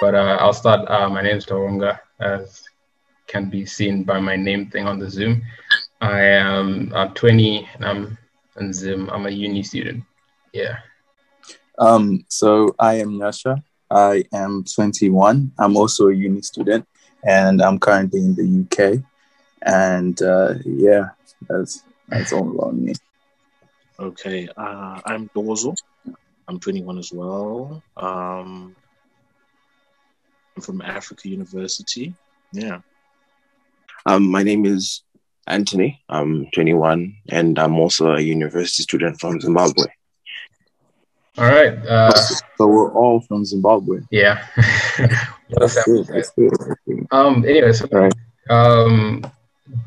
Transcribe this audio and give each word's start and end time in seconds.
But 0.00 0.14
uh, 0.14 0.38
I'll 0.40 0.52
start. 0.52 0.88
Uh, 0.88 1.08
my 1.08 1.22
name 1.22 1.36
is 1.36 1.46
Tawonga, 1.46 1.98
as 2.20 2.62
can 3.26 3.50
be 3.50 3.66
seen 3.66 4.04
by 4.04 4.20
my 4.20 4.36
name 4.36 4.70
thing 4.70 4.86
on 4.86 4.98
the 4.98 5.10
Zoom. 5.10 5.42
I 6.00 6.20
am 6.20 6.92
I'm 6.94 7.14
20 7.14 7.68
and 7.74 7.84
I'm 7.84 8.18
in 8.60 8.72
Zoom. 8.72 9.10
I'm 9.10 9.26
a 9.26 9.30
uni 9.30 9.62
student. 9.64 10.04
Yeah. 10.52 10.78
Um, 11.78 12.24
so 12.28 12.74
I 12.78 12.94
am 12.94 13.14
Yasha. 13.14 13.62
I 13.90 14.24
am 14.32 14.64
21. 14.64 15.52
I'm 15.58 15.76
also 15.76 16.08
a 16.08 16.14
uni 16.14 16.42
student 16.42 16.86
and 17.24 17.60
I'm 17.60 17.78
currently 17.78 18.20
in 18.20 18.34
the 18.34 18.46
UK. 18.64 19.02
And 19.62 20.20
uh, 20.22 20.54
yeah, 20.64 21.10
that's 21.48 21.82
that's 22.08 22.32
all 22.32 22.48
about 22.50 22.76
me. 22.76 22.94
Okay, 23.98 24.48
uh, 24.56 25.00
I'm 25.04 25.28
Dozo. 25.30 25.74
I'm 26.46 26.60
21 26.60 26.98
as 26.98 27.12
well. 27.12 27.82
Um, 27.96 28.76
I'm 30.58 30.62
from 30.62 30.82
Africa 30.82 31.28
University. 31.28 32.12
Yeah. 32.50 32.80
Um, 34.06 34.28
my 34.28 34.42
name 34.42 34.66
is 34.66 35.02
Anthony. 35.46 36.02
I'm 36.08 36.50
21 36.50 37.14
and 37.28 37.56
I'm 37.60 37.78
also 37.78 38.14
a 38.14 38.20
university 38.20 38.82
student 38.82 39.20
from 39.20 39.40
Zimbabwe. 39.40 39.84
All 41.36 41.44
right. 41.44 41.78
Uh, 41.86 42.12
so 42.12 42.66
we're 42.66 42.92
all 42.92 43.20
from 43.20 43.44
Zimbabwe. 43.44 44.00
Yeah. 44.10 44.44
That's 45.50 45.80
good. 45.84 46.08
That's 46.08 46.30
good. 46.30 46.50
Um. 47.12 47.44
Anyway, 47.44 47.72
so, 47.72 47.86
All 47.92 48.00
right. 48.00 48.14
um, 48.50 49.22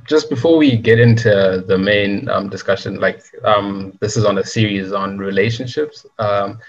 just 0.08 0.30
before 0.30 0.56
we 0.58 0.78
get 0.78 1.00
into 1.00 1.66
the 1.68 1.78
main 1.78 2.30
um, 2.30 2.48
discussion, 2.48 3.02
like 3.02 3.22
um, 3.44 3.98
this 4.00 4.16
is 4.16 4.24
on 4.24 4.38
a 4.38 4.46
series 4.46 4.94
on 4.94 5.18
relationships, 5.18 6.06
um, 6.20 6.60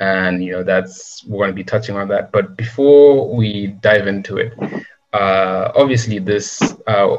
and 0.00 0.44
you 0.44 0.52
know 0.52 0.62
that's 0.62 1.24
we're 1.24 1.38
going 1.38 1.50
to 1.50 1.54
be 1.54 1.64
touching 1.64 1.96
on 1.96 2.08
that. 2.08 2.32
But 2.32 2.56
before 2.56 3.34
we 3.34 3.68
dive 3.68 4.06
into 4.06 4.38
it, 4.38 4.54
uh, 5.12 5.72
obviously 5.74 6.18
this 6.18 6.60
uh, 6.86 7.16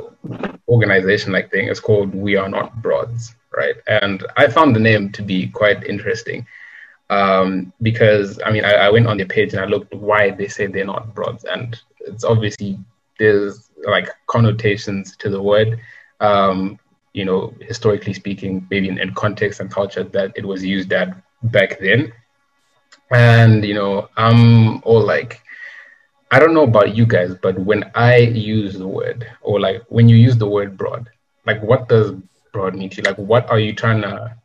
organization 0.67 1.31
like 1.33 1.51
thing 1.51 1.67
is 1.67 1.79
called 1.79 2.13
We 2.13 2.35
Are 2.35 2.49
Not 2.49 2.81
Broads, 2.81 3.35
right? 3.55 3.75
And 3.87 4.25
I 4.37 4.47
found 4.47 4.75
the 4.75 4.79
name 4.79 5.11
to 5.13 5.21
be 5.21 5.47
quite 5.47 5.83
interesting 5.83 6.45
um, 7.09 7.73
because 7.81 8.39
I 8.45 8.51
mean 8.51 8.65
I, 8.65 8.73
I 8.73 8.89
went 8.89 9.07
on 9.07 9.17
their 9.17 9.25
page 9.25 9.53
and 9.53 9.61
I 9.61 9.65
looked 9.65 9.93
why 9.93 10.31
they 10.31 10.47
say 10.47 10.67
they're 10.67 10.85
not 10.85 11.13
broads, 11.13 11.43
and 11.43 11.79
it's 12.01 12.23
obviously 12.23 12.79
there's 13.17 13.69
like 13.85 14.09
connotations 14.27 15.15
to 15.17 15.29
the 15.29 15.41
word. 15.41 15.79
Um, 16.19 16.79
you 17.13 17.25
know, 17.25 17.53
historically 17.61 18.13
speaking, 18.13 18.67
maybe 18.69 18.87
in, 18.87 18.99
in 18.99 19.13
context 19.15 19.59
and 19.59 19.71
culture 19.71 20.03
that 20.03 20.31
it 20.35 20.45
was 20.45 20.63
used 20.63 20.93
at 20.93 21.09
back 21.43 21.79
then. 21.79 22.13
And 23.11 23.65
you 23.65 23.73
know, 23.73 24.09
I'm 24.17 24.81
all 24.83 25.01
like, 25.01 25.41
I 26.31 26.39
don't 26.39 26.53
know 26.53 26.63
about 26.63 26.95
you 26.95 27.05
guys, 27.05 27.33
but 27.41 27.57
when 27.57 27.89
I 27.95 28.17
use 28.17 28.77
the 28.77 28.87
word, 28.87 29.27
or 29.41 29.59
like 29.59 29.83
when 29.89 30.07
you 30.07 30.15
use 30.15 30.37
the 30.37 30.47
word 30.47 30.77
broad, 30.77 31.09
like 31.45 31.61
what 31.63 31.89
does 31.89 32.13
broad 32.53 32.75
mean 32.75 32.89
to 32.91 32.97
you? 32.97 33.03
Like 33.03 33.17
what 33.17 33.49
are 33.49 33.59
you 33.59 33.73
trying 33.73 34.01
to, 34.01 34.35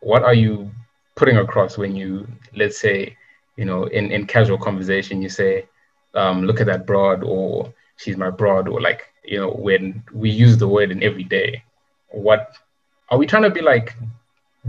what 0.00 0.22
are 0.22 0.34
you 0.34 0.70
putting 1.16 1.38
across 1.38 1.78
when 1.78 1.96
you, 1.96 2.26
let's 2.54 2.78
say, 2.78 3.16
you 3.56 3.64
know, 3.64 3.84
in, 3.84 4.10
in 4.10 4.26
casual 4.26 4.58
conversation, 4.58 5.22
you 5.22 5.28
say, 5.28 5.66
um, 6.14 6.44
look 6.44 6.60
at 6.60 6.66
that 6.66 6.86
broad, 6.86 7.22
or 7.22 7.72
she's 7.96 8.16
my 8.16 8.30
broad, 8.30 8.68
or 8.68 8.80
like, 8.80 9.06
you 9.24 9.38
know, 9.38 9.50
when 9.50 10.02
we 10.12 10.28
use 10.28 10.58
the 10.58 10.68
word 10.68 10.90
in 10.90 11.02
every 11.02 11.24
day, 11.24 11.62
what 12.10 12.54
are 13.08 13.18
we 13.18 13.26
trying 13.26 13.44
to 13.44 13.50
be 13.50 13.62
like 13.62 13.96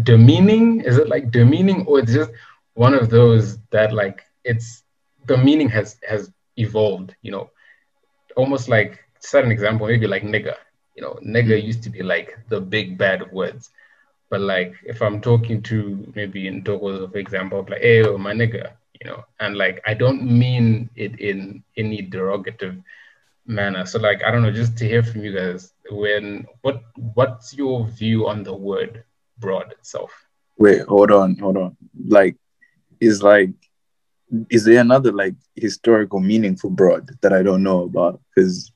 demeaning? 0.04 0.82
Is 0.82 0.98
it 0.98 1.10
like 1.10 1.32
demeaning, 1.32 1.86
or 1.86 2.00
it's 2.00 2.14
just 2.14 2.32
one 2.74 2.94
of 2.94 3.10
those 3.10 3.58
that 3.72 3.94
like 3.94 4.22
it's 4.44 4.84
the 5.26 5.38
meaning 5.38 5.70
has 5.70 5.98
has 6.08 6.32
evolved, 6.58 7.16
you 7.22 7.32
know, 7.32 7.50
almost 8.36 8.68
like 8.70 9.00
set 9.20 9.44
an 9.44 9.52
example, 9.52 9.88
maybe 9.88 10.08
like 10.08 10.24
nigger. 10.24 10.56
You 10.96 11.04
know, 11.04 11.20
nigger 11.26 11.62
used 11.62 11.84
to 11.84 11.90
be 11.90 12.04
like 12.04 12.38
the 12.50 12.62
big 12.62 12.98
bad 12.98 13.32
words. 13.32 13.72
But 14.30 14.42
like 14.42 14.76
if 14.84 15.02
I'm 15.02 15.22
talking 15.22 15.62
to 15.64 16.12
maybe 16.16 16.48
in 16.48 16.64
Togo, 16.64 17.08
for 17.08 17.18
example, 17.18 17.66
like, 17.70 17.82
hey, 17.82 18.04
oh, 18.04 18.18
my 18.18 18.34
nigga, 18.34 18.74
you 19.00 19.10
know, 19.10 19.24
and 19.40 19.58
like 19.58 19.82
I 19.86 19.94
don't 19.94 20.24
mean 20.24 20.90
it 20.96 21.20
in 21.20 21.64
any 21.78 22.02
derogative 22.02 22.82
manner. 23.46 23.86
So 23.86 24.00
like 24.00 24.24
I 24.24 24.32
don't 24.32 24.42
know, 24.42 24.52
just 24.52 24.78
to 24.78 24.88
hear 24.88 25.04
from 25.04 25.24
you 25.24 25.36
guys, 25.36 25.74
when 25.90 26.46
what 26.62 26.84
what's 27.14 27.54
your 27.54 27.86
view 27.88 28.28
on 28.28 28.44
the 28.44 28.54
word 28.54 29.04
broad 29.38 29.72
itself? 29.74 30.12
Wait, 30.58 30.82
hold 30.84 31.12
on, 31.12 31.38
hold 31.38 31.58
on. 31.58 31.76
Like, 32.08 32.36
is 33.00 33.24
like, 33.24 33.52
is 34.50 34.66
there 34.66 34.80
another 34.82 35.12
like 35.12 35.36
historical 35.56 36.20
meaning 36.20 36.56
for 36.56 36.70
broad 36.72 37.10
that 37.22 37.34
I 37.34 37.44
don't 37.44 37.64
know 37.64 37.84
about? 37.84 38.20
Because 38.36 38.72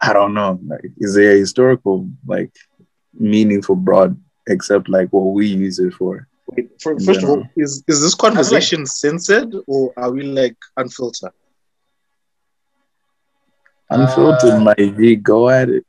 I 0.00 0.12
don't 0.12 0.34
know. 0.34 0.58
Like, 0.66 0.90
is 0.98 1.14
there 1.14 1.32
a 1.32 1.38
historical 1.38 2.08
like 2.26 2.52
meaning 3.18 3.62
for 3.62 3.76
broad 3.76 4.16
except 4.46 4.88
like 4.88 5.08
what 5.10 5.32
we 5.32 5.46
use 5.46 5.78
it 5.78 5.94
for? 5.94 6.26
Wait, 6.48 6.70
for, 6.80 6.98
first 7.00 7.22
of 7.22 7.28
all, 7.30 7.44
is 7.56 7.82
is 7.88 8.00
this 8.02 8.14
conversation 8.14 8.86
censored 8.86 9.54
or 9.66 9.92
are 9.96 10.10
we 10.10 10.22
like 10.22 10.56
unfiltered? 10.76 11.32
Unfiltered, 13.90 14.50
Uh, 14.52 14.60
my 14.60 14.74
G, 14.74 15.16
go 15.16 15.48
at 15.48 15.68
it. 15.68 15.84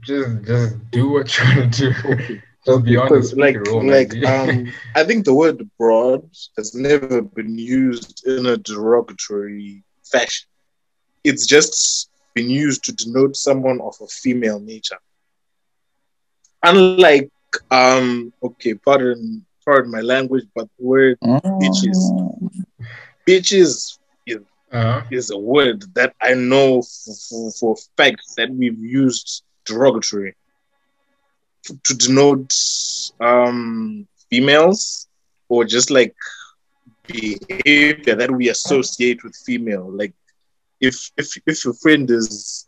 Just 0.00 0.42
just 0.44 0.90
do 0.90 1.08
what 1.10 1.36
you're 1.36 1.46
gonna 1.54 1.66
do. 1.68 2.40
Okay. 2.66 2.72
Just 2.72 2.84
be 2.84 2.96
honest. 2.96 3.36
Because 3.36 3.82
like 3.82 4.14
like 4.14 4.24
um 4.24 4.72
I 4.94 5.04
think 5.04 5.24
the 5.24 5.34
word 5.34 5.68
broad 5.78 6.28
has 6.56 6.74
never 6.74 7.22
been 7.22 7.58
used 7.58 8.26
in 8.26 8.46
a 8.46 8.56
derogatory 8.56 9.84
fashion. 10.04 10.46
It's 11.24 11.46
just 11.46 12.10
been 12.34 12.50
used 12.50 12.84
to 12.84 12.92
denote 12.92 13.36
someone 13.36 13.80
of 13.80 13.94
a 14.00 14.06
female 14.06 14.60
nature. 14.60 14.98
Unlike 16.62 17.30
um 17.70 18.32
okay, 18.42 18.74
pardon 18.74 19.44
pardon 19.64 19.90
my 19.90 20.00
language, 20.00 20.44
but 20.54 20.68
the 20.78 20.84
word 20.84 21.18
Bitches. 21.20 21.98
Mm. 22.12 22.64
bitches 23.26 23.98
is 24.26 24.38
uh, 24.72 25.02
is 25.10 25.30
a 25.30 25.38
word 25.38 25.84
that 25.94 26.14
I 26.20 26.34
know 26.34 26.82
for, 26.82 27.14
for, 27.28 27.52
for 27.52 27.76
fact 27.96 28.22
that 28.36 28.50
we've 28.50 28.78
used 28.78 29.44
derogatory 29.66 30.34
to 31.84 31.94
denote 31.94 32.54
um, 33.20 34.06
females 34.30 35.08
or 35.48 35.64
just 35.64 35.90
like 35.90 36.14
behavior 37.06 38.14
that 38.14 38.30
we 38.30 38.48
associate 38.48 39.22
with 39.24 39.36
female. 39.36 39.90
Like 39.90 40.14
if 40.80 41.10
if 41.16 41.36
if 41.46 41.64
your 41.64 41.74
friend 41.74 42.10
is 42.10 42.66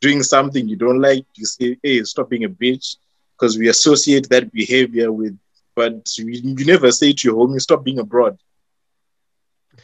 doing 0.00 0.22
something 0.22 0.68
you 0.68 0.76
don't 0.76 1.00
like, 1.00 1.26
you 1.36 1.44
say, 1.46 1.78
"Hey, 1.82 2.02
stop 2.04 2.30
being 2.30 2.44
a 2.44 2.48
bitch," 2.48 2.96
because 3.34 3.58
we 3.58 3.68
associate 3.68 4.28
that 4.30 4.52
behavior 4.52 5.12
with. 5.12 5.38
But 5.76 6.18
you, 6.18 6.26
you 6.28 6.66
never 6.66 6.90
say 6.90 7.12
to 7.12 7.28
your 7.28 7.36
homie, 7.36 7.60
"Stop 7.60 7.84
being 7.84 8.00
a 8.00 8.04
broad." 8.04 8.38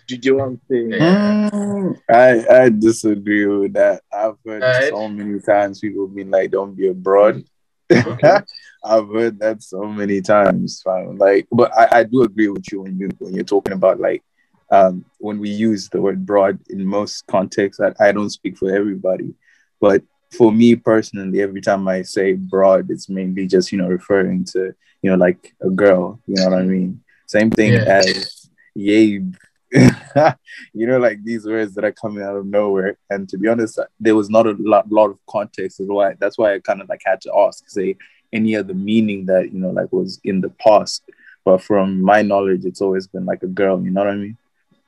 Do 0.06 0.15
you 0.15 0.21
get 0.21 0.37
what 0.37 0.44
I'm 0.44 0.60
saying? 0.69 0.91
Yeah. 0.93 1.50
Mm, 1.50 2.00
I 2.09 2.62
I 2.65 2.69
disagree 2.69 3.47
with 3.47 3.72
that. 3.75 4.03
I've 4.12 4.37
heard 4.44 4.62
Alright. 4.62 4.91
so 4.91 5.09
many 5.09 5.41
times 5.41 5.81
people 5.81 6.06
being 6.06 6.31
like, 6.31 6.50
"Don't 6.50 6.75
be 6.75 6.88
a 6.88 6.94
broad." 6.94 7.44
Okay. 7.93 8.39
I've 8.85 9.09
heard 9.09 9.41
that 9.41 9.63
so 9.63 9.85
many 9.87 10.21
times. 10.21 10.81
fam. 10.85 11.17
Like, 11.19 11.47
but 11.51 11.77
I, 11.77 12.01
I 12.01 12.03
do 12.05 12.23
agree 12.23 12.49
with 12.49 12.71
you 12.71 12.83
when 12.83 12.99
you 12.99 13.09
when 13.19 13.35
you're 13.35 13.45
talking 13.45 13.73
about 13.73 13.99
like 14.01 14.23
um, 14.71 15.05
when 15.19 15.39
we 15.39 15.49
use 15.51 15.89
the 15.89 16.01
word 16.01 16.25
broad 16.25 16.59
in 16.71 16.85
most 16.85 17.27
contexts. 17.27 17.81
I, 17.81 17.93
I 18.01 18.13
don't 18.13 18.31
speak 18.31 18.57
for 18.59 18.71
everybody, 18.71 19.35
but 19.81 20.03
for 20.37 20.53
me 20.53 20.77
personally, 20.77 21.41
every 21.41 21.61
time 21.61 21.87
I 21.89 22.03
say 22.03 22.35
broad, 22.35 22.91
it's 22.91 23.09
mainly 23.09 23.47
just 23.47 23.73
you 23.73 23.79
know 23.79 23.89
referring 23.89 24.44
to 24.53 24.73
you 25.03 25.11
know 25.11 25.17
like 25.17 25.55
a 25.62 25.71
girl. 25.71 26.21
You 26.27 26.37
know 26.37 26.50
what 26.50 26.59
I 26.61 26.62
mean? 26.62 27.03
Same 27.27 27.50
thing 27.50 27.73
Yeah. 27.73 27.85
as 27.87 28.49
yabe. 28.77 29.35
you 30.73 30.87
know, 30.87 30.99
like 30.99 31.23
these 31.25 31.45
words 31.45 31.75
that 31.75 31.85
are 31.85 31.93
coming 31.93 32.23
out 32.23 32.37
of 32.37 32.47
nowhere. 32.47 32.99
And 33.11 33.29
to 33.29 33.39
be 33.39 33.49
honest, 33.49 33.79
there 33.99 34.15
was 34.15 34.31
not 34.31 34.47
a 34.47 34.57
lot, 34.59 34.91
lot 34.91 35.11
of 35.11 35.19
context 35.29 35.81
as 35.81 35.89
why 35.89 36.15
that's 36.19 36.39
why 36.39 36.55
I 36.55 36.61
kind 36.61 36.81
of 36.81 36.89
like 36.89 37.03
had 37.05 37.21
to 37.23 37.37
ask, 37.37 37.69
say 37.69 37.97
any 38.33 38.57
other 38.57 38.75
meaning 38.75 39.27
that 39.27 39.53
you 39.53 39.59
know 39.59 39.71
like 39.71 39.93
was 39.93 40.21
in 40.25 40.41
the 40.41 40.51
past. 40.51 41.03
But 41.45 41.63
from 41.63 42.03
my 42.03 42.23
knowledge, 42.23 42.65
it's 42.65 42.81
always 42.81 43.07
been 43.07 43.25
like 43.25 43.43
a 43.43 43.49
girl. 43.49 43.83
You 43.83 43.91
know 43.91 44.01
what 44.01 44.11
I 44.11 44.17
mean? 44.17 44.37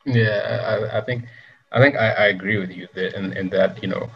Yeah, 0.04 0.88
I, 0.92 0.98
I 0.98 1.00
think 1.02 1.24
I 1.72 1.80
think 1.80 1.96
I, 1.96 2.10
I 2.10 2.26
agree 2.28 2.58
with 2.58 2.70
you 2.70 2.88
that 2.94 3.14
in, 3.14 3.36
in 3.36 3.48
that, 3.50 3.82
you 3.82 3.88
know, 3.88 4.10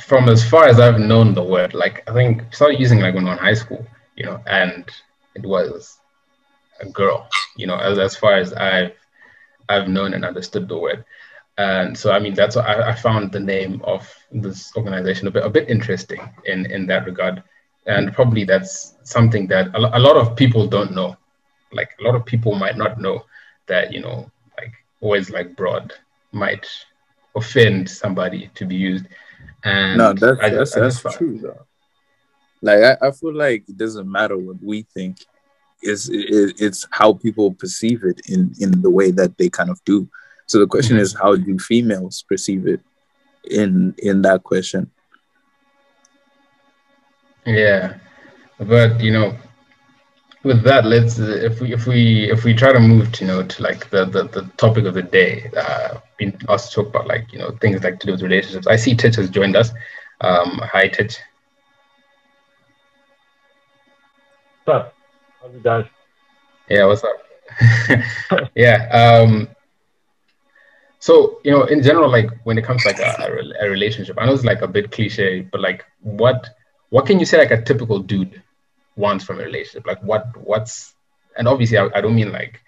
from 0.00 0.28
as 0.28 0.48
far 0.48 0.66
as 0.66 0.80
I've 0.80 0.98
known 0.98 1.34
the 1.34 1.42
word, 1.42 1.74
like 1.74 2.02
I 2.08 2.12
think 2.12 2.52
started 2.54 2.80
using 2.80 3.00
like 3.00 3.14
when 3.14 3.26
I 3.26 3.30
was 3.30 3.38
in 3.38 3.44
high 3.44 3.54
school, 3.54 3.86
you 4.16 4.24
know, 4.24 4.40
and 4.46 4.84
it 5.34 5.42
was 5.42 5.98
a 6.80 6.86
girl, 6.86 7.28
you 7.56 7.66
know, 7.66 7.76
as, 7.76 7.98
as 7.98 8.16
far 8.16 8.36
as 8.36 8.52
I've 8.52 8.92
I've 9.68 9.88
known 9.88 10.14
and 10.14 10.24
understood 10.24 10.68
the 10.68 10.78
word. 10.78 11.04
And 11.58 11.96
so 11.96 12.12
I 12.12 12.18
mean 12.18 12.34
that's 12.34 12.56
why 12.56 12.62
I, 12.62 12.90
I 12.90 12.94
found 12.94 13.32
the 13.32 13.40
name 13.40 13.80
of 13.84 14.12
this 14.30 14.72
organization 14.76 15.26
a 15.26 15.30
bit 15.30 15.44
a 15.44 15.50
bit 15.50 15.70
interesting 15.70 16.20
in, 16.44 16.70
in 16.70 16.86
that 16.86 17.06
regard. 17.06 17.42
And 17.86 18.12
probably 18.12 18.44
that's 18.44 18.94
something 19.04 19.46
that 19.48 19.68
a, 19.74 19.96
a 19.96 20.00
lot 20.00 20.16
of 20.16 20.36
people 20.36 20.66
don't 20.66 20.92
know. 20.92 21.16
Like 21.72 21.90
a 22.00 22.02
lot 22.02 22.14
of 22.14 22.26
people 22.26 22.54
might 22.54 22.76
not 22.76 23.00
know 23.00 23.24
that, 23.68 23.92
you 23.92 24.00
know, 24.00 24.30
like 24.58 24.72
always 25.00 25.30
like 25.30 25.56
broad 25.56 25.92
might 26.32 26.66
offend 27.34 27.88
somebody 27.88 28.50
to 28.54 28.66
be 28.66 28.76
used. 28.76 29.06
And 29.64 29.98
no, 29.98 30.12
that's 30.12 30.40
I 30.40 30.50
that's, 30.50 30.76
I 30.76 30.80
that's 30.80 31.16
true 31.16 31.38
though. 31.38 31.66
Like 32.62 32.82
I, 32.82 33.08
I 33.08 33.10
feel 33.12 33.34
like 33.34 33.68
it 33.68 33.76
doesn't 33.76 34.10
matter 34.10 34.36
what 34.36 34.62
we 34.62 34.82
think. 34.82 35.24
Is 35.82 36.08
it, 36.08 36.56
it's 36.58 36.86
how 36.90 37.12
people 37.14 37.52
perceive 37.52 38.02
it 38.04 38.20
in 38.28 38.54
in 38.60 38.82
the 38.82 38.90
way 38.90 39.10
that 39.12 39.36
they 39.38 39.48
kind 39.48 39.70
of 39.70 39.82
do. 39.84 40.08
So 40.46 40.58
the 40.58 40.66
question 40.66 40.96
is, 40.96 41.14
how 41.14 41.36
do 41.36 41.58
females 41.58 42.24
perceive 42.28 42.66
it 42.66 42.80
in 43.50 43.94
in 43.98 44.22
that 44.22 44.42
question? 44.44 44.90
Yeah, 47.44 47.98
but 48.58 49.00
you 49.00 49.12
know, 49.12 49.36
with 50.42 50.62
that, 50.62 50.84
let's 50.84 51.18
uh, 51.18 51.38
if 51.42 51.60
we 51.60 51.72
if 51.72 51.86
we 51.86 52.30
if 52.30 52.44
we 52.44 52.54
try 52.54 52.72
to 52.72 52.80
move 52.80 53.12
to 53.12 53.24
you 53.24 53.28
know 53.28 53.42
to 53.42 53.62
like 53.62 53.90
the 53.90 54.04
the, 54.04 54.24
the 54.24 54.50
topic 54.56 54.84
of 54.84 54.94
the 54.94 55.02
day, 55.02 55.50
uh, 55.56 55.98
been 56.18 56.36
asked 56.48 56.72
to 56.72 56.76
talk 56.76 56.88
about 56.88 57.06
like 57.06 57.32
you 57.32 57.38
know 57.38 57.50
things 57.60 57.82
like 57.82 58.00
to 58.00 58.06
do 58.06 58.12
with 58.12 58.22
relationships. 58.22 58.66
I 58.66 58.76
see 58.76 58.94
Titch 58.94 59.16
has 59.16 59.30
joined 59.30 59.56
us. 59.56 59.70
Um, 60.20 60.60
hi 60.62 60.88
Titch. 60.88 61.18
What's 64.64 64.86
up? 64.86 64.95
How's 65.46 65.84
it? 65.84 65.90
Yeah, 66.68 66.86
what's 66.86 67.04
up? 67.04 68.50
yeah. 68.54 68.88
Um, 68.88 69.48
so 70.98 71.40
you 71.44 71.52
know, 71.52 71.64
in 71.64 71.82
general, 71.82 72.10
like 72.10 72.30
when 72.44 72.58
it 72.58 72.64
comes 72.64 72.82
to 72.82 72.88
like 72.88 72.98
a, 72.98 73.14
a, 73.22 73.66
a 73.66 73.70
relationship, 73.70 74.16
I 74.18 74.26
know 74.26 74.32
it's 74.32 74.44
like 74.44 74.62
a 74.62 74.68
bit 74.68 74.90
cliche, 74.90 75.42
but 75.42 75.60
like 75.60 75.84
what 76.00 76.48
what 76.90 77.06
can 77.06 77.20
you 77.20 77.26
say 77.26 77.38
like 77.38 77.52
a 77.52 77.62
typical 77.62 78.00
dude 78.00 78.42
wants 78.96 79.24
from 79.24 79.38
a 79.38 79.44
relationship? 79.44 79.86
Like 79.86 80.02
what 80.02 80.36
what's 80.36 80.94
and 81.38 81.46
obviously 81.46 81.78
I, 81.78 81.88
I 81.94 82.00
don't 82.00 82.16
mean 82.16 82.32
like 82.32 82.60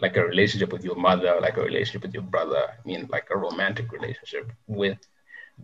like 0.00 0.16
a 0.16 0.24
relationship 0.24 0.72
with 0.72 0.84
your 0.84 0.96
mother, 0.96 1.38
like 1.40 1.56
a 1.56 1.62
relationship 1.62 2.02
with 2.02 2.14
your 2.14 2.24
brother. 2.24 2.66
I 2.68 2.88
mean 2.88 3.06
like 3.10 3.28
a 3.30 3.36
romantic 3.36 3.92
relationship 3.92 4.50
with 4.66 4.98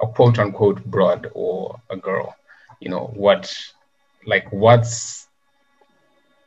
a 0.00 0.06
quote 0.06 0.38
unquote 0.38 0.84
broad 0.84 1.28
or 1.34 1.81
a 1.90 1.96
girl. 1.96 2.37
You 2.78 2.90
know 2.90 3.11
what 3.14 3.52
like 4.25 4.52
what's 4.52 5.26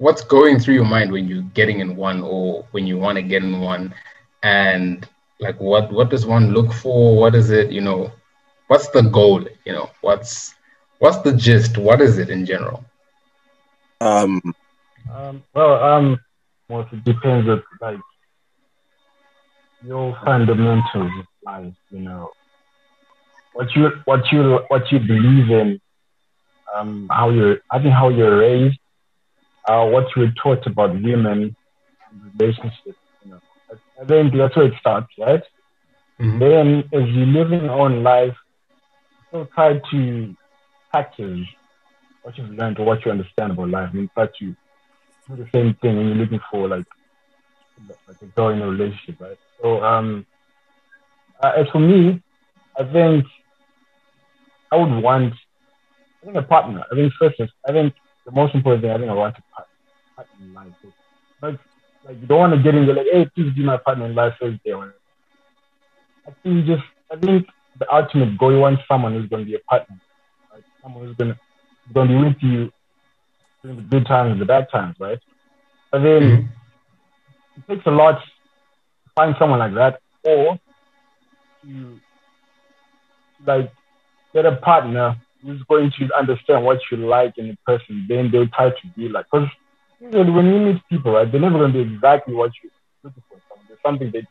what's 0.04 0.24
going 0.36 0.60
through 0.60 0.76
your 0.76 0.92
mind 0.96 1.12
when 1.12 1.28
you're 1.28 1.50
getting 1.60 1.80
in 1.80 1.96
one 1.98 2.22
or 2.22 2.66
when 2.72 2.86
you 2.88 2.98
want 2.98 3.18
to 3.18 3.24
get 3.24 3.44
in 3.44 3.60
one 3.62 3.94
and 4.44 5.08
like 5.40 5.60
what 5.60 5.92
what 5.92 6.10
does 6.10 6.26
one 6.26 6.54
look 6.54 6.72
for 6.74 7.18
what 7.22 7.36
is 7.36 7.50
it 7.52 7.72
you 7.72 7.82
know 7.82 8.12
what's 8.68 8.90
the 8.90 9.02
goal 9.18 9.42
you 9.66 9.74
know 9.74 9.90
what's 10.02 10.54
what's 11.00 11.20
the 11.28 11.34
gist 11.46 11.78
what 11.78 12.02
is 12.02 12.18
it 12.20 12.30
in 12.30 12.46
general 12.46 12.84
Um, 14.02 14.42
Um, 15.12 15.44
well, 15.54 15.84
um, 15.84 16.20
well, 16.70 16.88
it 16.92 17.04
depends 17.04 17.48
on 17.50 17.64
like 17.82 18.00
your 19.84 20.18
fundamentals 20.26 21.12
of 21.20 21.26
life. 21.46 21.74
You 21.92 22.00
know, 22.02 22.30
what 23.54 23.76
you 23.76 23.90
what 24.06 24.32
you 24.32 24.60
what 24.70 24.92
you 24.92 25.00
believe 25.00 25.50
in. 25.52 25.80
Um, 26.76 27.08
how 27.12 27.30
you're, 27.30 27.58
I 27.72 27.80
think 27.80 27.94
how 27.94 28.10
you're 28.10 28.38
raised, 28.38 28.80
uh, 29.68 29.86
what 29.86 30.08
you 30.16 30.24
were 30.24 30.34
taught 30.42 30.66
about 30.68 30.94
women, 30.94 31.56
and 32.12 32.34
relationships. 32.40 33.00
You 33.24 33.32
know, 33.32 33.40
I, 34.02 34.06
think 34.06 34.34
that's 34.36 34.56
where 34.56 34.66
it 34.68 34.74
starts, 34.80 35.08
right? 35.18 35.44
Mhm. 36.20 36.40
Then, 36.40 37.02
as 37.02 37.10
you 37.10 37.26
live 37.26 37.52
in 37.52 37.66
your 37.66 37.80
own 37.80 38.04
life, 38.04 38.36
still 39.28 39.48
try 39.54 39.80
to 39.92 40.36
package 40.94 41.48
what 42.22 42.38
you've 42.38 42.52
learned 42.52 42.80
or 42.80 42.86
what 42.86 43.04
you 43.06 43.12
understand 43.12 43.52
about 43.52 43.70
life, 43.70 43.90
and 43.94 44.10
try 44.14 44.28
to 44.28 44.56
do 45.28 45.36
the 45.36 45.48
same 45.54 45.74
thing 45.82 45.98
when 45.98 46.08
you're 46.08 46.16
looking 46.16 46.40
for 46.52 46.68
like 46.68 46.86
like 48.08 48.18
a 48.22 48.26
girl 48.28 48.50
in 48.50 48.62
a 48.62 48.68
relationship, 48.68 49.20
right? 49.20 49.38
So, 49.62 49.84
um, 49.84 50.26
uh, 51.42 51.52
as 51.58 51.68
for 51.70 51.80
me, 51.80 52.22
I 52.78 52.84
think 52.92 53.26
I 54.72 54.78
would 54.78 55.04
want, 55.04 55.34
I 56.22 56.26
think 56.26 56.38
a 56.38 56.42
partner. 56.44 56.84
I 56.92 56.96
think 56.96 57.14
first, 57.20 57.40
is- 57.40 57.50
I 57.68 57.72
think 57.72 57.94
the 58.26 58.32
most 58.32 58.56
important 58.56 58.84
thing, 58.84 58.92
I 58.92 58.98
think 58.98 59.10
I 59.10 59.14
want 59.14 59.36
a 59.38 59.44
in 60.40 60.54
life. 60.54 60.72
So, 60.82 60.94
like, 61.42 61.60
like 62.04 62.20
you 62.22 62.28
don't 62.28 62.40
want 62.40 62.54
to 62.54 62.62
get 62.64 62.76
in 62.76 62.86
there 62.86 62.96
like, 62.96 63.08
hey, 63.12 63.28
please 63.36 63.54
be 63.54 63.64
my 63.64 63.78
partner 63.78 64.06
in 64.06 64.16
life 64.16 64.34
day. 64.42 64.72
or. 64.72 64.94
I 66.28 66.32
think 66.44 66.66
just, 66.66 66.84
I 67.12 67.18
think 67.18 67.48
the 67.80 67.94
ultimate 67.94 68.38
goal, 68.38 68.54
you 68.54 68.60
want 68.60 68.80
someone 68.88 69.14
who's 69.14 69.30
going 69.30 69.44
to 69.46 69.50
be 69.50 69.56
a 69.56 69.60
partner, 69.70 69.98
right? 70.52 70.64
Someone 70.82 71.06
who's 71.08 71.18
going 71.18 71.32
to, 71.34 71.40
going 71.94 72.08
to 72.10 72.14
be 72.18 72.24
with 72.24 72.38
you 72.42 72.72
during 73.62 73.78
the 73.78 73.84
good 73.84 74.06
times 74.06 74.32
and 74.32 74.42
the 74.42 74.46
bad 74.46 74.68
times, 74.72 74.96
right? 75.00 75.20
But 75.92 76.00
then 76.04 76.22
Mhm. 76.24 76.50
it 77.58 77.68
takes 77.68 77.86
a 77.86 77.92
lot 77.92 78.20
to 78.22 79.12
find 79.16 79.36
someone 79.38 79.60
like 79.60 79.74
that, 79.76 80.00
or 80.24 80.58
to 81.64 82.00
like 83.46 83.72
get 84.34 84.46
a 84.46 84.56
partner 84.58 85.16
who's 85.42 85.62
going 85.64 85.92
to 86.00 86.10
understand 86.18 86.64
what 86.64 86.80
you 86.92 86.98
like 86.98 87.38
in 87.38 87.50
a 87.52 87.58
person. 87.66 88.06
Then 88.08 88.32
they'll 88.32 88.48
try 88.48 88.70
to 88.70 88.88
be 88.96 89.10
like, 89.10 89.26
because 89.32 89.50
when 90.12 90.46
you 90.46 90.60
meet 90.60 90.82
people, 90.90 91.14
right, 91.14 91.32
they're 91.32 91.40
never 91.40 91.58
going 91.58 91.74
to 91.74 91.84
be 91.84 91.94
exactly 91.94 92.34
what 92.34 92.52
you're 92.62 92.72
looking 93.04 93.24
for. 93.30 93.40
There's 93.68 93.80
something 93.86 94.12
that 94.12 94.26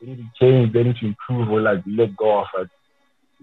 they 0.00 0.06
need 0.06 0.18
to 0.18 0.28
change, 0.40 0.72
they 0.72 0.82
need 0.82 0.96
to 0.96 1.06
improve, 1.06 1.50
or 1.50 1.60
like 1.60 1.82
let 1.86 2.16
go 2.16 2.40
of. 2.40 2.46
Right? 2.56 2.66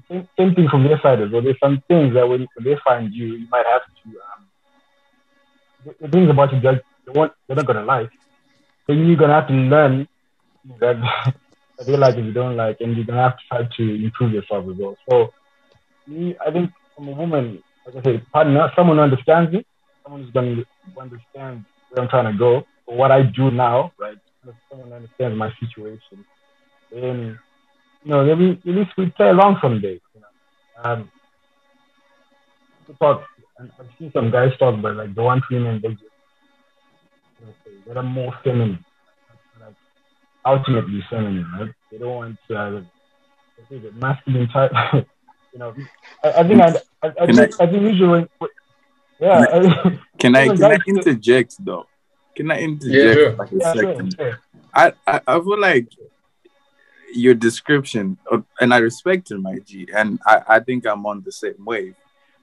Same, 0.09 0.27
same 0.37 0.55
thing 0.55 0.67
from 0.69 0.83
their 0.83 0.99
side 1.01 1.21
as 1.21 1.31
well. 1.31 1.41
There's 1.41 1.59
some 1.61 1.81
things 1.87 2.13
that 2.15 2.27
when, 2.27 2.47
they 2.63 2.75
find 2.83 3.13
you, 3.13 3.35
you 3.35 3.47
might 3.49 3.65
have 3.65 3.81
to. 3.81 4.09
Um, 4.09 4.47
the, 5.85 5.95
the 6.01 6.11
things 6.11 6.29
about 6.29 6.53
you 6.53 6.59
that 6.61 6.81
they 7.05 7.11
want, 7.11 7.33
they're 7.47 7.55
not 7.55 7.67
gonna 7.67 7.85
like. 7.85 8.09
Then 8.87 9.05
you're 9.05 9.17
gonna 9.17 9.33
have 9.33 9.47
to 9.47 9.53
learn 9.53 10.07
that, 10.79 10.97
that 11.77 11.85
they 11.85 11.95
like 11.95 12.15
and 12.15 12.25
you 12.25 12.33
don't 12.33 12.57
like, 12.57 12.77
and 12.79 12.95
you're 12.95 13.05
gonna 13.05 13.21
have 13.21 13.37
to 13.37 13.43
try 13.47 13.69
to 13.77 14.03
improve 14.03 14.33
yourself 14.33 14.65
as 14.69 14.77
well. 14.77 14.97
So, 15.09 15.33
me, 16.07 16.35
I 16.45 16.51
think 16.51 16.71
from 16.95 17.09
a 17.09 17.11
woman, 17.11 17.63
like 17.85 17.95
I 17.95 18.03
say, 18.03 18.17
partner, 18.33 18.71
someone 18.75 18.97
who 18.97 19.03
understands 19.03 19.53
you, 19.53 19.63
someone 20.03 20.23
who's 20.23 20.31
gonna 20.33 20.63
understand 20.99 21.65
where 21.95 22.03
I'm 22.03 22.09
trying 22.09 22.31
to 22.31 22.37
go, 22.37 22.65
or 22.85 22.97
what 22.97 23.11
I 23.11 23.23
do 23.23 23.51
now, 23.51 23.91
right? 23.97 24.17
Someone 24.69 24.93
understands 24.93 25.37
my 25.37 25.51
situation. 25.59 26.25
Then, 26.91 27.39
you 28.03 28.11
know, 28.11 28.25
then 28.25 28.37
we, 28.37 28.51
at 28.51 28.77
least 28.77 28.91
we 28.97 29.07
play 29.07 29.29
along 29.29 29.57
someday. 29.61 29.99
You 30.13 30.21
know, 30.21 30.91
um, 30.91 31.11
talk. 32.99 33.23
And 33.57 33.71
I've 33.79 33.87
seen 33.97 34.11
some 34.13 34.31
guys 34.31 34.51
talk 34.59 34.77
about 34.77 34.97
like 34.97 35.15
the 35.15 35.23
one 35.23 35.41
women 35.49 35.79
they 35.81 35.89
just 35.89 36.03
you 37.87 37.93
know, 37.93 38.01
are 38.01 38.03
more 38.03 38.33
feminine, 38.43 38.83
like 39.61 39.75
ultimately 40.45 41.03
feminine, 41.09 41.49
right? 41.57 41.71
They 41.91 41.97
don't 41.97 42.15
want 42.15 42.37
to 42.49 42.55
uh, 42.55 42.81
they 43.57 43.77
say 43.77 43.81
the 43.81 43.91
masculine 43.93 44.49
type. 44.49 44.71
you 44.93 45.59
know, 45.59 45.73
I, 46.23 46.31
I 46.31 46.47
think 46.47 46.61
I, 46.61 46.67
I, 47.01 47.11
I, 47.21 47.25
think, 47.25 47.61
I, 47.61 47.67
think 47.67 47.81
usually, 47.83 48.27
yeah, 49.19 49.45
Can 50.19 50.35
I 50.35 50.47
can 50.47 50.63
I 50.63 50.75
guys- 50.75 50.79
interject 50.87 51.55
though? 51.59 51.87
Can 52.35 52.51
I 52.51 52.59
Yeah, 52.59 52.63
interject 52.63 53.13
sure. 53.19 53.31
like 53.35 53.51
a 53.51 53.55
yeah, 53.57 53.73
sure, 53.73 54.09
sure. 54.17 54.41
I, 54.73 54.93
I 55.07 55.21
I 55.27 55.33
feel 55.39 55.59
like 55.59 55.87
your 57.13 57.33
description, 57.33 58.17
of, 58.29 58.43
and 58.59 58.73
I 58.73 58.79
respect 58.79 59.31
it, 59.31 59.37
my 59.39 59.59
G, 59.59 59.87
and 59.95 60.19
I, 60.25 60.41
I 60.55 60.59
think 60.59 60.85
I'm 60.85 61.05
on 61.05 61.21
the 61.23 61.31
same 61.31 61.63
wave. 61.65 61.95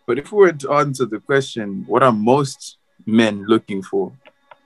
But 0.07 0.19
if 0.19 0.33
we 0.33 0.39
were 0.39 0.53
to 0.53 0.73
answer 0.73 1.05
the 1.05 1.21
question, 1.21 1.85
what 1.87 2.03
are 2.03 2.13
most 2.13 2.79
men 3.07 3.45
looking 3.47 3.83
for? 3.83 4.13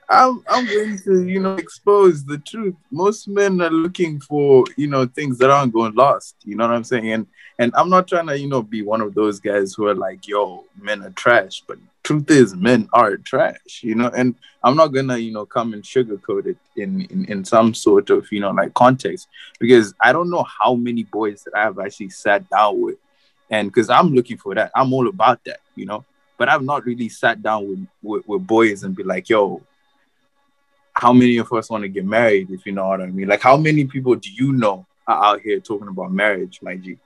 I'm 0.09 0.45
I'm 0.49 0.67
going 0.67 0.97
to 1.07 1.27
you 1.27 1.41
know 1.41 1.57
expose 1.57 2.25
the 2.25 2.39
truth. 2.39 2.77
Most 2.93 3.27
men 3.27 3.61
are 3.61 3.71
looking 3.71 4.21
for 4.21 4.65
you 4.77 4.87
know 4.87 5.07
things 5.07 5.39
that 5.39 5.51
aren't 5.51 5.73
going 5.73 5.95
lost. 5.95 6.37
You 6.45 6.55
know 6.57 6.69
what 6.69 6.77
I'm 6.77 6.85
saying? 6.85 7.11
And 7.13 7.27
and 7.59 7.73
I'm 7.75 7.91
not 7.91 8.07
trying 8.07 8.29
to 8.29 8.39
you 8.39 8.49
know 8.49 8.63
be 8.63 8.83
one 8.83 9.01
of 9.01 9.15
those 9.15 9.41
guys 9.41 9.75
who 9.75 9.87
are 9.89 9.95
like, 9.97 10.29
yo, 10.29 10.65
men 10.81 11.03
are 11.03 11.11
trash. 11.11 11.65
But 11.67 11.79
truth 12.07 12.31
is, 12.31 12.55
men 12.55 12.89
are 12.93 13.17
trash. 13.17 13.73
You 13.83 13.95
know, 13.97 14.11
and 14.21 14.35
I'm 14.65 14.77
not 14.77 14.89
gonna, 14.89 15.19
you 15.19 15.33
know, 15.33 15.47
come 15.57 15.73
and 15.75 15.83
sugarcoat 15.83 16.47
it 16.53 16.59
in, 16.83 16.91
in 17.13 17.25
in 17.33 17.45
some 17.45 17.75
sort 17.75 18.11
of, 18.11 18.31
you 18.31 18.41
know, 18.41 18.53
like 18.61 18.73
context 18.75 19.29
because 19.59 19.87
I 20.01 20.13
don't 20.15 20.31
know 20.35 20.45
how 20.59 20.75
many 20.75 21.03
boys 21.19 21.43
that 21.45 21.55
I 21.55 21.63
have 21.69 21.79
actually 21.79 22.11
sat 22.11 22.49
down 22.49 22.81
with, 22.85 22.99
and 23.51 23.69
because 23.69 23.91
I'm 23.91 24.15
looking 24.15 24.39
for 24.39 24.55
that, 24.55 24.71
I'm 24.75 24.93
all 24.93 25.09
about 25.09 25.39
that, 25.45 25.61
you 25.75 25.87
know. 25.87 26.05
But 26.39 26.49
I've 26.51 26.63
not 26.73 26.85
really 26.85 27.09
sat 27.09 27.43
down 27.43 27.61
with 27.69 27.83
with, 28.03 28.23
with 28.29 28.47
boys 28.47 28.85
and 28.85 28.95
be 28.95 29.03
like, 29.03 29.29
yo, 29.29 29.63
how 30.93 31.13
many 31.13 31.37
of 31.39 31.53
us 31.53 31.69
want 31.71 31.83
to 31.83 31.89
get 31.89 32.05
married? 32.05 32.51
If 32.51 32.67
you 32.67 32.73
know 32.73 32.89
what 32.89 33.01
I 33.01 33.07
mean, 33.07 33.29
like 33.29 33.43
how 33.43 33.57
many 33.57 33.85
people 33.85 34.15
do 34.15 34.31
you 34.33 34.53
know 34.53 34.87
are 35.09 35.25
out 35.25 35.41
here 35.41 35.61
talking 35.61 35.89
about 35.89 36.13
marriage, 36.13 36.61
my 36.63 36.77
G? 36.77 36.97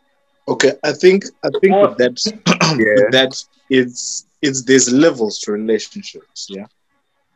Okay, 0.49 0.73
I 0.85 0.92
think 0.92 1.25
I 1.45 1.49
think 1.61 1.73
Well- 1.73 1.88
with 1.88 1.99
that 1.99 2.16
Yeah. 2.78 2.95
with 3.04 3.12
that 3.12 3.33
it's 3.69 4.26
it's 4.42 4.62
there's 4.64 4.92
levels 4.92 5.38
to 5.40 5.52
relationships. 5.52 6.47
Yeah, 6.50 6.66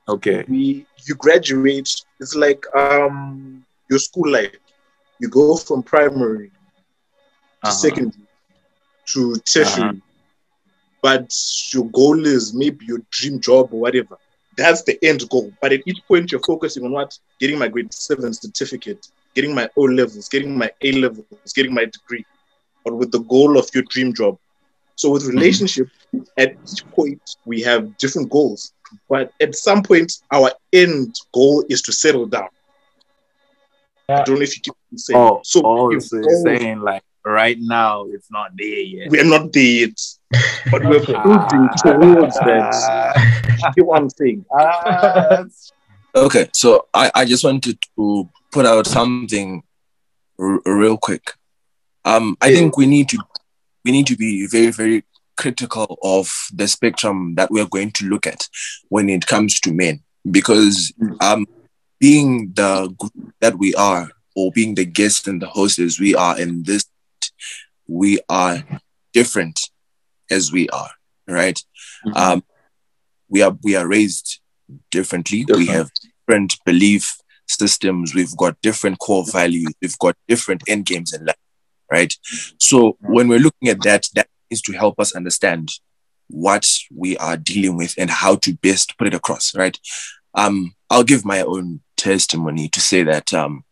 Okay. 0.08 0.46
we 0.46 0.86
you 1.06 1.14
graduate. 1.16 1.88
It's 2.20 2.34
like 2.34 2.64
um 2.76 3.64
your 3.90 3.98
school 3.98 4.30
life. 4.30 4.52
You 5.20 5.28
go 5.28 5.50
from 5.56 5.82
primary 5.82 6.50
to 7.64 7.72
Uh-huh. 7.72 7.72
secondary 7.72 8.26
to 9.12 9.36
tertiary, 9.44 10.02
but 11.02 11.30
your 11.72 11.84
goal 11.90 12.24
is 12.26 12.54
maybe 12.54 12.86
your 12.86 13.00
dream 13.10 13.40
job 13.40 13.68
or 13.72 13.80
whatever. 13.80 14.16
That's 14.56 14.82
the 14.84 14.98
end 15.04 15.28
goal. 15.30 15.52
But 15.60 15.72
at 15.72 15.80
each 15.86 16.00
point, 16.08 16.32
you're 16.32 16.40
focusing 16.42 16.84
on 16.84 16.92
what 16.92 17.12
getting 17.40 17.58
my 17.58 17.68
grade 17.68 17.92
seven 17.92 18.32
certificate, 18.34 19.06
getting 19.34 19.54
my 19.54 19.68
O 19.76 19.82
levels, 19.82 20.28
getting 20.28 20.56
my 20.56 20.70
A 20.82 20.92
levels, 20.92 21.52
getting 21.54 21.74
my 21.74 21.84
degree, 21.86 22.24
but 22.84 22.94
with 22.94 23.12
the 23.12 23.20
goal 23.20 23.58
of 23.58 23.68
your 23.74 23.84
dream 23.88 24.14
job. 24.14 24.38
So 24.96 25.10
with 25.10 25.22
Mm-hmm. 25.24 25.36
relationship, 25.38 25.88
at 26.38 26.52
each 26.70 26.84
point 26.90 27.20
we 27.44 27.60
have 27.62 27.96
different 27.98 28.30
goals, 28.30 28.72
but 29.08 29.32
at 29.40 29.54
some 29.54 29.82
point 29.82 30.12
our 30.32 30.52
end 30.72 31.14
goal 31.32 31.64
is 31.68 31.82
to 31.82 31.92
settle 31.92 32.26
down. 32.26 32.48
I 34.08 34.22
don't 34.22 34.36
know 34.36 34.42
if 34.42 34.54
you 34.56 34.62
keep 34.62 34.74
saying. 34.96 35.18
Oh, 35.18 35.40
so 35.42 35.62
oh, 35.64 35.88
we've 35.88 36.02
so 36.02 36.16
you're 36.16 36.26
all- 36.36 36.42
saying 36.44 36.80
like 36.80 37.02
right 37.24 37.56
now 37.58 38.04
it's 38.04 38.30
not 38.30 38.50
there 38.56 38.66
yet. 38.68 39.10
we're 39.10 39.24
not 39.24 39.50
there 39.52 39.62
yet, 39.62 39.98
but 40.70 40.82
we're 40.84 40.96
Okay. 40.96 41.14
moving 41.24 41.68
towards 41.78 42.34
that. 42.40 42.70
Ah, 42.74 43.72
You 43.76 43.82
know 43.82 43.88
what 43.88 44.02
I'm 44.02 44.10
saying? 44.10 44.44
ah, 44.52 44.82
that's- 45.30 45.72
Okay, 46.16 46.48
so 46.52 46.86
I, 46.94 47.10
I 47.12 47.24
just 47.24 47.42
wanted 47.42 47.76
to 47.96 48.30
put 48.52 48.66
out 48.66 48.86
something 48.86 49.64
r- 50.38 50.60
real 50.64 50.96
quick. 50.96 51.32
Um, 52.04 52.36
I 52.40 52.48
Yeah. 52.48 52.58
think 52.58 52.76
we 52.76 52.86
need 52.86 53.08
to 53.08 53.18
we 53.84 53.92
need 53.92 54.06
to 54.06 54.16
be 54.16 54.46
very 54.46 54.70
very 54.70 55.04
critical 55.36 55.98
of 56.02 56.32
the 56.54 56.68
spectrum 56.68 57.34
that 57.34 57.50
we 57.50 57.60
are 57.60 57.66
going 57.68 57.90
to 57.90 58.06
look 58.06 58.26
at 58.26 58.48
when 58.88 59.08
it 59.10 59.26
comes 59.26 59.58
to 59.60 59.72
men, 59.72 60.00
because 60.30 60.92
um, 61.20 61.46
being 61.98 62.52
the 62.54 62.88
group 62.98 63.12
that 63.40 63.58
we 63.58 63.74
are, 63.74 64.10
or 64.36 64.52
being 64.52 64.74
the 64.74 64.84
guests 64.84 65.26
and 65.26 65.42
the 65.42 65.48
hosts 65.48 65.98
we 66.00 66.14
are 66.14 66.38
in 66.38 66.62
this, 66.64 66.84
we 67.86 68.18
are 68.28 68.62
different 69.12 69.58
as 70.30 70.52
we 70.52 70.68
are, 70.70 70.90
right? 71.28 71.60
Mhm. 72.06 72.16
Um, 72.16 72.44
we 73.28 73.42
are 73.42 73.56
we 73.62 73.74
are 73.76 73.86
raised 73.88 74.40
differently. 74.90 75.44
We 75.58 75.66
have 75.66 75.90
different 76.26 76.54
belief 76.64 77.16
systems. 77.46 78.14
We've 78.14 78.36
got 78.36 78.60
different 78.62 78.98
core 78.98 79.24
values. 79.30 79.72
We've 79.82 79.98
got 79.98 80.16
different 80.28 80.62
end 80.68 80.86
games 80.86 81.12
in 81.12 81.24
life, 81.24 81.36
right? 81.90 82.14
So 82.58 82.96
when 83.00 83.28
we're 83.28 83.38
looking 83.38 83.68
at 83.68 83.82
that, 83.82 84.08
that 84.14 84.28
is 84.50 84.62
to 84.62 84.72
help 84.72 84.98
us 84.98 85.14
understand 85.14 85.70
what 86.28 86.68
we 86.94 87.16
are 87.18 87.36
dealing 87.36 87.76
with 87.76 87.94
and 87.98 88.10
how 88.10 88.36
to 88.36 88.54
best 88.54 88.96
put 88.98 89.06
it 89.06 89.14
across, 89.14 89.54
right? 89.54 89.78
Um, 90.34 90.74
I'll 90.90 91.04
give 91.04 91.24
my 91.24 91.42
own 91.42 91.80
testimony 91.96 92.68
to 92.68 92.80
say 92.80 93.02
that 93.04 93.32
um, 93.32 93.64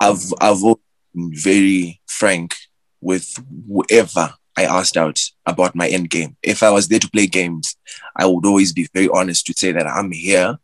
I've 0.00 0.32
I've 0.40 0.60
been 0.60 1.32
very 1.34 2.00
frank 2.06 2.54
with 3.00 3.42
whoever 3.68 4.34
I 4.56 4.64
asked 4.64 4.96
out 4.96 5.20
about 5.44 5.74
my 5.74 5.88
end 5.88 6.10
game. 6.10 6.36
If 6.42 6.62
I 6.62 6.70
was 6.70 6.88
there 6.88 6.98
to 6.98 7.10
play 7.10 7.26
games, 7.26 7.76
I 8.16 8.26
would 8.26 8.46
always 8.46 8.72
be 8.72 8.88
very 8.94 9.08
honest 9.08 9.46
to 9.46 9.54
say 9.54 9.72
that 9.72 9.86
I'm 9.86 10.12
here 10.12 10.58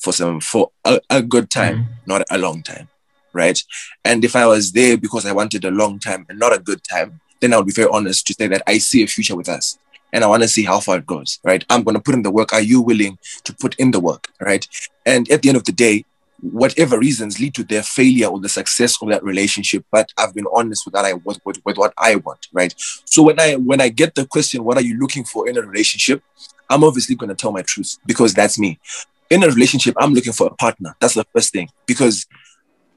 for 0.00 0.12
some 0.12 0.40
for 0.40 0.70
a, 0.84 1.00
a 1.10 1.22
good 1.22 1.50
time, 1.50 1.88
not 2.06 2.22
a 2.30 2.38
long 2.38 2.62
time, 2.62 2.88
right? 3.32 3.62
And 4.04 4.24
if 4.24 4.36
I 4.36 4.46
was 4.46 4.72
there 4.72 4.96
because 4.96 5.26
I 5.26 5.32
wanted 5.32 5.64
a 5.64 5.70
long 5.70 5.98
time 5.98 6.26
and 6.28 6.38
not 6.38 6.54
a 6.54 6.58
good 6.58 6.82
time, 6.84 7.20
then 7.40 7.52
I 7.52 7.56
would 7.56 7.66
be 7.66 7.72
very 7.72 7.90
honest 7.90 8.26
to 8.26 8.34
say 8.34 8.48
that 8.48 8.62
I 8.66 8.78
see 8.78 9.02
a 9.02 9.06
future 9.06 9.36
with 9.36 9.48
us. 9.48 9.78
And 10.12 10.24
I 10.24 10.26
want 10.26 10.42
to 10.42 10.48
see 10.48 10.64
how 10.64 10.80
far 10.80 10.98
it 10.98 11.06
goes, 11.06 11.38
right? 11.44 11.62
I'm 11.68 11.82
going 11.82 11.94
to 11.94 12.00
put 12.00 12.14
in 12.14 12.22
the 12.22 12.30
work. 12.30 12.54
Are 12.54 12.62
you 12.62 12.80
willing 12.80 13.18
to 13.44 13.54
put 13.54 13.74
in 13.76 13.90
the 13.90 14.00
work, 14.00 14.28
right? 14.40 14.66
And 15.04 15.30
at 15.30 15.42
the 15.42 15.50
end 15.50 15.58
of 15.58 15.64
the 15.64 15.72
day, 15.72 16.06
whatever 16.40 16.98
reasons 16.98 17.40
lead 17.40 17.54
to 17.54 17.64
their 17.64 17.82
failure 17.82 18.28
or 18.28 18.38
the 18.40 18.48
success 18.48 18.96
of 19.02 19.08
that 19.08 19.24
relationship, 19.24 19.84
but 19.90 20.12
I've 20.16 20.34
been 20.34 20.46
honest 20.52 20.86
with 20.86 20.94
that 20.94 21.04
I 21.04 21.14
with, 21.14 21.40
with, 21.44 21.60
with 21.64 21.76
what 21.76 21.92
I 21.98 22.16
want, 22.16 22.48
right? 22.52 22.74
So 23.04 23.22
when 23.22 23.40
I 23.40 23.56
when 23.56 23.80
I 23.80 23.88
get 23.88 24.14
the 24.14 24.26
question, 24.26 24.64
what 24.64 24.76
are 24.76 24.82
you 24.82 24.98
looking 24.98 25.24
for 25.24 25.48
in 25.48 25.58
a 25.58 25.62
relationship? 25.62 26.22
I'm 26.70 26.84
obviously 26.84 27.16
going 27.16 27.30
to 27.30 27.34
tell 27.34 27.52
my 27.52 27.62
truth 27.62 27.98
because 28.06 28.34
that's 28.34 28.58
me. 28.58 28.78
In 29.30 29.42
a 29.42 29.48
relationship, 29.48 29.94
I'm 29.98 30.14
looking 30.14 30.32
for 30.32 30.46
a 30.46 30.54
partner. 30.54 30.96
That's 31.00 31.14
the 31.14 31.24
first 31.34 31.52
thing 31.52 31.68
because 31.86 32.26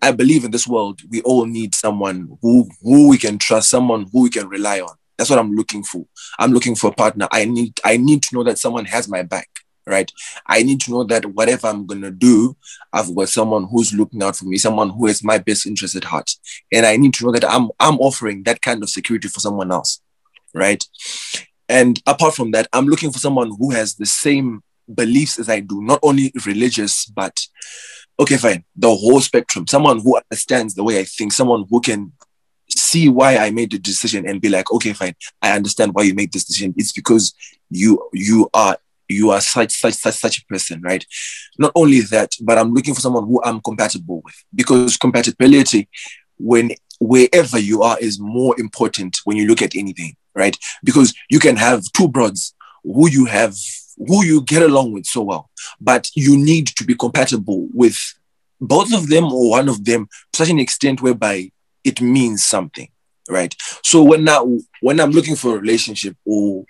I 0.01 0.12
believe 0.12 0.43
in 0.43 0.51
this 0.51 0.67
world 0.67 1.01
we 1.10 1.22
all 1.22 1.46
need 1.46 1.75
someone 1.75 2.38
who 2.41 2.70
who 2.81 3.10
we 3.10 3.17
can 3.17 3.38
trust, 3.38 3.70
someone 3.70 4.08
who 4.12 4.24
we 4.24 4.29
can 4.29 4.48
rely 4.48 4.79
on. 4.79 4.96
That's 5.17 5.29
what 5.29 5.39
I'm 5.39 5.53
looking 5.53 5.84
for. 5.84 6.05
I'm 6.39 6.51
looking 6.51 6.75
for 6.75 6.89
a 6.89 6.93
partner. 6.93 7.27
I 7.31 7.46
need 7.46 7.79
I 7.86 7.98
need 7.98 8.24
to 8.24 8.36
know 8.36 8.43
that 8.43 8.58
someone 8.58 8.86
has 8.86 9.08
my 9.08 9.22
back, 9.22 9.50
right? 9.86 10.12
I 10.48 10.63
need 10.63 10.81
to 10.81 10.91
know 10.91 11.03
that 11.03 11.25
whatever 11.25 11.67
I'm 11.67 11.86
gonna 11.86 12.12
do, 12.12 12.58
I've 12.91 13.13
got 13.15 13.29
someone 13.29 13.67
who's 13.70 13.93
looking 13.93 14.24
out 14.24 14.36
for 14.36 14.46
me, 14.46 14.58
someone 14.58 14.89
who 14.89 15.08
has 15.08 15.24
my 15.24 15.38
best 15.38 15.67
interest 15.67 15.96
at 15.96 16.05
heart, 16.05 16.31
and 16.72 16.86
I 16.86 16.98
need 16.98 17.13
to 17.15 17.25
know 17.25 17.31
that 17.34 17.48
I'm 17.48 17.70
I'm 17.79 18.00
offering 18.00 18.43
that 18.43 18.62
kind 18.62 18.81
of 18.81 18.89
security 18.89 19.27
for 19.27 19.39
someone 19.39 19.72
else, 19.72 20.01
right? 20.55 20.84
And 21.70 22.01
apart 22.08 22.36
from 22.36 22.51
that, 22.51 22.67
I'm 22.74 22.88
looking 22.88 23.12
for 23.12 23.20
someone 23.20 23.51
who 23.58 23.72
has 23.72 23.96
the 23.96 24.05
same 24.05 24.63
beliefs 24.93 25.39
as 25.39 25.50
I 25.50 25.60
do, 25.62 25.81
not 25.81 26.00
only 26.03 26.31
religious, 26.46 27.05
but 27.05 27.39
okay, 28.21 28.37
fine, 28.37 28.63
the 28.75 28.87
whole 28.87 29.19
spectrum. 29.19 29.67
Someone 29.67 29.99
who 29.99 30.17
understands 30.17 30.75
the 30.75 30.83
way 30.83 30.99
I 30.99 31.03
think, 31.03 31.33
someone 31.33 31.65
who 31.69 31.81
can 31.81 32.11
see 32.69 33.09
why 33.09 33.37
I 33.37 33.49
made 33.51 33.71
the 33.71 33.79
decision 33.79 34.27
and 34.27 34.39
be 34.39 34.49
like, 34.49 34.71
okay, 34.71 34.93
fine, 34.93 35.15
I 35.41 35.51
understand 35.51 35.93
why 35.93 36.03
you 36.03 36.13
made 36.13 36.31
this 36.31 36.45
decision. 36.45 36.73
It's 36.77 36.91
because 36.91 37.33
you 37.69 38.09
you 38.13 38.49
are 38.53 38.77
you 39.09 39.31
are 39.31 39.41
such 39.41 39.71
such 39.71 39.95
such 39.95 40.15
such 40.15 40.39
a 40.39 40.45
person, 40.45 40.81
right? 40.81 41.05
Not 41.57 41.71
only 41.75 42.01
that, 42.01 42.31
but 42.41 42.57
I'm 42.57 42.73
looking 42.73 42.93
for 42.93 43.01
someone 43.01 43.25
who 43.25 43.41
I'm 43.43 43.59
compatible 43.59 44.21
with 44.23 44.35
because 44.53 44.97
compatibility, 44.97 45.89
when 46.37 46.71
wherever 46.99 47.57
you 47.57 47.81
are, 47.81 47.97
is 47.99 48.19
more 48.19 48.59
important 48.59 49.17
when 49.25 49.35
you 49.35 49.47
look 49.47 49.61
at 49.61 49.75
anything, 49.75 50.15
right? 50.35 50.55
Because 50.83 51.13
you 51.29 51.39
can 51.39 51.55
have 51.57 51.83
two 51.93 52.07
broads 52.07 52.53
who 52.83 53.09
you 53.09 53.25
have 53.25 53.55
who 54.08 54.24
you 54.24 54.41
get 54.41 54.62
along 54.62 54.93
with 54.93 55.05
so 55.05 55.22
well, 55.22 55.50
but 55.79 56.10
you 56.15 56.38
need 56.38 56.67
to 56.67 56.84
be 56.84 56.96
compatible 56.96 57.67
with 57.74 57.98
both 58.60 58.93
of 58.93 59.10
them 59.10 59.25
or 59.25 59.50
one 59.50 59.67
of 59.67 59.86
them 59.86 60.08
to 60.34 60.38
such 60.38 60.50
an 60.50 60.60
extent 60.60 61.01
whereby 61.01 61.51
it 61.84 62.01
means 62.01 62.43
something, 62.43 62.89
right? 63.29 63.55
So 63.84 64.03
when 64.03 64.24
now 64.24 64.60
when 64.81 65.00
I'm 65.00 65.12
looking 65.12 65.36
for 65.36 65.55
a 65.55 65.60
relationship 65.60 66.15
or 66.25 66.65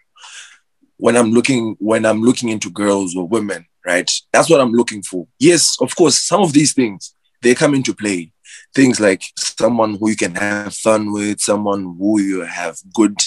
when 0.97 1.17
I'm 1.17 1.31
looking 1.31 1.75
when 1.79 2.05
I'm 2.05 2.21
looking 2.21 2.49
into 2.49 2.69
girls 2.69 3.15
or 3.15 3.27
women, 3.27 3.65
right? 3.85 4.09
That's 4.31 4.49
what 4.49 4.61
I'm 4.61 4.71
looking 4.71 5.03
for. 5.03 5.27
Yes, 5.39 5.77
of 5.81 5.95
course, 5.95 6.17
some 6.17 6.41
of 6.41 6.53
these 6.53 6.73
things 6.73 7.13
they 7.41 7.55
come 7.55 7.73
into 7.73 7.93
play. 7.93 8.31
Things 8.73 8.99
like 8.99 9.23
someone 9.37 9.95
who 9.95 10.09
you 10.09 10.15
can 10.15 10.35
have 10.35 10.73
fun 10.73 11.11
with, 11.11 11.41
someone 11.41 11.95
who 11.97 12.21
you 12.21 12.41
have 12.41 12.77
good 12.93 13.17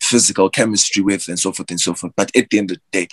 physical 0.00 0.50
chemistry 0.50 1.02
with, 1.02 1.28
and 1.28 1.38
so 1.38 1.52
forth 1.52 1.70
and 1.70 1.80
so 1.80 1.94
forth. 1.94 2.12
But 2.16 2.34
at 2.36 2.50
the 2.50 2.58
end 2.58 2.70
of 2.70 2.78
the 2.78 2.82
day, 3.00 3.08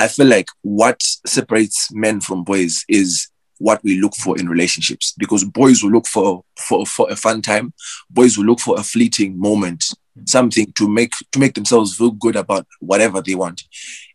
I 0.00 0.08
feel 0.08 0.26
like 0.26 0.48
what 0.62 1.02
separates 1.26 1.92
men 1.92 2.22
from 2.22 2.42
boys 2.42 2.86
is 2.88 3.28
what 3.58 3.84
we 3.84 4.00
look 4.00 4.14
for 4.14 4.38
in 4.38 4.48
relationships. 4.48 5.12
Because 5.18 5.44
boys 5.44 5.82
will 5.82 5.90
look 5.90 6.06
for, 6.06 6.42
for 6.56 6.86
for 6.86 7.10
a 7.10 7.16
fun 7.16 7.42
time. 7.42 7.74
Boys 8.08 8.38
will 8.38 8.46
look 8.46 8.60
for 8.60 8.80
a 8.80 8.82
fleeting 8.82 9.38
moment. 9.38 9.84
Something 10.26 10.72
to 10.72 10.88
make 10.88 11.12
to 11.32 11.38
make 11.38 11.52
themselves 11.52 11.96
feel 11.96 12.12
good 12.12 12.34
about 12.34 12.66
whatever 12.80 13.20
they 13.20 13.34
want. 13.34 13.62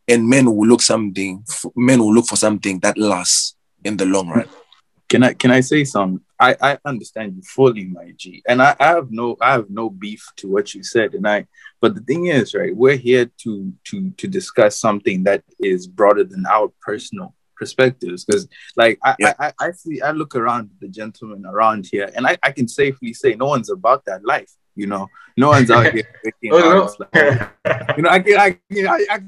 And 0.07 0.27
men 0.27 0.55
will 0.55 0.67
look 0.67 0.81
something 0.81 1.43
men 1.75 1.99
will 1.99 2.13
look 2.15 2.25
for 2.25 2.35
something 2.35 2.79
that 2.79 2.97
lasts 2.97 3.55
in 3.83 3.97
the 3.97 4.05
long 4.05 4.29
run 4.29 4.49
Can 5.09 5.23
I 5.23 5.33
can 5.33 5.51
I 5.51 5.59
say 5.61 5.83
something? 5.83 6.21
I, 6.39 6.55
I 6.61 6.77
understand 6.83 7.35
you 7.35 7.41
fully, 7.43 7.85
my 7.85 8.11
G. 8.17 8.41
And 8.47 8.61
I, 8.61 8.75
I 8.79 8.87
have 8.87 9.11
no 9.11 9.37
I 9.39 9.51
have 9.53 9.69
no 9.69 9.89
beef 9.89 10.25
to 10.37 10.47
what 10.49 10.73
you 10.73 10.83
said. 10.83 11.13
And 11.13 11.27
I 11.27 11.45
but 11.79 11.95
the 11.95 12.01
thing 12.01 12.25
is, 12.27 12.53
right, 12.53 12.75
we're 12.75 12.97
here 12.97 13.29
to 13.43 13.73
to 13.85 14.09
to 14.11 14.27
discuss 14.27 14.79
something 14.79 15.23
that 15.23 15.43
is 15.59 15.87
broader 15.87 16.23
than 16.23 16.45
our 16.47 16.71
personal 16.81 17.35
perspectives. 17.55 18.25
Because 18.25 18.47
like 18.75 18.97
I, 19.03 19.15
Yeah. 19.19 19.33
I, 19.39 19.47
I 19.59 19.67
I 19.67 19.71
see 19.71 20.01
I 20.01 20.11
look 20.11 20.35
around 20.35 20.71
the 20.81 20.87
gentlemen 20.89 21.45
around 21.45 21.87
here 21.91 22.11
and 22.15 22.25
I, 22.27 22.37
I 22.43 22.51
can 22.51 22.67
safely 22.67 23.13
say 23.13 23.35
no 23.35 23.45
one's 23.45 23.69
about 23.69 24.03
that 24.05 24.25
life, 24.25 24.51
you 24.75 24.87
know. 24.87 25.07
No 25.37 25.49
one's 25.49 25.69
out 25.71 25.93
here 25.93 26.07
Oh, 26.51 26.59
no. 26.59 27.05
like- 27.13 27.51
you 27.97 28.03
know, 28.03 28.09
I 28.09 28.19
can, 28.19 28.37
I, 28.39 28.51
can- 28.71 28.87
I, 28.87 29.05
I, 29.11 29.19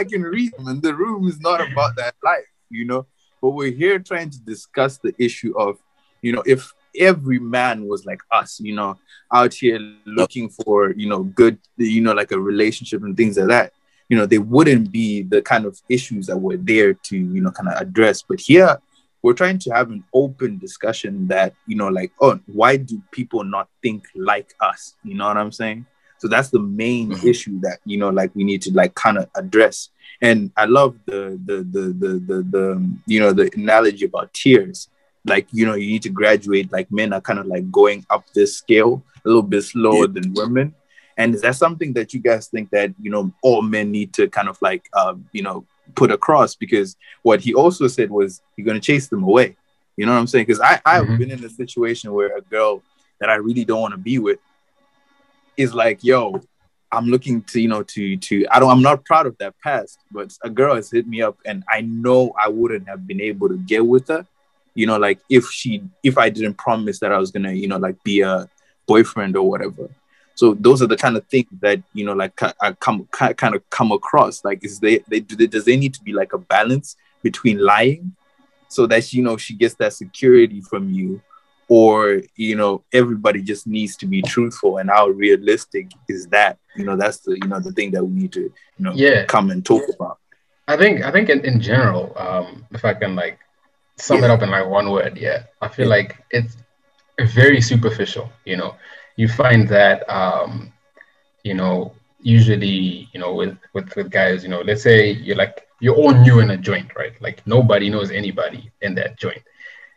I 0.00 0.04
can 0.04 0.22
read 0.22 0.52
them, 0.56 0.68
and 0.68 0.80
the 0.82 0.94
room 0.94 1.26
is 1.28 1.40
not 1.40 1.60
about 1.60 1.96
that 1.96 2.14
life, 2.22 2.46
you 2.70 2.84
know. 2.84 3.06
But 3.42 3.50
we're 3.50 3.72
here 3.72 3.98
trying 3.98 4.30
to 4.30 4.40
discuss 4.40 4.98
the 4.98 5.12
issue 5.18 5.52
of, 5.58 5.78
you 6.22 6.32
know, 6.32 6.44
if 6.46 6.72
every 6.96 7.40
man 7.40 7.86
was 7.86 8.06
like 8.06 8.20
us, 8.30 8.60
you 8.60 8.74
know, 8.74 8.98
out 9.32 9.52
here 9.52 9.80
looking 10.06 10.48
for, 10.48 10.92
you 10.92 11.08
know, 11.08 11.24
good, 11.24 11.58
you 11.76 12.00
know, 12.00 12.12
like 12.12 12.30
a 12.30 12.40
relationship 12.40 13.02
and 13.02 13.16
things 13.16 13.36
like 13.36 13.48
that, 13.48 13.72
you 14.08 14.16
know, 14.16 14.26
they 14.26 14.38
wouldn't 14.38 14.92
be 14.92 15.22
the 15.22 15.42
kind 15.42 15.64
of 15.64 15.80
issues 15.88 16.26
that 16.26 16.36
we're 16.36 16.56
there 16.56 16.94
to, 16.94 17.16
you 17.16 17.40
know, 17.40 17.50
kind 17.50 17.68
of 17.68 17.80
address. 17.80 18.22
But 18.22 18.40
here, 18.40 18.78
we're 19.22 19.32
trying 19.32 19.58
to 19.60 19.70
have 19.70 19.90
an 19.90 20.04
open 20.12 20.58
discussion 20.58 21.26
that, 21.28 21.54
you 21.66 21.76
know, 21.76 21.88
like, 21.88 22.12
oh, 22.20 22.38
why 22.46 22.76
do 22.76 23.02
people 23.10 23.42
not 23.42 23.68
think 23.82 24.06
like 24.14 24.54
us? 24.60 24.94
You 25.02 25.14
know 25.14 25.26
what 25.26 25.36
I'm 25.36 25.52
saying? 25.52 25.86
So 26.22 26.28
that's 26.28 26.50
the 26.50 26.60
main 26.60 27.10
Mhm. 27.10 27.24
issue 27.26 27.58
that 27.62 27.80
you 27.84 27.98
know, 27.98 28.10
like 28.10 28.30
we 28.36 28.44
need 28.44 28.62
to 28.62 28.72
like 28.72 28.94
kind 28.94 29.18
of 29.18 29.28
address. 29.34 29.88
And 30.20 30.52
I 30.56 30.66
love 30.66 30.96
the 31.04 31.36
the 31.44 31.56
the 31.74 31.82
the 32.02 32.08
the, 32.28 32.36
the 32.48 32.72
um, 32.74 33.02
you 33.06 33.18
know 33.18 33.32
the 33.32 33.50
analogy 33.56 34.04
about 34.04 34.32
tiers. 34.32 34.88
Like 35.26 35.48
you 35.50 35.66
know, 35.66 35.74
you 35.74 35.88
need 35.88 36.02
to 36.02 36.10
graduate. 36.10 36.70
Like 36.70 36.92
men 36.92 37.12
are 37.12 37.20
kind 37.20 37.40
of 37.40 37.46
like 37.46 37.68
going 37.72 38.06
up 38.08 38.24
this 38.36 38.56
scale 38.56 39.02
a 39.24 39.28
little 39.28 39.42
bit 39.42 39.62
slower 39.62 40.06
than 40.06 40.32
women. 40.32 40.74
And 41.16 41.34
is 41.34 41.42
that 41.42 41.56
something 41.56 41.92
that 41.94 42.14
you 42.14 42.20
guys 42.20 42.46
think 42.46 42.70
that 42.70 42.94
you 43.00 43.10
know 43.10 43.32
all 43.42 43.60
men 43.62 43.90
need 43.90 44.12
to 44.14 44.28
kind 44.28 44.48
of 44.48 44.58
like 44.62 44.88
um, 44.96 45.24
you 45.32 45.42
know 45.42 45.66
put 45.96 46.12
across? 46.12 46.54
Because 46.54 46.94
what 47.24 47.40
he 47.40 47.52
also 47.52 47.88
said 47.88 48.10
was 48.12 48.40
you're 48.56 48.64
going 48.64 48.80
to 48.80 48.86
chase 48.86 49.08
them 49.08 49.24
away. 49.24 49.56
You 49.96 50.06
know 50.06 50.12
what 50.12 50.18
I'm 50.20 50.28
saying? 50.28 50.46
Because 50.46 50.60
I 50.60 50.80
I've 50.86 51.06
Mhm. 51.06 51.18
been 51.18 51.30
in 51.32 51.44
a 51.44 51.50
situation 51.50 52.12
where 52.12 52.36
a 52.36 52.42
girl 52.42 52.84
that 53.18 53.28
I 53.28 53.34
really 53.36 53.64
don't 53.64 53.80
want 53.80 53.92
to 53.94 53.98
be 53.98 54.20
with 54.20 54.38
is 55.56 55.74
like, 55.74 56.02
yo, 56.02 56.40
I'm 56.92 57.06
looking 57.06 57.42
to 57.44 57.60
you 57.60 57.68
know 57.68 57.82
to 57.82 58.16
to 58.18 58.46
I 58.50 58.60
don't 58.60 58.70
I'm 58.70 58.82
not 58.82 59.04
proud 59.04 59.26
of 59.26 59.36
that 59.38 59.54
past, 59.60 59.98
but 60.10 60.36
a 60.42 60.50
girl 60.50 60.74
has 60.74 60.90
hit 60.90 61.08
me 61.08 61.22
up 61.22 61.38
and 61.46 61.64
I 61.68 61.80
know 61.80 62.32
I 62.38 62.48
wouldn't 62.48 62.86
have 62.86 63.06
been 63.06 63.20
able 63.20 63.48
to 63.48 63.56
get 63.56 63.86
with 63.86 64.08
her, 64.08 64.26
you 64.74 64.86
know, 64.86 64.98
like 64.98 65.20
if 65.30 65.46
she 65.50 65.82
if 66.02 66.18
I 66.18 66.28
didn't 66.28 66.54
promise 66.54 67.00
that 67.00 67.10
I 67.10 67.18
was 67.18 67.30
gonna 67.30 67.52
you 67.52 67.66
know 67.66 67.78
like 67.78 68.02
be 68.04 68.20
a 68.20 68.48
boyfriend 68.86 69.36
or 69.36 69.48
whatever. 69.48 69.88
So 70.34 70.54
those 70.54 70.82
are 70.82 70.86
the 70.86 70.96
kind 70.96 71.16
of 71.16 71.26
things 71.26 71.48
that 71.60 71.82
you 71.94 72.04
know 72.04 72.12
like 72.12 72.38
I 72.60 72.72
come 72.72 73.08
kind 73.10 73.54
of 73.54 73.68
come 73.70 73.90
across. 73.90 74.44
Like 74.44 74.62
is 74.62 74.78
they 74.78 74.98
they 75.08 75.20
they, 75.20 75.46
does 75.46 75.64
there 75.64 75.78
need 75.78 75.94
to 75.94 76.02
be 76.02 76.12
like 76.12 76.34
a 76.34 76.38
balance 76.38 76.96
between 77.22 77.58
lying 77.58 78.14
so 78.68 78.86
that 78.86 79.12
you 79.14 79.22
know 79.22 79.38
she 79.38 79.54
gets 79.54 79.74
that 79.76 79.94
security 79.94 80.60
from 80.60 80.90
you 80.90 81.22
or 81.76 82.20
you 82.46 82.56
know 82.60 82.72
everybody 83.00 83.40
just 83.52 83.64
needs 83.76 83.94
to 84.00 84.06
be 84.14 84.20
truthful 84.34 84.72
and 84.78 84.88
how 84.96 85.04
realistic 85.24 85.86
is 86.14 86.22
that 86.36 86.54
you 86.78 86.84
know 86.86 86.96
that's 87.02 87.18
the 87.24 87.32
you 87.42 87.48
know 87.50 87.60
the 87.66 87.72
thing 87.76 87.90
that 87.94 88.04
we 88.08 88.12
need 88.20 88.32
to 88.38 88.44
you 88.76 88.82
know 88.84 88.92
Yeah. 89.04 89.20
come 89.34 89.46
and 89.54 89.62
talk 89.72 89.84
about 89.96 90.16
I 90.72 90.76
think 90.80 90.94
I 91.08 91.10
think 91.14 91.26
in, 91.34 91.40
in 91.50 91.56
general, 91.70 92.04
um, 92.26 92.46
if 92.76 92.82
I 92.90 92.94
can 93.00 93.12
like 93.22 93.36
sum 94.06 94.22
it 94.24 94.30
up 94.34 94.42
in 94.44 94.50
like 94.56 94.68
one 94.78 94.88
word, 94.94 95.14
yeah, 95.26 95.40
I 95.64 95.68
feel 95.74 95.86
Yeah. 95.88 95.96
like 95.96 96.10
it's 96.38 96.54
very 97.42 97.60
superficial. 97.70 98.26
You 98.50 98.56
know, 98.60 98.70
you 99.20 99.26
find 99.42 99.62
that 99.78 99.98
um, 100.20 100.52
you 101.48 101.54
know 101.60 101.92
usually 102.22 103.08
you 103.12 103.20
know 103.22 103.32
with, 103.38 103.54
with 103.74 103.88
with 103.96 104.08
guys, 104.10 104.42
you 104.44 104.50
know, 104.52 104.62
let's 104.68 104.82
say 104.82 105.10
you're 105.26 105.36
like 105.44 105.56
you're 105.80 105.96
all 106.02 106.14
new 106.26 106.40
in 106.40 106.50
a 106.50 106.56
joint, 106.56 106.90
right? 107.00 107.14
Like 107.26 107.38
nobody 107.46 107.88
knows 107.90 108.10
anybody 108.10 108.70
in 108.86 108.94
that 108.96 109.18
joint. 109.18 109.42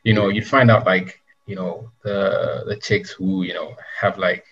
You 0.03 0.13
know, 0.13 0.27
you 0.29 0.41
find 0.43 0.69
out 0.73 0.85
like 0.85 1.09
you 1.45 1.55
know 1.55 1.91
the 2.03 2.63
the 2.67 2.75
chicks 2.77 3.11
who 3.11 3.43
you 3.43 3.53
know 3.53 3.75
have 3.99 4.17
like 4.17 4.45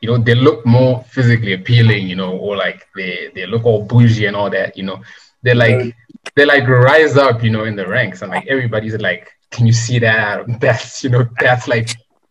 you 0.00 0.08
know 0.08 0.18
they 0.18 0.34
look 0.34 0.64
more 0.64 1.04
physically 1.04 1.52
appealing, 1.54 2.06
you 2.08 2.16
know, 2.16 2.36
or 2.36 2.56
like 2.56 2.86
they 2.96 3.30
they 3.34 3.46
look 3.46 3.64
all 3.64 3.84
bougie 3.84 4.26
and 4.26 4.36
all 4.36 4.50
that, 4.50 4.76
you 4.76 4.82
know 4.84 5.00
They're 5.42 5.54
like 5.54 5.94
they 6.36 6.44
like 6.44 6.66
rise 6.68 7.16
up, 7.16 7.42
you 7.42 7.50
know, 7.50 7.64
in 7.64 7.76
the 7.76 7.86
ranks, 7.86 8.22
and 8.22 8.30
like 8.30 8.46
everybody's 8.46 8.96
like, 8.98 9.30
"Can 9.50 9.66
you 9.66 9.72
see 9.72 9.98
that? 10.00 10.46
That's 10.60 11.02
you 11.04 11.10
know, 11.10 11.24
that's 11.40 11.66
like 11.68 11.88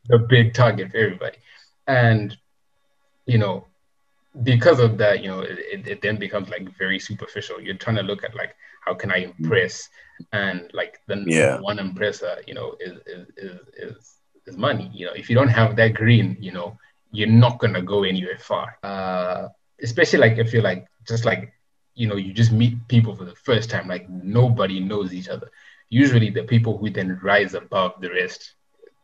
the 0.08 0.20
big 0.20 0.54
target 0.54 0.92
for 0.92 0.98
everybody." 0.98 1.38
And 1.88 2.38
you 3.26 3.38
know, 3.38 3.68
because 4.44 4.80
of 4.80 4.98
that, 4.98 5.22
you 5.24 5.30
know, 5.30 5.42
it, 5.42 5.60
it, 5.60 5.88
it 5.88 6.02
then 6.02 6.18
becomes 6.18 6.50
like 6.50 6.76
very 6.78 7.00
superficial. 7.00 7.60
You're 7.62 7.76
trying 7.76 7.98
to 7.98 8.04
look 8.04 8.24
at 8.24 8.36
like 8.36 8.56
how 8.90 8.98
can 9.06 9.22
I 9.22 9.30
impress, 9.40 9.90
and 10.34 10.72
like 10.74 11.00
the 11.08 11.18
Yeah. 11.26 11.62
one 11.62 11.80
impressor, 11.80 12.36
you 12.48 12.56
know, 12.56 12.76
is 12.88 12.94
is 13.16 13.28
is 13.38 13.60
is, 13.78 14.20
is 14.48 14.58
money. 14.58 14.92
You 14.94 15.08
know, 15.08 15.14
if 15.16 15.30
you 15.30 15.36
don't 15.36 15.56
have 15.62 15.76
that 15.78 15.96
green, 15.96 16.38
you 16.40 16.54
know, 16.54 16.78
you're 17.12 17.38
not 17.46 17.60
gonna 17.60 17.82
go 17.94 18.04
anywhere 18.04 18.40
far. 18.40 18.78
Uh, 18.84 19.48
especially 19.84 20.20
like 20.20 20.38
if 20.40 20.54
you're 20.54 20.64
like 20.64 20.88
just 21.08 21.26
like 21.26 21.54
you 21.96 22.08
know 22.08 22.16
you 22.18 22.34
just 22.34 22.52
meet 22.52 22.88
people 22.88 23.16
for 23.16 23.26
the 23.26 23.36
first 23.46 23.70
time 23.70 23.88
like 23.88 24.10
nobody 24.10 24.80
knows 24.80 25.14
each 25.14 25.30
other 25.30 25.48
usually 25.90 26.30
the 26.32 26.44
people 26.44 26.78
who 26.78 26.90
then 26.90 27.20
rise 27.24 27.54
above 27.56 27.94
the 28.02 28.10
rest 28.10 28.56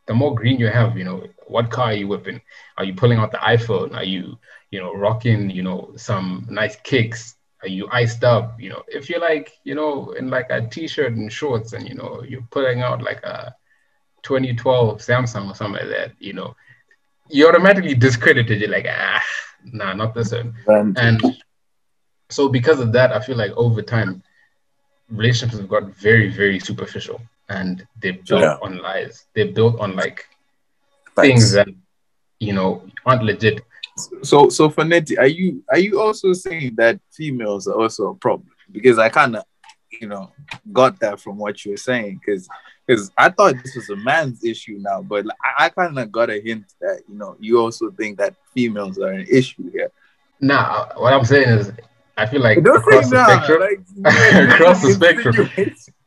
the 0.08 0.13
more 0.13 0.36
green 0.36 0.60
you 0.60 0.68
have 0.68 0.98
you 0.98 1.04
know 1.06 1.24
what 1.48 1.70
car 1.72 1.88
are 1.88 1.94
you 1.94 2.08
whipping 2.08 2.42
are 2.77 2.86
you 2.86 2.94
pulling 2.94 3.20
out 3.20 3.32
the 3.32 3.38
iphone 3.56 3.96
are 3.96 4.04
you 4.04 4.38
you 4.72 4.80
know 4.80 4.94
rocking 4.94 5.50
you 5.50 5.63
know 5.63 5.94
some 5.98 6.48
nice 6.50 6.77
kicks 6.84 7.35
you 7.69 7.88
iced 7.91 8.24
up 8.24 8.60
you 8.60 8.69
know 8.69 8.81
if 8.88 9.10
you're 9.10 9.19
like 9.19 9.51
you 9.63 9.75
know 9.75 10.12
in 10.12 10.29
like 10.29 10.50
a 10.50 10.62
t-shirt 10.67 11.13
and 11.13 11.31
shorts 11.31 11.73
and 11.73 11.88
you 11.88 11.95
know 11.95 12.21
you're 12.28 12.47
putting 12.51 12.82
out 12.82 13.01
like 13.01 13.23
a 13.23 13.54
2012 14.23 14.99
samsung 14.99 15.49
or 15.49 15.56
something 15.56 15.80
like 15.82 15.89
that 15.89 16.12
you 16.19 16.34
know 16.34 16.56
you're 17.30 17.49
automatically 17.49 17.95
discredited 17.95 18.60
you're 18.60 18.69
like 18.69 18.88
ah 18.89 19.21
nah 19.73 19.93
not 19.93 20.13
this 20.13 20.32
one 20.32 20.54
and 20.97 20.97
and 20.97 21.21
so 22.30 22.49
because 22.49 22.80
of 22.80 22.91
that, 22.93 23.12
I 23.12 23.19
feel 23.19 23.38
like 23.38 23.51
over 23.51 23.82
time, 23.82 24.23
relationships 25.10 25.60
have 25.60 25.69
got 25.69 25.84
very, 25.95 26.30
very 26.30 26.60
superficial 26.60 27.21
and 27.49 27.86
they're 28.01 28.13
built 28.28 28.41
Yeah. 28.41 28.58
on 28.62 28.78
lies. 28.80 29.25
They're 29.36 29.51
built 29.51 29.80
on 29.80 29.95
like 29.95 30.25
Facts. 31.15 31.28
things 31.28 31.51
that 31.54 31.67
you 32.39 32.54
know 32.54 32.82
aren't 33.06 33.23
legit. 33.23 33.62
So 34.23 34.49
so 34.49 34.69
Fanetti, 34.69 35.17
are 35.17 35.27
you 35.27 35.63
are 35.69 35.79
you 35.79 36.01
also 36.01 36.34
saying 36.34 36.75
that 36.75 36.99
females 37.12 37.67
are 37.67 37.79
also 37.79 38.10
a 38.10 38.15
problem 38.15 38.49
because 38.71 38.99
i 38.99 39.08
kind 39.10 39.36
of 39.36 39.43
you 40.01 40.08
know 40.08 40.31
got 40.73 40.99
that 40.99 41.19
from 41.19 41.38
what 41.38 41.63
you 41.63 41.71
were 41.71 41.77
saying 41.77 42.19
because 42.19 42.47
because 42.86 43.10
i 43.17 43.29
thought 43.29 43.55
this 43.63 43.75
was 43.75 43.89
a 43.89 43.95
man's 43.95 44.43
issue 44.43 44.77
now 44.79 45.01
but 45.01 45.25
i, 45.58 45.65
I 45.65 45.69
kind 45.69 45.97
of 45.97 46.12
got 46.12 46.29
a 46.29 46.41
hint 46.41 46.65
that 46.81 47.03
you 47.08 47.15
know 47.15 47.38
you 47.39 47.60
also 47.60 47.89
think 47.91 48.17
that 48.17 48.36
females 48.53 48.97
are 48.99 49.12
an 49.12 49.25
issue 49.29 49.71
here 49.71 49.91
Now, 50.41 50.89
what 50.97 51.13
I'm 51.13 51.25
saying 51.25 51.47
is, 51.47 51.71
I 52.17 52.25
feel 52.25 52.41
like 52.41 52.62
Don't 52.63 52.77
across 52.77 53.10
the 53.10 53.15
nah, 53.15 53.25
spectrum, 53.27 53.62
like, 53.62 54.49
Across 54.53 54.81
the 54.81 54.93
spectrum. 54.93 55.49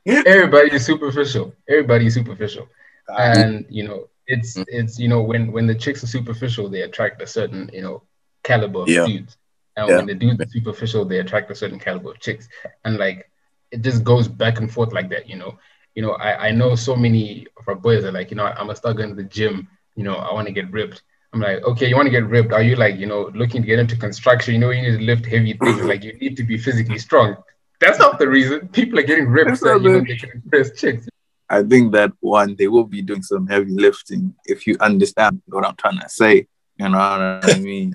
everybody 0.06 0.74
is 0.74 0.84
superficial. 0.84 1.54
Everybody 1.68 2.06
is 2.06 2.14
superficial. 2.14 2.68
Uh, 3.08 3.16
and 3.36 3.66
you 3.70 3.88
know 3.88 4.08
it's 4.28 4.56
it's 4.68 4.98
you 4.98 5.08
know 5.08 5.22
when 5.22 5.50
when 5.52 5.66
the 5.66 5.74
chicks 5.74 6.04
are 6.04 6.06
superficial 6.06 6.68
they 6.68 6.82
attract 6.82 7.20
a 7.22 7.26
certain 7.26 7.70
you 7.72 7.82
know 7.82 8.02
caliber 8.44 8.80
of 8.80 8.88
Yeah. 8.88 9.06
dudes. 9.06 9.36
And 9.76 9.88
Yeah. 9.88 9.96
when 9.96 10.06
the 10.06 10.14
dudes 10.14 10.40
are 10.40 10.48
superficial 10.48 11.04
they 11.04 11.18
attract 11.18 11.50
a 11.50 11.54
certain 11.54 11.78
caliber 11.78 12.10
of 12.12 12.20
chicks. 12.20 12.48
And 12.84 12.98
like 12.98 13.30
it 13.70 13.82
just 13.82 14.04
goes 14.04 14.28
back 14.28 14.58
and 14.58 14.70
forth 14.70 14.92
like 14.92 15.10
that 15.10 15.28
you 15.28 15.36
know. 15.36 15.58
You 15.94 16.02
know 16.02 16.12
i 16.12 16.48
i 16.48 16.50
know 16.52 16.76
so 16.76 16.94
many 16.94 17.46
of 17.58 17.66
our 17.66 17.74
boys 17.74 18.04
are 18.04 18.12
like 18.12 18.30
you 18.30 18.36
know 18.36 18.44
i'm 18.44 18.66
gonna 18.68 18.76
start 18.76 18.96
going 18.98 19.08
to 19.08 19.16
the 19.16 19.24
gym 19.24 19.66
you 19.96 20.04
know 20.04 20.14
i 20.14 20.32
want 20.32 20.46
to 20.46 20.52
get 20.52 20.70
ripped. 20.70 21.02
I'm 21.32 21.40
like 21.40 21.62
okay 21.64 21.88
you 21.88 21.96
want 21.96 22.06
to 22.06 22.10
get 22.12 22.26
ripped? 22.26 22.52
Are 22.52 22.62
you 22.62 22.76
like 22.76 22.96
you 22.96 23.06
know 23.06 23.30
looking 23.34 23.62
to 23.62 23.66
get 23.66 23.78
into 23.80 23.96
construction? 23.96 24.54
You 24.54 24.60
know 24.60 24.70
you 24.70 24.82
need 24.82 24.98
to 24.98 25.04
lift 25.04 25.26
heavy 25.26 25.54
things 25.54 25.82
like 25.92 26.04
you 26.04 26.12
need 26.18 26.36
to 26.36 26.44
be 26.44 26.56
physically 26.56 26.98
strong. 26.98 27.36
That's 27.80 27.98
not 27.98 28.18
the 28.18 28.28
reason. 28.28 28.68
People 28.68 28.98
are 28.98 29.02
getting 29.02 29.28
ripped 29.28 29.56
so 29.58 29.74
you 29.74 29.90
know 29.90 30.00
they 30.06 30.16
can 30.16 30.30
impress 30.34 30.72
chicks 30.80 31.07
I 31.50 31.62
think 31.62 31.92
that 31.92 32.12
one, 32.20 32.56
they 32.56 32.68
will 32.68 32.84
be 32.84 33.02
doing 33.02 33.22
some 33.22 33.46
heavy 33.46 33.72
lifting 33.72 34.34
if 34.44 34.66
you 34.66 34.76
understand 34.80 35.40
what 35.46 35.66
I'm 35.66 35.76
trying 35.76 36.00
to 36.00 36.08
say. 36.08 36.46
You 36.76 36.88
know 36.88 36.98
what 36.98 37.54
I 37.54 37.58
mean? 37.60 37.94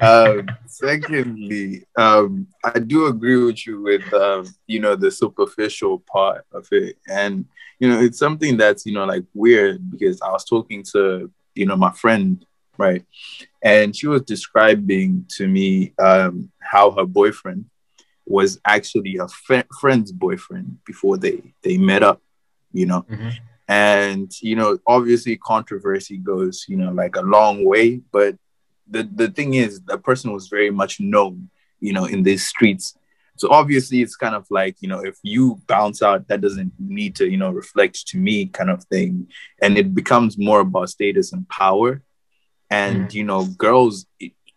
um, 0.00 0.46
secondly, 0.66 1.86
um, 1.96 2.48
I 2.64 2.78
do 2.78 3.06
agree 3.06 3.36
with 3.36 3.66
you 3.66 3.82
with, 3.82 4.12
um, 4.12 4.52
you 4.66 4.80
know, 4.80 4.96
the 4.96 5.10
superficial 5.10 6.00
part 6.00 6.44
of 6.52 6.66
it. 6.72 6.96
And, 7.08 7.44
you 7.78 7.88
know, 7.88 8.00
it's 8.00 8.18
something 8.18 8.56
that's, 8.56 8.84
you 8.86 8.94
know, 8.94 9.04
like 9.04 9.24
weird 9.34 9.90
because 9.90 10.20
I 10.22 10.30
was 10.30 10.44
talking 10.44 10.82
to, 10.92 11.30
you 11.54 11.66
know, 11.66 11.76
my 11.76 11.92
friend, 11.92 12.44
right? 12.78 13.04
And 13.62 13.94
she 13.94 14.08
was 14.08 14.22
describing 14.22 15.26
to 15.36 15.46
me 15.46 15.92
um, 15.98 16.50
how 16.60 16.90
her 16.92 17.06
boyfriend 17.06 17.66
was 18.26 18.60
actually 18.64 19.18
a 19.18 19.28
friend's 19.80 20.10
boyfriend 20.10 20.78
before 20.84 21.16
they 21.16 21.42
they 21.62 21.76
met 21.76 22.02
up 22.02 22.20
you 22.72 22.86
know? 22.86 23.02
Mhm. 23.08 23.32
and 23.68 24.28
you 24.42 24.56
know 24.56 24.70
obviously 24.86 25.36
controversy 25.36 26.16
goes 26.18 26.64
you 26.68 26.76
know 26.76 26.90
like 27.02 27.14
a 27.16 27.22
long 27.36 27.64
way 27.64 27.86
but 28.10 28.36
the 28.94 29.02
the 29.20 29.28
thing 29.36 29.54
is 29.54 29.80
the 29.82 29.96
person 30.08 30.32
was 30.32 30.48
very 30.48 30.70
much 30.70 31.00
known 31.00 31.48
you 31.80 31.92
know 31.92 32.04
in 32.14 32.22
these 32.22 32.44
streets. 32.46 32.86
So 33.40 33.48
obviously 33.50 34.02
it's 34.02 34.16
kind 34.24 34.34
of 34.40 34.44
like 34.50 34.76
you 34.82 34.88
know 34.88 35.00
if 35.10 35.16
you 35.22 35.42
bounce 35.66 36.02
out 36.02 36.28
that 36.28 36.40
doesn't 36.46 36.72
need 36.78 37.12
to 37.16 37.24
you 37.32 37.38
know 37.42 37.50
reflect 37.50 38.06
to 38.08 38.18
me 38.18 38.46
kind 38.58 38.70
of 38.70 38.84
thing. 38.84 39.28
And 39.62 39.78
it 39.78 39.94
becomes 39.94 40.36
more 40.36 40.60
about 40.60 40.90
status 40.90 41.32
and 41.32 41.48
power. 41.48 42.02
And 42.70 43.12
you 43.18 43.24
know 43.24 43.46
girls 43.66 44.06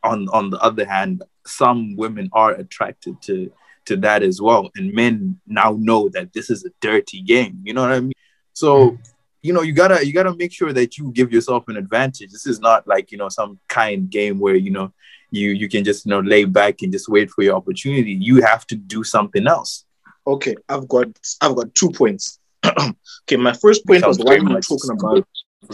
on 0.04 0.20
on 0.38 0.50
the 0.50 0.60
other 0.70 0.86
hand 0.86 1.24
some 1.46 1.96
women 1.96 2.30
are 2.34 2.54
attracted 2.64 3.16
to 3.28 3.52
to 3.86 3.98
that 3.98 4.24
as 4.24 4.42
well. 4.42 4.70
And 4.76 4.94
men 4.94 5.40
now 5.48 5.78
know 5.80 6.10
that 6.10 6.34
this 6.34 6.50
is 6.50 6.66
a 6.66 6.70
dirty 6.82 7.22
game. 7.22 7.62
You 7.64 7.74
know 7.74 7.82
what 7.82 7.92
i 7.92 8.00
mean? 8.00 8.14
So 8.54 8.92
mm. 8.92 9.00
you 9.42 9.54
know 9.54 9.62
you 9.62 9.74
gotta 9.74 10.06
you 10.06 10.14
gotta 10.14 10.36
make 10.36 10.52
sure 10.52 10.74
that 10.74 10.98
you 10.98 11.12
give 11.12 11.32
yourself 11.32 11.68
an 11.68 11.78
advantage. 11.78 12.32
This 12.32 12.48
is 12.48 12.60
not 12.60 12.88
like 12.88 13.12
you 13.12 13.18
know 13.18 13.30
some 13.30 13.60
kind 13.68 14.10
game 14.10 14.40
where 14.40 14.56
you 14.56 14.72
know 14.72 14.94
you 15.32 15.52
you 15.52 15.70
can 15.70 15.84
just 15.84 16.06
you 16.06 16.10
know 16.10 16.20
lay 16.20 16.46
back 16.46 16.82
and 16.82 16.92
just 16.92 17.10
wait 17.10 17.30
for 17.30 17.44
your 17.44 17.56
opportunity. 17.56 18.14
You 18.14 18.42
have 18.42 18.66
to 18.68 18.76
do 18.76 19.04
something 19.04 19.48
else. 19.48 19.86
Okay, 20.28 20.56
I've 20.70 20.88
got 20.88 21.08
I've 21.42 21.56
got 21.56 21.76
two 21.76 21.92
points. 21.92 22.40
okay, 22.66 23.38
my 23.38 23.54
first 23.54 23.86
point 23.86 24.06
was 24.06 24.18
what 24.18 24.42
we 24.42 24.54
were 24.54 24.62
talking 24.62 24.92
about 24.92 25.28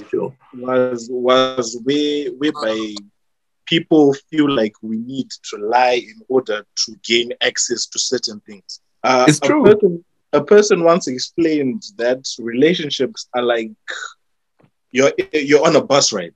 sure. 0.10 0.36
was 0.54 1.08
was 1.12 1.80
where 1.84 2.30
whereby 2.32 2.96
people 3.72 4.14
feel 4.30 4.50
like 4.62 4.76
we 4.82 4.98
need 4.98 5.30
to 5.50 5.58
lie 5.58 6.02
in 6.14 6.20
order 6.28 6.60
to 6.84 6.90
gain 7.12 7.32
access 7.50 7.88
to 7.88 7.98
certain 8.00 8.40
things. 8.42 8.82
Uh, 9.04 9.26
It's 9.30 9.40
a 9.42 9.48
true. 9.48 9.64
Person, 9.64 10.04
a 10.34 10.44
person 10.44 10.84
once 10.84 11.08
explained 11.08 11.84
that 11.98 12.22
relationships 12.40 13.28
are 13.36 13.44
like 13.44 13.72
you're 14.92 15.14
you're 15.34 15.66
on 15.66 15.76
a 15.78 15.84
bus 15.84 16.12
ride. 16.14 16.36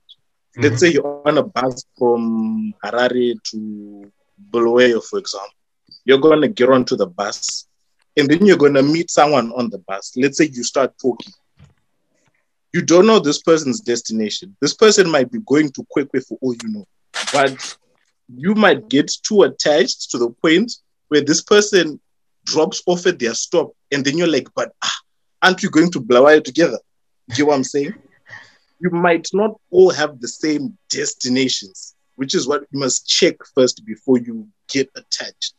Let's 0.56 0.80
say 0.80 0.88
you're 0.92 1.20
on 1.28 1.36
a 1.38 1.42
bus 1.42 1.84
from 1.98 2.72
Harare 2.82 3.34
to 3.50 4.10
Bulawayo, 4.52 5.00
for 5.04 5.18
example. 5.18 5.58
You're 6.06 6.18
going 6.28 6.40
to 6.42 6.48
get 6.48 6.70
onto 6.70 6.96
the 6.96 7.06
bus, 7.06 7.68
and 8.16 8.28
then 8.30 8.46
you're 8.46 8.56
going 8.64 8.74
to 8.74 8.82
meet 8.82 9.10
someone 9.10 9.52
on 9.52 9.68
the 9.70 9.78
bus. 9.86 10.12
Let's 10.16 10.38
say 10.38 10.48
you 10.50 10.64
start 10.64 10.94
talking, 11.00 11.32
You 12.72 12.82
don't 12.82 13.06
know 13.06 13.18
this 13.20 13.42
person's 13.42 13.80
destination. 13.80 14.56
This 14.60 14.74
person 14.74 15.10
might 15.10 15.30
be 15.30 15.40
going 15.46 15.70
to 15.72 15.86
Kwekwe 15.94 16.24
for 16.26 16.38
all 16.40 16.54
you 16.54 16.68
know, 16.68 16.86
but 17.32 17.78
you 18.34 18.54
might 18.54 18.88
get 18.88 19.10
too 19.22 19.42
attached 19.42 20.10
to 20.10 20.18
the 20.18 20.30
point 20.30 20.72
where 21.08 21.20
this 21.20 21.42
person 21.42 22.00
drops 22.44 22.82
off 22.86 23.06
at 23.06 23.18
their 23.18 23.34
stop, 23.34 23.72
and 23.92 24.04
then 24.04 24.16
you're 24.18 24.26
like, 24.26 24.48
but 24.54 24.72
ah, 24.82 24.98
aren't 25.42 25.62
we 25.62 25.68
going 25.68 25.90
to 25.92 26.00
Bulawayo 26.00 26.42
together? 26.42 26.78
You 27.36 27.44
know 27.44 27.48
what 27.48 27.56
I'm 27.56 27.64
saying? 27.64 27.94
You 28.80 28.90
might 28.90 29.28
not 29.32 29.58
all 29.70 29.90
have 29.90 30.20
the 30.20 30.28
same 30.28 30.76
destinations, 30.90 31.94
which 32.16 32.34
is 32.34 32.46
what 32.46 32.62
you 32.70 32.80
must 32.80 33.08
check 33.08 33.36
first 33.54 33.84
before 33.84 34.18
you 34.18 34.48
get 34.68 34.90
attached. 34.94 35.54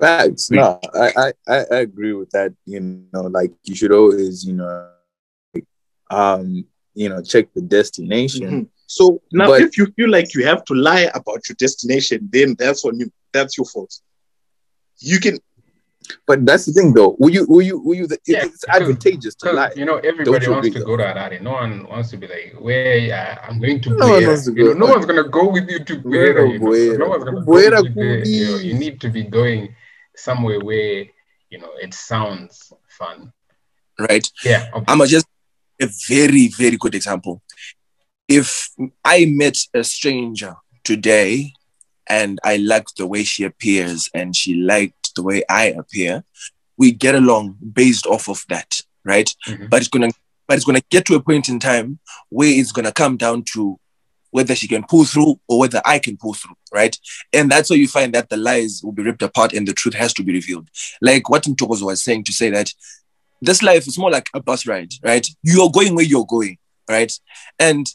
Facts. 0.00 0.50
No, 0.50 0.80
I, 0.94 1.32
I, 1.46 1.56
I 1.56 1.76
agree 1.76 2.12
with 2.14 2.30
that. 2.30 2.52
You 2.66 2.80
know, 3.12 3.22
like 3.22 3.52
you 3.64 3.74
should 3.74 3.92
always, 3.92 4.44
you 4.44 4.54
know, 4.54 4.88
um, 6.10 6.64
you 6.94 7.08
know, 7.08 7.22
check 7.22 7.52
the 7.54 7.62
destination. 7.62 8.42
Mm-hmm. 8.42 8.62
So 8.94 9.20
now, 9.32 9.48
but, 9.48 9.62
if 9.62 9.76
you 9.76 9.86
feel 9.96 10.08
like 10.08 10.34
you 10.34 10.46
have 10.46 10.64
to 10.66 10.74
lie 10.74 11.10
about 11.20 11.48
your 11.48 11.56
destination, 11.58 12.28
then 12.32 12.54
that's 12.58 12.84
on 12.84 13.00
you. 13.00 13.10
That's 13.32 13.58
your 13.58 13.66
fault. 13.66 13.92
You 15.00 15.18
can 15.18 15.38
but 16.26 16.44
that's 16.44 16.66
the 16.66 16.72
thing, 16.72 16.92
though. 16.92 17.16
Will 17.18 17.30
you? 17.30 17.46
Will 17.48 17.62
you? 17.62 17.78
Will 17.78 17.94
you? 17.94 18.08
Yeah, 18.26 18.44
it's 18.44 18.64
advantageous 18.68 19.34
to 19.36 19.52
lie. 19.52 19.72
You 19.74 19.84
know, 19.84 19.96
everybody 19.98 20.48
wants 20.48 20.70
to 20.70 20.84
go 20.84 20.96
to 20.96 21.02
Harare. 21.02 21.40
No 21.40 21.52
one 21.52 21.88
wants 21.88 22.10
to 22.10 22.16
be 22.16 22.26
like, 22.26 22.54
where 22.58 22.98
yeah, 22.98 23.38
I'm 23.46 23.58
going 23.58 23.80
to. 23.82 23.90
No, 23.96 24.08
one 24.10 24.26
wants 24.26 24.44
to 24.44 24.52
go. 24.52 24.72
No 24.74 24.86
one's 24.86 25.06
gonna 25.06 25.28
go 25.28 25.48
with 25.50 25.68
you 25.70 25.80
to 25.84 25.96
Buera. 25.96 26.52
You 26.52 26.58
know? 26.58 27.04
No 27.04 27.08
one's 27.08 27.24
gonna 27.24 27.44
go 27.44 27.52
with 27.52 28.26
you, 28.26 28.34
you, 28.34 28.50
know, 28.50 28.58
you 28.58 28.74
need 28.74 29.00
to 29.00 29.08
be 29.08 29.24
going 29.24 29.74
somewhere 30.14 30.60
where 30.60 31.06
you 31.50 31.58
know 31.58 31.72
it 31.80 31.94
sounds 31.94 32.72
fun. 32.98 33.32
Right. 33.98 34.30
Yeah. 34.44 34.68
Okay. 34.74 34.84
I'm 34.88 35.06
just 35.06 35.26
a 35.80 35.88
very 36.08 36.48
very 36.48 36.76
good 36.76 36.94
example. 36.94 37.42
If 38.28 38.70
I 39.04 39.26
met 39.28 39.56
a 39.74 39.84
stranger 39.84 40.56
today 40.82 41.52
and 42.08 42.38
I 42.44 42.56
liked 42.56 42.96
the 42.96 43.06
way 43.06 43.24
she 43.24 43.44
appears 43.44 44.08
and 44.14 44.34
she 44.34 44.54
liked 44.54 45.14
the 45.14 45.22
way 45.22 45.42
I 45.48 45.66
appear, 45.66 46.24
we 46.76 46.92
get 46.92 47.14
along 47.14 47.56
based 47.72 48.06
off 48.06 48.28
of 48.28 48.44
that, 48.48 48.80
right? 49.04 49.32
Mm-hmm. 49.46 49.66
But 49.66 49.80
it's 49.82 49.88
gonna 49.88 50.10
but 50.46 50.56
it's 50.56 50.64
gonna 50.64 50.82
get 50.90 51.04
to 51.06 51.14
a 51.14 51.22
point 51.22 51.48
in 51.48 51.58
time 51.58 51.98
where 52.30 52.48
it's 52.48 52.72
gonna 52.72 52.92
come 52.92 53.16
down 53.16 53.44
to 53.52 53.78
whether 54.30 54.56
she 54.56 54.66
can 54.66 54.82
pull 54.82 55.04
through 55.04 55.38
or 55.48 55.60
whether 55.60 55.80
I 55.84 56.00
can 56.00 56.16
pull 56.16 56.34
through, 56.34 56.56
right? 56.72 56.98
And 57.32 57.48
that's 57.48 57.70
where 57.70 57.78
you 57.78 57.86
find 57.86 58.12
that 58.14 58.30
the 58.30 58.36
lies 58.36 58.80
will 58.82 58.90
be 58.90 59.04
ripped 59.04 59.22
apart 59.22 59.52
and 59.52 59.68
the 59.68 59.72
truth 59.72 59.94
has 59.94 60.12
to 60.14 60.24
be 60.24 60.32
revealed. 60.32 60.68
Like 61.00 61.30
what 61.30 61.44
Ntokos 61.44 61.82
was 61.82 62.02
saying 62.02 62.24
to 62.24 62.32
say 62.32 62.50
that 62.50 62.72
this 63.40 63.62
life 63.62 63.86
is 63.86 63.96
more 63.96 64.10
like 64.10 64.26
a 64.34 64.42
bus 64.42 64.66
ride, 64.66 64.90
right? 65.04 65.24
You're 65.44 65.70
going 65.70 65.94
where 65.94 66.04
you're 66.04 66.26
going, 66.26 66.58
right? 66.90 67.12
And 67.60 67.86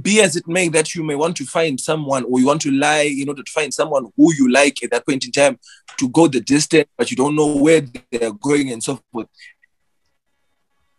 be 0.00 0.20
as 0.20 0.36
it 0.36 0.46
may 0.46 0.68
that 0.68 0.94
you 0.94 1.02
may 1.02 1.14
want 1.14 1.36
to 1.36 1.44
find 1.44 1.80
someone 1.80 2.24
or 2.24 2.38
you 2.38 2.46
want 2.46 2.60
to 2.62 2.70
lie 2.70 3.14
in 3.18 3.28
order 3.28 3.42
to 3.42 3.52
find 3.52 3.72
someone 3.72 4.06
who 4.16 4.34
you 4.34 4.50
like 4.50 4.82
at 4.82 4.90
that 4.90 5.06
point 5.06 5.24
in 5.24 5.32
time 5.32 5.58
to 5.98 6.08
go 6.10 6.26
the 6.28 6.40
distance, 6.40 6.88
but 6.96 7.10
you 7.10 7.16
don't 7.16 7.34
know 7.34 7.56
where 7.56 7.82
they're 8.10 8.32
going 8.32 8.70
and 8.70 8.82
so 8.82 9.00
forth. 9.12 9.28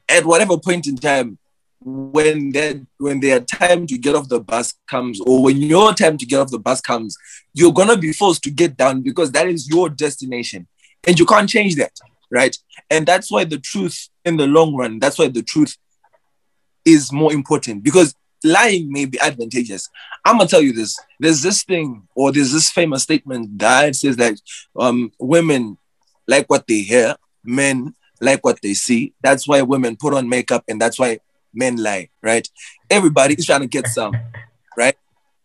At 0.08 0.26
whatever 0.26 0.58
point 0.58 0.88
in 0.88 0.96
time, 0.96 1.38
when 1.82 2.52
that 2.52 2.86
when 2.98 3.22
their 3.22 3.40
time 3.40 3.88
to 3.88 3.98
get 3.98 4.16
off 4.16 4.28
the 4.28 4.42
bus 4.42 4.74
comes, 4.90 5.22
or 5.22 5.44
when 5.44 5.58
your 5.58 5.94
time 5.94 6.18
to 6.18 6.26
get 6.26 6.40
off 6.40 6.52
the 6.52 6.60
bus 6.60 6.82
comes, 6.82 7.16
you're 7.54 7.72
gonna 7.72 7.98
be 7.98 8.12
forced 8.12 8.44
to 8.44 8.52
get 8.52 8.76
down 8.76 9.02
because 9.02 9.32
that 9.32 9.48
is 9.48 9.70
your 9.70 9.88
destination. 9.90 10.68
And 11.08 11.18
you 11.18 11.26
can't 11.26 11.48
change 11.48 11.76
that, 11.76 11.94
right? 12.30 12.56
And 12.90 13.06
that's 13.06 13.32
why 13.32 13.46
the 13.46 13.60
truth 13.60 14.10
in 14.26 14.36
the 14.36 14.48
long 14.48 14.76
run, 14.76 15.00
that's 15.00 15.18
why 15.18 15.30
the 15.30 15.44
truth 15.44 15.78
is 16.84 17.14
more 17.14 17.32
important 17.32 17.84
because 17.84 18.14
lying 18.44 18.92
may 18.92 19.06
be 19.06 19.20
advantageous. 19.20 19.90
I'm 20.26 20.38
gonna 20.38 20.50
tell 20.50 20.62
you 20.62 20.74
this. 20.74 20.98
There's 21.20 21.42
this 21.42 21.64
thing, 21.64 22.08
or 22.16 22.32
there's 22.32 22.52
this 22.52 22.70
famous 22.70 23.04
statement 23.04 23.58
that 23.60 23.96
says 23.96 24.18
that 24.18 24.40
um, 24.78 25.12
women 25.20 25.78
like 26.28 26.50
what 26.50 26.68
they 26.68 26.82
hear, 26.82 27.16
men 27.44 27.94
like 28.22 28.44
what 28.44 28.62
they 28.62 28.74
see. 28.74 29.14
That's 29.22 29.48
why 29.48 29.62
women 29.62 29.98
put 29.98 30.14
on 30.14 30.30
makeup, 30.30 30.64
and 30.68 30.80
that's 30.80 31.00
why 31.00 31.20
men 31.54 31.78
lie. 31.78 32.10
Right? 32.22 32.48
Everybody 32.90 33.36
is 33.36 33.46
trying 33.46 33.62
to 33.62 33.68
get 33.68 33.88
some, 33.88 34.14
right? 34.78 34.96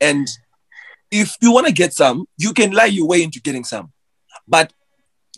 And 0.01 0.29
if 1.11 1.37
you 1.41 1.53
want 1.53 1.67
to 1.67 1.73
get 1.73 1.93
some, 1.93 2.27
you 2.37 2.53
can 2.53 2.73
lie 2.73 2.87
your 2.87 3.07
way 3.07 3.23
into 3.23 3.41
getting 3.41 3.65
some. 3.65 3.93
But 4.47 4.73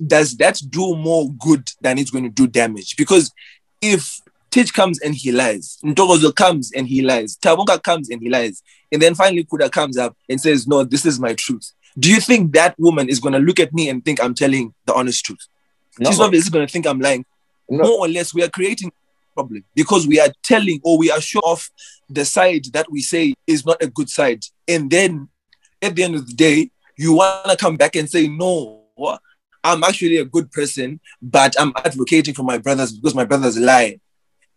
does 0.05 0.37
that 0.39 0.61
do 0.69 0.97
more 0.97 1.31
good 1.33 1.69
than 1.81 1.99
it's 1.99 2.11
going 2.11 2.25
to 2.25 2.31
do 2.31 2.47
damage? 2.47 2.97
Because 2.97 3.33
if 3.81 4.21
Titch 4.57 4.73
comes 4.73 4.99
and 5.01 5.15
he 5.15 5.33
lies. 5.33 5.77
Ntokozo 5.85 6.35
comes 6.35 6.73
and 6.73 6.89
he 6.89 7.03
lies. 7.03 7.37
Tawonga 7.37 7.83
comes 7.83 8.09
and 8.09 8.23
he 8.23 8.31
lies. 8.31 8.63
And 8.91 9.03
then 9.03 9.15
finally 9.15 9.45
Kuda 9.45 9.71
comes 9.71 9.99
up 9.99 10.17
and 10.31 10.41
says, 10.41 10.67
No, 10.67 10.83
this 10.83 11.05
is 11.05 11.21
my 11.21 11.35
truth. 11.35 11.73
Do 11.99 12.09
you 12.09 12.23
think 12.23 12.55
that 12.55 12.75
woman 12.79 13.11
is 13.11 13.21
going 13.21 13.35
to 13.35 13.39
look 13.39 13.61
at 13.61 13.75
me 13.75 13.91
and 13.91 14.03
think 14.03 14.19
I'm 14.19 14.35
telling 14.35 14.73
the 14.87 14.95
honest 14.95 15.27
truth? 15.27 15.47
No. 15.99 16.09
She's 16.09 16.21
obviously 16.21 16.51
going 16.51 16.67
to 16.67 16.73
think 16.73 16.87
I'm 16.87 17.01
lying. 17.01 17.27
No. 17.69 17.83
More 17.83 18.07
or 18.07 18.09
less, 18.09 18.33
we 18.33 18.43
are 18.45 18.49
creating 18.49 18.89
a 18.89 19.35
problem 19.35 19.63
because 19.75 20.07
we 20.07 20.19
are 20.21 20.31
telling 20.43 20.81
or 20.83 20.97
we 20.97 21.11
are 21.11 21.21
sure 21.21 21.43
of 21.45 21.69
the 22.09 22.25
side 22.25 22.65
that 22.73 22.91
we 22.91 23.03
say 23.03 23.35
is 23.47 23.67
not 23.67 23.83
a 23.83 23.89
good 23.89 24.09
side. 24.09 24.43
And 24.67 24.91
then 24.91 25.29
at 25.83 25.95
the 25.95 26.03
end 26.03 26.15
of 26.15 26.27
the 26.27 26.33
day, 26.33 26.71
you 26.97 27.13
want 27.13 27.45
to 27.51 27.59
come 27.59 27.77
back 27.77 27.95
and 27.95 28.09
say, 28.09 28.27
No, 28.27 28.87
I'm 29.63 29.85
actually 29.85 30.17
a 30.17 30.25
good 30.25 30.51
person, 30.51 30.99
but 31.21 31.55
I'm 31.61 31.75
advocating 31.85 32.33
for 32.33 32.43
my 32.43 32.57
brothers 32.57 32.93
because 32.93 33.15
my 33.15 33.27
brothers 33.27 33.59
lie. 33.59 34.01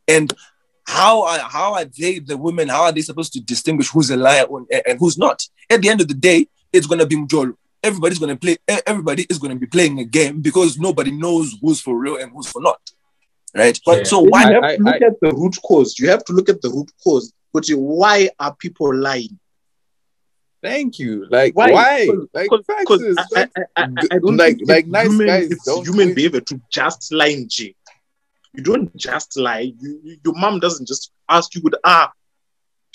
And 0.09 0.33
how 0.87 1.23
are 1.23 1.39
how 1.39 1.73
are 1.75 1.85
they 1.85 2.19
the 2.19 2.35
women? 2.35 2.67
How 2.67 2.83
are 2.83 2.91
they 2.91 3.01
supposed 3.01 3.31
to 3.33 3.39
distinguish 3.39 3.89
who's 3.89 4.09
a 4.09 4.17
liar 4.17 4.45
and 4.87 4.99
who's 4.99 5.17
not? 5.17 5.47
At 5.69 5.81
the 5.81 5.89
end 5.89 6.01
of 6.01 6.07
the 6.07 6.15
day, 6.15 6.47
it's 6.73 6.87
gonna 6.87 7.05
be 7.05 7.15
Mjolo. 7.15 7.53
Everybody's 7.83 8.19
gonna 8.19 8.35
play. 8.35 8.57
Everybody 8.67 9.25
is 9.29 9.37
gonna 9.37 9.55
be 9.55 9.67
playing 9.67 9.99
a 9.99 10.03
game 10.03 10.41
because 10.41 10.79
nobody 10.79 11.11
knows 11.11 11.55
who's 11.61 11.79
for 11.79 11.97
real 11.97 12.17
and 12.17 12.31
who's 12.31 12.47
for 12.47 12.61
not. 12.61 12.81
Right. 13.55 13.79
But 13.85 13.99
yeah. 13.99 14.03
so 14.03 14.19
why 14.21 14.49
you 14.49 14.61
have 14.61 14.77
to 14.77 14.83
look 14.83 15.01
I, 15.01 15.05
at 15.05 15.19
the 15.21 15.31
root 15.33 15.55
cause? 15.63 15.97
You 15.99 16.09
have 16.09 16.23
to 16.25 16.33
look 16.33 16.49
at 16.49 16.61
the 16.61 16.69
root 16.69 16.91
cause. 17.03 17.33
But 17.53 17.67
why 17.69 18.29
are 18.39 18.55
people 18.55 18.95
lying? 18.95 19.39
Thank 20.61 20.99
you. 20.99 21.25
Like 21.29 21.55
why? 21.55 21.71
why? 21.71 22.09
Like 22.33 22.49
because 22.79 23.17
I, 23.35 23.47
I, 23.55 23.65
I, 23.75 23.87
I, 24.11 24.19
don't 24.19 24.37
like 24.37 24.57
like 24.65 24.87
nice 24.87 25.07
human, 25.07 25.27
guys. 25.27 25.51
It's 25.51 25.87
human 25.87 26.13
behavior 26.13 26.41
to 26.41 26.61
just 26.69 27.13
lie 27.13 27.27
in 27.27 27.47
G. 27.47 27.75
You 28.53 28.63
don't 28.63 28.95
just 28.95 29.37
lie. 29.37 29.71
You, 29.79 29.99
you, 30.03 30.17
your 30.23 30.33
mom 30.35 30.59
doesn't 30.59 30.87
just 30.87 31.11
ask 31.29 31.53
you, 31.55 31.61
ah, 31.83 32.11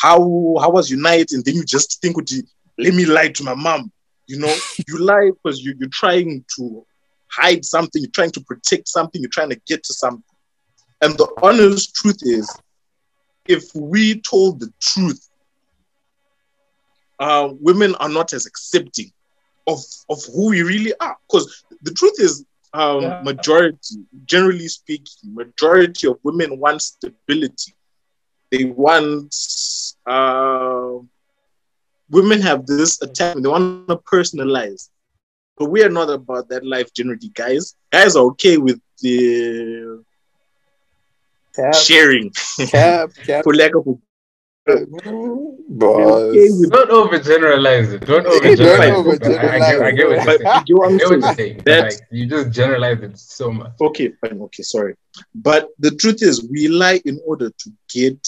how 0.01 0.19
how 0.61 0.71
was 0.71 0.91
your 0.91 1.01
night? 1.01 1.33
And 1.33 1.45
then 1.45 1.55
you 1.55 1.65
just 1.65 2.01
think, 2.03 2.17
with 2.17 2.31
let 2.79 2.95
me 2.95 3.05
lie 3.05 3.29
to 3.29 3.45
my 3.45 3.55
mom. 3.55 3.93
You 4.27 4.39
know, 4.39 4.61
you 4.89 4.99
lie 4.99 5.31
because 5.31 5.63
you, 5.63 5.75
you're 5.79 5.89
trying 5.91 6.45
to 6.57 6.85
hide 7.31 7.65
something, 7.65 8.03
you're 8.03 8.11
trying 8.11 8.33
to 8.33 8.41
protect 8.41 8.89
something, 8.89 9.21
you're 9.21 9.31
trying 9.31 9.51
to 9.51 9.61
get 9.67 9.83
to 9.85 9.95
something. 9.95 10.23
And 11.01 11.15
the 11.15 11.29
honest 11.43 11.95
truth 11.95 12.19
is, 12.23 12.49
if 13.47 13.65
we 13.75 14.21
told 14.21 14.61
the 14.61 14.73
truth, 14.81 15.29
uh, 17.19 17.49
women 17.61 17.95
are 17.97 18.09
not 18.09 18.33
as 18.33 18.47
accepting 18.47 19.13
of, 19.67 19.81
of 20.09 20.23
who 20.33 20.51
we 20.51 20.63
really 20.63 20.93
are. 21.01 21.17
Because 21.29 21.65
the 21.83 21.93
truth 21.93 22.15
is, 22.19 22.45
um, 22.75 23.03
yeah. 23.03 23.23
majority, 23.23 24.05
generally 24.27 24.67
speaking, 24.67 25.33
majority 25.33 26.09
of 26.09 26.19
women 26.25 26.59
want 26.59 26.83
stability. 26.83 27.73
They 28.51 28.65
want 28.65 29.35
uh, 30.07 30.99
women 32.11 32.41
have 32.41 32.67
this 32.67 33.01
attachment. 33.01 33.45
They 33.45 33.49
want 33.49 33.89
to 33.89 33.97
personalize, 33.97 34.91
but 35.57 35.71
we 35.71 35.85
are 35.85 35.89
not 35.89 36.11
about 36.11 36.49
that 36.49 36.67
life 36.67 36.93
generally, 36.93 37.31
guys. 37.33 37.77
Guys 37.93 38.17
are 38.17 38.25
okay 38.33 38.59
with 38.59 38.81
the 39.01 40.05
cap, 41.55 41.75
sharing, 41.75 42.33
cap, 42.71 43.11
cap. 43.25 43.45
for 43.45 43.55
lack 43.55 43.77
of 43.77 43.87
a 43.87 43.95
Mm-hmm. 44.69 45.79
Boss. 45.79 46.69
Don't 46.71 46.91
overgeneralize 46.91 47.93
it. 47.93 48.07
Don't 48.07 48.27
overgeneralize 48.27 49.23
it. 49.23 49.23
I, 49.27 49.59
get, 49.59 49.83
I 49.83 49.91
get 49.91 50.09
what 50.09 50.25
you're 50.25 50.39
saying. 50.39 50.65
You, 50.67 50.83
I 50.83 50.97
get 50.97 51.11
what 51.11 51.21
you're 51.21 51.35
saying. 51.35 51.63
Like, 51.67 52.01
you 52.11 52.27
just 52.27 52.51
generalize 52.51 53.03
it 53.03 53.19
so 53.19 53.51
much. 53.51 53.73
Okay, 53.81 54.13
fine. 54.21 54.41
Okay, 54.41 54.63
sorry. 54.63 54.97
But 55.35 55.69
the 55.79 55.91
truth 55.97 56.23
is, 56.23 56.49
we 56.51 56.69
lie 56.69 57.01
in 57.05 57.21
order 57.27 57.51
to 57.51 57.73
get 57.93 58.27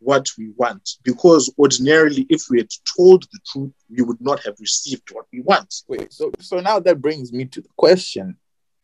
what 0.00 0.28
we 0.36 0.50
want. 0.56 0.96
Because 1.04 1.52
ordinarily, 1.58 2.26
if 2.28 2.44
we 2.50 2.58
had 2.58 2.68
told 2.96 3.22
the 3.32 3.38
truth, 3.50 3.72
we 3.88 4.02
would 4.02 4.20
not 4.20 4.44
have 4.44 4.56
received 4.60 5.10
what 5.12 5.26
we 5.32 5.40
want. 5.40 5.74
Wait, 5.88 6.12
so 6.12 6.30
so 6.38 6.60
now 6.60 6.78
that 6.80 7.00
brings 7.00 7.32
me 7.32 7.46
to 7.46 7.60
the 7.60 7.68
question. 7.76 8.36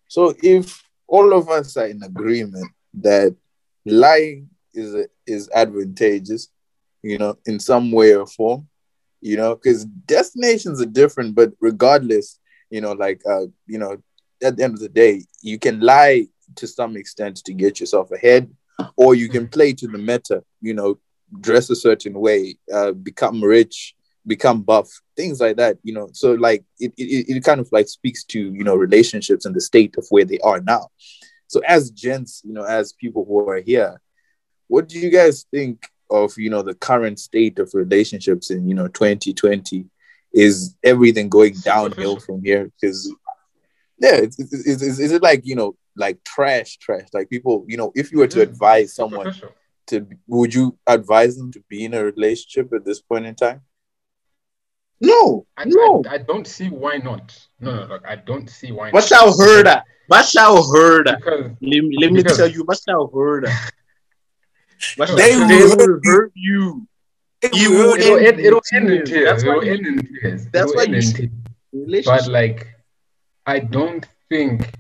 So 0.09 0.35
if 0.43 0.83
all 1.07 1.33
of 1.37 1.49
us 1.51 1.77
are 1.77 1.87
in 1.87 2.03
agreement 2.03 2.71
that 2.95 3.37
lying 3.85 4.49
is 4.73 5.07
is 5.27 5.51
advantageous 5.55 6.49
you 7.05 7.19
know, 7.19 7.37
in 7.45 7.61
some 7.61 7.93
way 7.93 8.15
or 8.15 8.27
form, 8.27 8.67
you 9.21 9.37
know, 9.37 9.55
because 9.55 9.85
destinations 9.85 10.81
are 10.81 10.87
different, 10.87 11.35
but 11.35 11.53
regardless, 11.61 12.41
you 12.71 12.81
know, 12.81 12.93
like, 12.93 13.21
uh, 13.29 13.47
you 13.67 13.79
know, 13.79 13.99
at 14.43 14.57
the 14.57 14.65
end 14.65 14.75
of 14.75 14.81
the 14.81 14.89
day, 14.89 15.23
you 15.43 15.59
can 15.59 15.81
lie 15.81 16.27
to 16.57 16.67
some 16.67 16.97
extent 16.97 17.37
to 17.45 17.53
get 17.53 17.79
yourself 17.79 18.11
ahead, 18.11 18.51
or 18.97 19.15
you 19.15 19.29
can 19.29 19.47
play 19.47 19.73
to 19.75 19.87
the 19.87 19.99
meta, 19.99 20.43
you 20.61 20.75
know, 20.75 20.99
dress 21.41 21.69
a 21.69 21.77
certain 21.77 22.15
way, 22.15 22.57
uh, 22.73 22.93
become 22.93 23.43
rich, 23.45 23.95
become 24.27 24.63
buff, 24.63 24.89
things 25.15 25.41
like 25.41 25.57
that, 25.57 25.77
you 25.83 25.93
know. 25.93 26.09
So 26.13 26.33
like 26.33 26.65
it, 26.79 26.93
it, 26.97 27.37
it 27.37 27.45
kind 27.45 27.61
of 27.61 27.69
like 27.71 27.89
speaks 27.89 28.25
to, 28.25 28.41
you 28.41 28.65
know, 28.65 28.75
relationships 28.75 29.45
and 29.45 29.55
the 29.55 29.61
state 29.61 29.97
of 29.99 30.07
where 30.09 30.25
they 30.25 30.39
are 30.39 30.61
now. 30.61 30.89
So 31.49 31.61
as 31.67 31.91
gents, 31.91 32.41
you 32.45 32.55
know, 32.55 32.65
as 32.65 32.95
people 32.95 33.25
who 33.27 33.47
are 33.49 33.61
here, 33.61 34.01
what 34.69 34.89
do 34.89 34.99
you 34.99 35.11
guys 35.11 35.45
think 35.51 35.87
of, 36.15 36.33
you 36.37 36.51
know, 36.51 36.63
the 36.63 36.75
current 36.75 37.19
state 37.19 37.59
of 37.59 37.71
relationships 37.75 38.51
in, 38.51 38.69
you 38.69 38.75
know, 38.75 38.89
2020? 38.89 39.87
Is 40.33 40.75
everything 40.83 41.29
going 41.29 41.55
downhill 41.63 42.19
from 42.27 42.43
here? 42.43 42.71
Because 42.81 43.15
yeah, 43.99 44.17
is, 44.17 44.39
is, 44.39 44.83
is, 44.83 45.01
is 45.01 45.13
it 45.13 45.23
like, 45.23 45.47
you 45.47 45.55
know, 45.55 45.77
like 45.97 46.23
trash, 46.25 46.77
trash? 46.79 47.07
Like 47.13 47.31
people, 47.31 47.65
you 47.69 47.77
know, 47.77 47.93
if 47.95 48.11
you 48.11 48.19
were 48.19 48.27
to 48.29 48.41
mm-hmm. 48.41 48.53
advise 48.53 48.95
someone 48.95 49.35
to, 49.89 50.07
would 50.27 50.53
you 50.53 50.77
advise 50.87 51.37
them 51.37 51.53
to 51.53 51.63
be 51.69 51.85
in 51.85 51.95
a 51.95 52.05
relationship 52.05 52.73
at 52.73 52.85
this 52.85 53.01
point 53.01 53.27
in 53.27 53.35
time? 53.35 53.63
No, 55.01 55.47
I, 55.57 55.65
no. 55.67 56.03
I, 56.09 56.15
I 56.15 56.19
don't 56.19 56.47
see 56.47 56.69
why 56.69 56.97
not. 56.97 57.39
No, 57.61 57.75
no, 57.75 57.87
look, 57.87 58.05
I 58.07 58.17
don't 58.17 58.49
see 58.49 58.73
why 58.73 58.91
But 58.91 59.01
not. 59.01 59.09
shall 59.09 59.39
heard 59.39 59.67
that. 59.67 59.85
But 60.09 60.25
shall 60.27 60.73
heard 60.73 61.07
that. 61.07 61.19
Because 61.19 61.51
Let, 61.61 61.85
let 62.01 62.13
me 62.13 62.23
tell 62.23 62.49
you, 62.49 62.65
but 62.65 62.81
shall 62.87 63.11
heard 63.15 63.47
they, 64.97 65.37
will 65.37 66.01
hurt 66.05 66.33
you. 66.35 66.87
You 67.53 67.71
will 67.73 67.95
it'll, 67.95 68.17
end 68.19 68.41
it, 68.41 68.47
it'll 68.47 68.63
end 68.73 68.91
in 68.91 69.05
tears. 69.05 69.25
That's 69.27 69.43
It'll 69.45 69.65
you- 69.65 69.73
end 69.73 69.87
in 69.87 70.21
tears. 70.21 70.47
that's 70.47 70.73
It'll 70.73 70.77
why 70.77 70.85
end 70.85 71.19
you 71.19 71.31
in 71.75 71.91
tears. 71.91 72.05
But 72.07 72.29
like, 72.29 72.69
I 73.47 73.59
don't 73.59 74.07
think, 74.31 74.71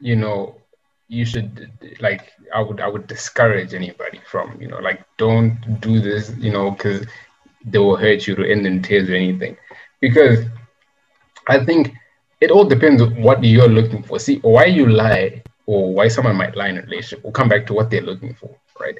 you 0.00 0.16
know, 0.16 0.56
you 1.08 1.24
should 1.24 1.70
like. 2.00 2.30
I 2.54 2.60
would 2.60 2.80
I 2.80 2.88
would 2.88 3.06
discourage 3.06 3.74
anybody 3.74 4.20
from 4.30 4.60
you 4.60 4.68
know 4.68 4.78
like 4.78 5.04
don't 5.18 5.80
do 5.80 6.00
this 6.00 6.32
you 6.38 6.52
know 6.52 6.70
because 6.70 7.06
they 7.64 7.78
will 7.78 7.96
hurt 7.96 8.26
you 8.26 8.34
to 8.34 8.44
end 8.50 8.66
in 8.66 8.82
tears 8.82 9.08
or 9.08 9.14
anything 9.14 9.56
because 10.00 10.44
I 11.48 11.64
think 11.64 11.94
it 12.40 12.50
all 12.50 12.64
depends 12.64 13.00
on 13.02 13.22
what 13.22 13.42
you're 13.44 13.68
looking 13.68 14.02
for. 14.02 14.18
See, 14.18 14.38
why 14.38 14.64
you 14.66 14.86
lie 14.86 15.42
or 15.66 15.94
why 15.94 16.08
someone 16.08 16.36
might 16.36 16.56
lie 16.56 16.68
in 16.68 16.78
a 16.78 16.82
relationship 16.82 17.24
will 17.24 17.32
come 17.32 17.48
back 17.48 17.66
to 17.66 17.72
what 17.74 17.88
they're 17.90 18.00
looking 18.02 18.34
for, 18.34 18.56
right? 18.80 18.98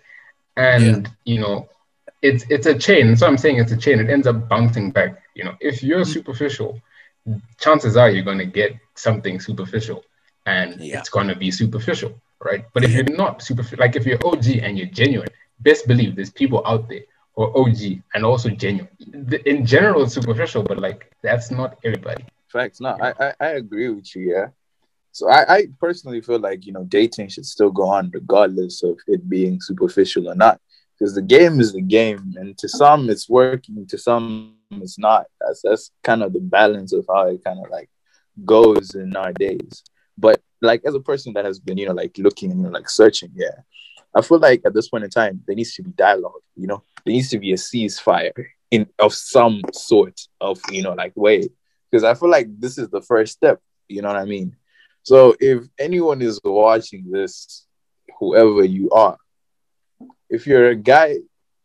And 0.56 1.10
you 1.24 1.40
know, 1.40 1.68
it's 2.20 2.44
it's 2.50 2.66
a 2.66 2.74
chain. 2.78 3.16
So 3.16 3.26
I'm 3.26 3.38
saying 3.38 3.58
it's 3.58 3.72
a 3.72 3.76
chain. 3.76 3.98
It 3.98 4.10
ends 4.10 4.26
up 4.26 4.48
bouncing 4.48 4.90
back. 4.90 5.22
You 5.34 5.44
know, 5.44 5.54
if 5.60 5.82
you're 5.82 6.02
mm. 6.02 6.06
superficial, 6.06 6.80
chances 7.58 7.96
are 7.96 8.10
you're 8.10 8.24
gonna 8.24 8.46
get 8.46 8.76
something 8.94 9.40
superficial, 9.40 10.04
and 10.46 10.80
Yeah. 10.80 10.98
it's 10.98 11.08
gonna 11.08 11.36
be 11.36 11.50
superficial, 11.50 12.20
right? 12.44 12.64
But 12.72 12.84
if 12.84 12.92
you're 12.92 13.16
not 13.16 13.42
superficial, 13.42 13.78
like 13.78 13.96
if 13.96 14.06
you're 14.06 14.24
OG 14.24 14.60
and 14.62 14.78
you're 14.78 14.88
genuine, 14.88 15.28
best 15.60 15.86
believe 15.86 16.16
there's 16.16 16.30
people 16.30 16.62
out 16.66 16.88
there 16.88 17.02
who 17.34 17.44
are 17.44 17.56
OG 17.56 18.02
and 18.14 18.24
also 18.24 18.50
genuine. 18.50 18.88
The- 19.00 19.48
In 19.48 19.64
general, 19.64 20.02
it's 20.02 20.14
superficial, 20.14 20.62
but 20.62 20.78
like 20.78 21.10
that's 21.22 21.50
not 21.50 21.78
everybody. 21.84 22.24
Facts. 22.48 22.80
No, 22.80 22.96
I, 23.00 23.14
I, 23.18 23.34
I 23.40 23.48
agree 23.62 23.88
with 23.88 24.14
you. 24.14 24.32
Yeah. 24.34 24.48
So 25.12 25.28
I, 25.28 25.56
I 25.56 25.66
personally 25.78 26.22
feel 26.22 26.38
like 26.38 26.66
you 26.66 26.72
know 26.72 26.84
dating 26.84 27.28
should 27.28 27.46
still 27.46 27.70
go 27.70 27.88
on 27.88 28.10
regardless 28.12 28.82
of 28.82 28.98
it 29.06 29.28
being 29.28 29.60
superficial 29.60 30.28
or 30.28 30.34
not, 30.34 30.60
because 30.98 31.14
the 31.14 31.22
game 31.22 31.60
is 31.60 31.74
the 31.74 31.82
game, 31.82 32.34
and 32.36 32.56
to 32.58 32.68
some 32.68 33.10
it's 33.10 33.28
working, 33.28 33.86
to 33.86 33.98
some 33.98 34.56
it's 34.70 34.98
not. 34.98 35.26
That's 35.40 35.60
that's 35.62 35.90
kind 36.02 36.22
of 36.22 36.32
the 36.32 36.40
balance 36.40 36.92
of 36.94 37.04
how 37.08 37.28
it 37.28 37.44
kind 37.44 37.58
of 37.62 37.70
like 37.70 37.90
goes 38.44 38.94
in 38.94 39.14
our 39.14 39.32
days. 39.32 39.84
But 40.16 40.40
like 40.62 40.82
as 40.86 40.94
a 40.94 41.00
person 41.00 41.34
that 41.34 41.44
has 41.44 41.58
been 41.58 41.76
you 41.76 41.86
know 41.86 41.94
like 41.94 42.16
looking 42.16 42.50
and 42.50 42.60
you 42.60 42.66
know, 42.66 42.72
like 42.72 42.88
searching, 42.88 43.32
yeah, 43.34 43.60
I 44.14 44.22
feel 44.22 44.38
like 44.38 44.62
at 44.64 44.72
this 44.72 44.88
point 44.88 45.04
in 45.04 45.10
time 45.10 45.42
there 45.46 45.56
needs 45.56 45.74
to 45.74 45.82
be 45.82 45.90
dialogue. 45.90 46.40
You 46.56 46.68
know, 46.68 46.82
there 47.04 47.12
needs 47.12 47.28
to 47.30 47.38
be 47.38 47.52
a 47.52 47.56
ceasefire 47.56 48.32
in 48.70 48.86
of 48.98 49.12
some 49.12 49.60
sort 49.74 50.18
of 50.40 50.58
you 50.70 50.82
know 50.82 50.94
like 50.94 51.12
way 51.16 51.48
because 51.90 52.02
I 52.02 52.14
feel 52.14 52.30
like 52.30 52.48
this 52.58 52.78
is 52.78 52.88
the 52.88 53.02
first 53.02 53.34
step. 53.34 53.60
You 53.88 54.00
know 54.00 54.08
what 54.08 54.16
I 54.16 54.24
mean? 54.24 54.56
So 55.02 55.34
if 55.40 55.64
anyone 55.78 56.22
is 56.22 56.40
watching 56.44 57.10
this, 57.10 57.66
whoever 58.18 58.64
you 58.64 58.90
are, 58.90 59.16
if 60.30 60.46
you're 60.46 60.68
a 60.68 60.76
guy, 60.76 61.16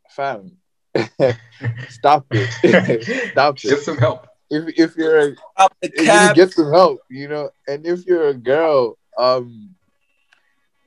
fam, 0.09 0.57
stop 1.89 2.25
it, 2.31 3.03
stop 3.31 3.57
it. 3.57 3.69
Get 3.69 3.79
some 3.79 3.97
help. 3.97 4.27
If 4.49 4.79
if 4.79 4.95
you're 4.95 5.19
a, 5.19 5.35
Up 5.57 5.75
the 5.81 5.89
you 5.89 6.33
get 6.33 6.51
some 6.51 6.71
help, 6.71 7.01
you 7.09 7.27
know, 7.27 7.51
and 7.67 7.85
if 7.85 8.05
you're 8.05 8.29
a 8.29 8.33
girl, 8.33 8.97
um. 9.17 9.71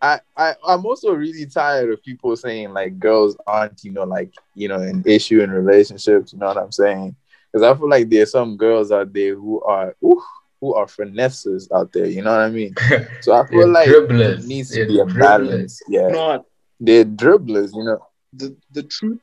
I, 0.03 0.19
I 0.35 0.55
I'm 0.67 0.87
also 0.87 1.13
really 1.13 1.45
tired 1.45 1.93
of 1.93 2.03
people 2.03 2.35
saying 2.35 2.73
like 2.73 2.99
girls 2.99 3.37
aren't 3.47 3.85
you 3.85 3.93
know 3.93 4.05
like 4.05 4.33
you 4.55 4.67
know 4.67 4.81
an 4.81 5.03
issue 5.05 5.43
in 5.43 5.51
relationships 5.51 6.33
you 6.33 6.39
know 6.39 6.47
what 6.47 6.57
I'm 6.57 6.73
saying 6.73 7.15
because 7.53 7.63
I 7.63 7.79
feel 7.79 7.91
like 7.91 8.09
there's 8.09 8.31
some 8.31 8.57
girls 8.57 8.93
out 8.93 9.13
there 9.13 9.35
who 9.35 9.63
are 9.63 9.95
ooh, 10.03 10.23
who 10.61 10.75
are 10.75 10.87
finesses 10.87 11.69
out 11.75 11.93
there. 11.93 12.07
You 12.07 12.23
know 12.23 12.31
what 12.33 12.41
I 12.41 12.51
mean? 12.51 12.75
So 13.21 13.33
I 13.33 13.47
feel 13.47 13.69
like 13.73 13.89
dribblers. 13.89 14.19
there 14.19 14.47
needs 14.47 14.71
to 14.71 14.77
They're 14.77 14.87
be 14.87 14.99
a 15.01 15.05
dribblers. 15.05 15.19
balance. 15.19 15.83
Yeah, 15.89 16.09
You 16.09 16.15
know 16.15 16.45
they're 16.81 17.05
dribblers. 17.05 17.75
You 17.75 17.85
know, 17.85 17.99
The 18.33 18.57
the 18.73 18.83
truth. 18.83 19.19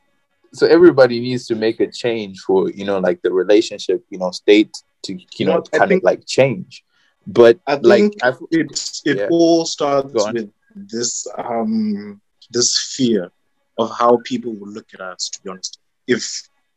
so 0.54 0.68
everybody 0.68 1.20
needs 1.20 1.46
to 1.48 1.56
make 1.56 1.80
a 1.80 1.88
change 1.92 2.40
for 2.40 2.70
you 2.72 2.86
know 2.86 3.00
like 3.00 3.22
the 3.22 3.32
relationship 3.32 4.04
you 4.10 4.18
know 4.20 4.32
state 4.32 4.74
to 5.04 5.14
you 5.14 5.26
You 5.38 5.46
know 5.46 5.58
know, 5.58 5.64
I 5.74 5.78
kind 5.80 5.92
of 5.92 6.04
like 6.04 6.26
change. 6.26 6.84
But 7.26 7.60
I 7.68 7.76
like 7.76 8.00
think 8.02 8.24
I, 8.24 8.30
f- 8.30 8.42
it 8.52 8.68
it 9.06 9.18
Yeah. 9.18 9.28
all 9.30 9.66
starts 9.66 10.28
with 10.32 10.50
this 10.76 11.28
um 11.38 12.22
this 12.50 12.94
fear 12.96 13.32
of 13.78 13.92
how 14.00 14.18
people 14.24 14.54
will 14.56 14.72
look 14.72 14.88
at 14.94 15.02
us 15.02 15.30
to 15.30 15.42
be 15.44 15.50
honest 15.50 15.80
if 16.08 16.24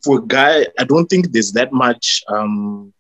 for 0.05 0.19
a 0.19 0.27
guy 0.27 0.67
i 0.79 0.85
don't 0.85 1.07
think 1.07 1.31
there's 1.33 1.53
that 1.53 1.73
much 1.73 2.23
um 2.29 2.93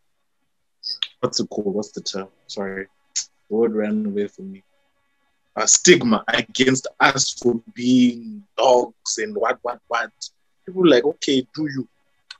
what's 1.20 1.40
it 1.40 1.48
called 1.50 1.74
what's 1.74 1.92
the 1.92 2.00
term 2.00 2.28
sorry 2.46 2.86
the 3.14 3.56
word 3.56 3.74
ran 3.74 4.06
away 4.06 4.26
from 4.26 4.52
me 4.52 4.62
a 5.56 5.66
stigma 5.66 6.24
against 6.28 6.86
us 7.00 7.30
for 7.30 7.60
being 7.74 8.42
dogs 8.56 9.18
and 9.18 9.34
what 9.36 9.58
what 9.62 9.80
what 9.88 10.10
people 10.66 10.88
like 10.88 11.04
okay 11.04 11.46
do 11.54 11.68
you 11.74 11.88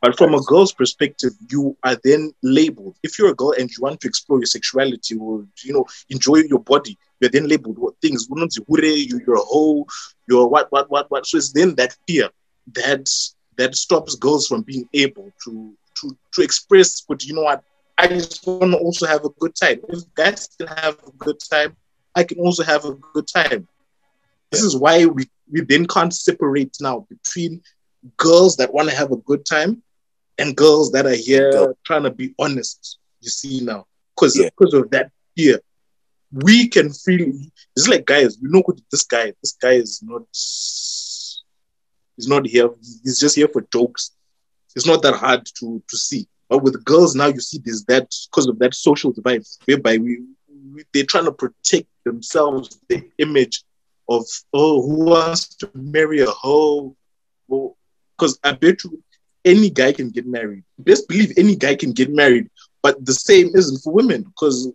but 0.03 0.17
from 0.17 0.35
a 0.35 0.41
girl's 0.43 0.73
perspective, 0.73 1.33
you 1.51 1.77
are 1.85 1.97
then 2.03 2.33
labeled. 2.43 2.97
If 3.03 3.19
you're 3.19 3.31
a 3.31 3.35
girl 3.35 3.53
and 3.59 3.71
you 3.71 3.77
want 3.81 4.01
to 4.01 4.09
explore 4.09 4.39
your 4.39 4.47
sexuality 4.47 5.17
or 5.17 5.45
you 5.63 5.75
know 5.75 5.85
enjoy 6.09 6.37
your 6.37 6.61
body, 6.61 6.97
you're 7.21 7.31
then 7.31 7.49
labeled 7.49 7.79
what 7.79 7.95
things. 8.01 8.27
You're 8.31 9.35
a 9.35 9.41
hoe. 9.41 9.87
You're 10.27 10.49
what 10.49 10.73
what 10.73 10.91
what 10.91 11.11
what. 11.11 11.27
So 11.27 11.37
it's 11.37 11.53
then 11.53 11.75
that 11.75 11.97
fear 12.07 12.31
that 12.73 13.11
that 13.59 13.75
stops 13.77 14.15
girls 14.17 14.47
from 14.47 14.63
being 14.63 14.89
able 14.95 15.31
to 15.45 15.75
to 16.01 16.17
to 16.33 16.43
express. 16.43 17.03
But 17.03 17.25
you 17.25 17.35
know 17.35 17.43
what? 17.43 17.63
I 17.99 18.09
just 18.09 18.47
want 18.47 18.73
to 18.73 18.79
also 18.79 19.07
have 19.07 19.25
a 19.25 19.31
good 19.39 19.55
time. 19.55 19.81
If 19.89 20.15
guys 20.15 20.49
can 20.59 20.69
have 20.69 20.97
a 21.07 21.11
good 21.19 21.39
time, 21.51 21.77
I 22.15 22.25
can 22.25 22.39
also 22.39 22.63
have 22.65 22.85
a 22.85 22.95
good 22.95 23.29
time. 23.29 23.69
This 24.51 24.63
is 24.63 24.77
why 24.77 25.07
we 25.07 25.29
we 25.53 25.61
then 25.63 25.87
can't 25.87 26.15
separate 26.15 26.77
now 26.81 27.07
between 27.09 27.63
girls 28.17 28.57
that 28.57 28.73
want 28.73 28.89
to 28.89 28.97
have 28.97 29.13
a 29.13 29.17
good 29.17 29.45
time 29.45 29.83
and 30.39 30.57
girls 30.57 30.91
that 30.93 31.07
are 31.07 31.15
here 31.15 31.51
Girl. 31.53 31.79
trying 31.85 32.05
to 32.05 32.11
be 32.11 32.35
honest. 32.39 32.99
You 33.21 33.31
see 33.31 33.61
now, 33.61 33.87
because 34.15 34.39
Yeah. 34.39 34.49
because 34.57 34.73
of 34.75 34.91
that 34.91 35.11
fear, 35.37 35.61
we 36.33 36.69
can 36.69 36.91
feel. 36.93 37.33
It's 37.77 37.89
like 37.89 38.07
guys, 38.07 38.39
you 38.41 38.49
know, 38.49 38.63
what 38.63 38.81
this 38.91 39.05
guy, 39.05 39.35
this 39.43 39.53
guy 39.53 39.73
is 39.73 40.01
not. 40.03 40.23
He's 42.17 42.29
not 42.29 42.47
here. 42.47 42.71
He's 43.03 43.19
just 43.19 43.37
here 43.37 43.49
for 43.49 43.63
jokes. 43.73 44.13
It's 44.77 44.87
not 44.87 45.03
that 45.03 45.15
hard 45.15 45.45
to 45.59 45.83
to 45.89 45.97
see. 45.97 46.27
But 46.51 46.65
with 46.65 46.85
girls 46.85 47.15
now, 47.15 47.29
you 47.29 47.41
see 47.41 47.61
this 47.65 47.85
that 47.85 48.13
because 48.29 48.49
of 48.49 48.59
that 48.59 48.75
social 48.75 49.13
divide, 49.13 49.45
whereby 49.67 49.99
we, 49.99 50.19
we 50.75 50.85
they're 50.93 51.05
trying 51.05 51.27
to 51.27 51.33
protect 51.33 51.87
themselves, 52.05 52.81
the 52.89 53.09
image 53.19 53.63
of 54.09 54.27
oh, 54.53 54.83
who 54.83 55.05
wants 55.05 55.55
to 55.57 55.71
marry 55.75 56.21
a 56.21 56.27
hoe? 56.27 56.97
Well, 57.47 57.77
because 58.19 58.37
I 58.43 58.53
bet 58.53 58.83
you 58.83 59.01
any 59.45 59.71
guy 59.71 59.93
can 59.93 60.11
get 60.11 60.27
married. 60.27 60.65
Best 60.81 61.07
believe 61.09 61.33
any 61.37 61.55
guy 61.55 61.77
can 61.77 61.93
get 61.93 62.11
married, 62.11 62.51
but 62.83 63.03
the 63.07 63.15
same 63.15 63.51
isn't 63.55 63.79
for 63.79 63.93
women 63.93 64.25
because 64.25 64.73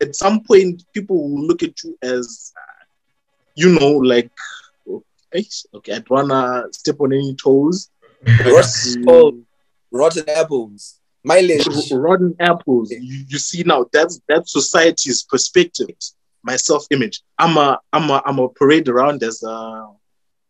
at 0.00 0.16
some 0.16 0.42
point 0.42 0.82
people 0.94 1.16
will 1.30 1.46
look 1.46 1.62
at 1.62 1.84
you 1.84 1.98
as, 2.02 2.52
you 3.54 3.78
know, 3.78 3.92
like, 3.92 4.30
okay, 4.88 5.44
okay, 5.74 5.92
I 5.92 5.98
don't 5.98 6.10
wanna 6.10 6.64
step 6.72 6.96
on 7.00 7.12
any 7.12 7.34
toes. 7.34 7.90
Rotten 9.92 10.28
apples. 10.30 10.99
Mileage. 11.24 11.92
rotten 11.92 12.34
apples. 12.40 12.90
You, 12.90 13.24
you 13.28 13.38
see 13.38 13.62
now 13.64 13.86
that's 13.92 14.20
that's 14.28 14.52
society's 14.52 15.22
perspective, 15.22 15.90
my 16.42 16.56
self 16.56 16.86
image. 16.90 17.20
I'm 17.38 17.56
a 17.56 17.78
I'm 17.92 18.08
a 18.10 18.22
I'm 18.24 18.38
a 18.38 18.48
parade 18.48 18.88
around 18.88 19.22
as 19.22 19.42
a 19.42 19.88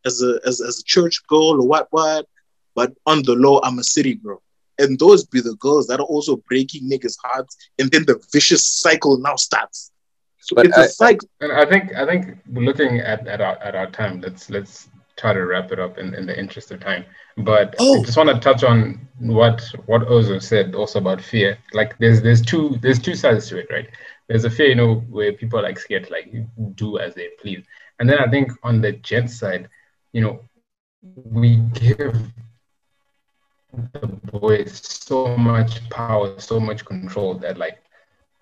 as 0.06 0.22
a 0.22 0.40
as, 0.46 0.60
as 0.60 0.80
a 0.80 0.84
church 0.84 1.26
girl 1.26 1.60
or 1.60 1.66
what 1.66 1.88
what, 1.90 2.26
but 2.74 2.92
on 3.06 3.22
the 3.22 3.34
low 3.34 3.60
I'm 3.62 3.78
a 3.78 3.84
city 3.84 4.14
girl. 4.14 4.42
And 4.78 4.98
those 4.98 5.26
be 5.26 5.40
the 5.40 5.56
girls 5.56 5.88
that 5.88 6.00
are 6.00 6.06
also 6.06 6.36
breaking 6.48 6.88
niggas' 6.88 7.16
hearts, 7.22 7.56
and 7.78 7.90
then 7.90 8.06
the 8.06 8.18
vicious 8.32 8.66
cycle 8.66 9.18
now 9.18 9.36
starts. 9.36 9.90
But 10.54 10.66
it's 10.66 10.78
a 10.78 10.82
I- 10.82 10.86
cycle. 10.86 11.28
And 11.40 11.52
I 11.52 11.66
think 11.66 11.94
I 11.94 12.06
think 12.06 12.38
looking 12.46 13.00
at, 13.00 13.26
at 13.26 13.40
our 13.40 13.56
at 13.56 13.74
our 13.74 13.90
time, 13.90 14.20
let's 14.20 14.48
let's 14.48 14.88
try 15.20 15.32
to 15.34 15.44
wrap 15.46 15.70
it 15.72 15.78
up 15.78 15.98
in, 15.98 16.14
in 16.14 16.26
the 16.26 16.38
interest 16.38 16.70
of 16.70 16.80
time. 16.80 17.04
But 17.36 17.74
Oh. 17.78 18.00
I 18.00 18.04
just 18.04 18.16
want 18.16 18.30
to 18.30 18.38
touch 18.40 18.64
on 18.64 19.06
what 19.18 19.62
what 19.86 20.02
Ozo 20.08 20.40
said 20.42 20.74
also 20.74 20.98
about 20.98 21.20
fear. 21.20 21.58
Like 21.72 21.96
there's 21.98 22.22
there's 22.22 22.42
two 22.42 22.78
there's 22.82 22.98
two 22.98 23.14
sides 23.14 23.48
to 23.48 23.58
it, 23.58 23.68
right? 23.70 23.88
There's 24.28 24.44
a 24.44 24.50
fear, 24.50 24.68
you 24.68 24.74
know, 24.76 24.94
where 25.10 25.32
people 25.32 25.58
are 25.58 25.62
like 25.62 25.78
scared 25.78 26.04
to 26.06 26.12
like 26.12 26.32
do 26.74 26.98
as 26.98 27.14
they 27.14 27.28
please. 27.40 27.64
And 27.98 28.08
then 28.08 28.18
I 28.18 28.28
think 28.30 28.52
on 28.62 28.80
the 28.80 28.92
gent 28.92 29.30
side, 29.30 29.68
you 30.12 30.22
know, 30.22 30.40
we 31.02 31.56
give 31.74 32.16
the 33.92 34.06
boys 34.06 34.80
so 34.82 35.36
much 35.36 35.88
power, 35.90 36.38
so 36.40 36.58
much 36.58 36.84
control 36.84 37.34
that 37.34 37.58
like 37.58 37.78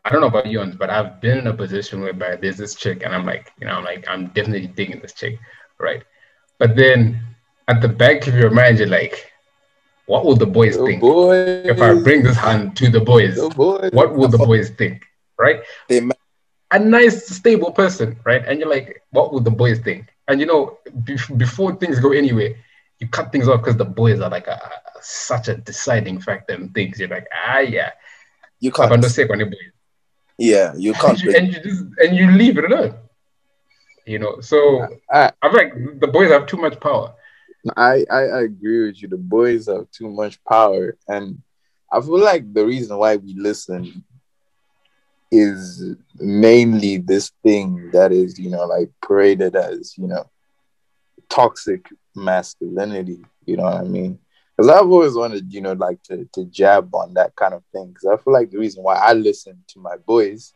I 0.04 0.10
don't 0.10 0.20
know 0.20 0.28
about 0.28 0.46
you, 0.46 0.64
but 0.78 0.90
I've 0.90 1.20
been 1.20 1.38
in 1.38 1.46
a 1.48 1.52
position 1.52 2.00
whereby 2.00 2.36
there's 2.36 2.56
this 2.56 2.74
chick, 2.74 3.02
and 3.04 3.14
I'm 3.14 3.26
like, 3.26 3.52
you 3.60 3.66
know, 3.66 3.74
I'm 3.74 3.84
like, 3.84 4.06
I'm 4.08 4.28
definitely 4.28 4.68
digging 4.68 5.00
this 5.00 5.12
chick, 5.12 5.38
right? 5.78 6.02
But 6.58 6.76
then 6.76 7.20
at 7.68 7.80
the 7.82 7.88
back 7.88 8.26
of 8.26 8.34
your 8.34 8.50
mind, 8.50 8.78
you're 8.78 8.88
like, 8.88 9.32
what 10.06 10.24
will 10.24 10.36
the 10.36 10.46
boys 10.46 10.76
Oh 10.76 10.86
think 10.86 11.00
boy. 11.00 11.34
if 11.64 11.82
I 11.82 11.94
bring 11.94 12.22
this 12.22 12.36
hand 12.36 12.76
to 12.76 12.88
the 12.90 13.00
boys? 13.00 13.38
Oh 13.38 13.50
boy. 13.50 13.88
What 13.92 14.14
will 14.14 14.28
the 14.28 14.38
boys 14.50 14.70
think, 14.70 15.04
right? 15.38 15.60
They 15.88 16.00
A 16.70 16.78
nice, 16.78 17.26
stable 17.28 17.72
person, 17.72 18.16
right? 18.24 18.42
And 18.46 18.58
you're 18.60 18.68
like, 18.70 19.02
what 19.10 19.32
will 19.32 19.40
the 19.40 19.50
boys 19.50 19.78
think? 19.78 20.06
And 20.28 20.40
you 20.40 20.46
know, 20.46 20.78
bef- 21.04 21.36
before 21.38 21.74
things 21.76 21.98
go 22.00 22.12
anywhere, 22.12 22.54
you 22.98 23.08
cut 23.08 23.32
things 23.32 23.48
off 23.48 23.60
because 23.60 23.76
the 23.76 23.84
boys 23.84 24.20
are 24.20 24.30
like 24.30 24.46
a, 24.46 24.52
a- 24.52 25.02
such 25.02 25.48
a 25.48 25.56
deciding 25.56 26.20
factor 26.20 26.54
in 26.54 26.68
things. 26.70 26.98
You're 26.98 27.08
like, 27.08 27.26
ah, 27.46 27.60
yeah, 27.60 27.90
you 28.60 28.70
can't. 28.72 28.90
not 28.90 29.04
sick 29.04 29.30
on 29.30 29.38
the 29.38 29.46
boys 29.46 29.70
Yeah, 30.38 30.74
you 30.76 30.92
can't. 31.00 31.20
you, 31.22 31.32
and 31.34 31.48
you 31.48 31.60
just 31.62 31.84
and 32.02 32.16
you 32.16 32.30
leave 32.32 32.58
it 32.58 32.64
alone. 32.70 32.94
You 34.08 34.18
know, 34.18 34.40
so 34.40 34.86
I, 35.12 35.32
I'm 35.42 35.52
like 35.52 35.74
the 36.00 36.06
boys 36.08 36.30
have 36.30 36.46
too 36.46 36.56
much 36.56 36.80
power. 36.80 37.14
I, 37.76 38.06
I 38.10 38.20
I 38.20 38.42
agree 38.42 38.86
with 38.86 39.02
you. 39.02 39.08
The 39.08 39.18
boys 39.18 39.66
have 39.66 39.90
too 39.90 40.08
much 40.08 40.42
power, 40.44 40.96
and 41.06 41.42
I 41.92 42.00
feel 42.00 42.18
like 42.18 42.50
the 42.54 42.64
reason 42.64 42.96
why 42.96 43.16
we 43.16 43.34
listen 43.34 44.02
is 45.30 45.94
mainly 46.16 46.96
this 46.96 47.32
thing 47.42 47.90
that 47.92 48.12
is, 48.12 48.38
you 48.38 48.48
know, 48.48 48.64
like 48.64 48.90
paraded 49.02 49.54
as, 49.56 49.98
you 49.98 50.06
know, 50.06 50.24
toxic 51.28 51.86
masculinity. 52.14 53.22
You 53.44 53.58
know 53.58 53.64
what 53.64 53.74
I 53.74 53.84
mean? 53.84 54.18
Because 54.56 54.70
I've 54.70 54.90
always 54.90 55.14
wanted, 55.14 55.52
you 55.52 55.60
know, 55.60 55.74
like 55.74 56.02
to 56.04 56.26
to 56.32 56.46
jab 56.46 56.94
on 56.94 57.12
that 57.14 57.36
kind 57.36 57.52
of 57.52 57.62
thing. 57.72 57.88
Because 57.88 58.06
I 58.06 58.16
feel 58.22 58.32
like 58.32 58.50
the 58.50 58.58
reason 58.58 58.82
why 58.82 58.96
I 58.96 59.12
listen 59.12 59.62
to 59.68 59.80
my 59.80 59.98
boys 59.98 60.54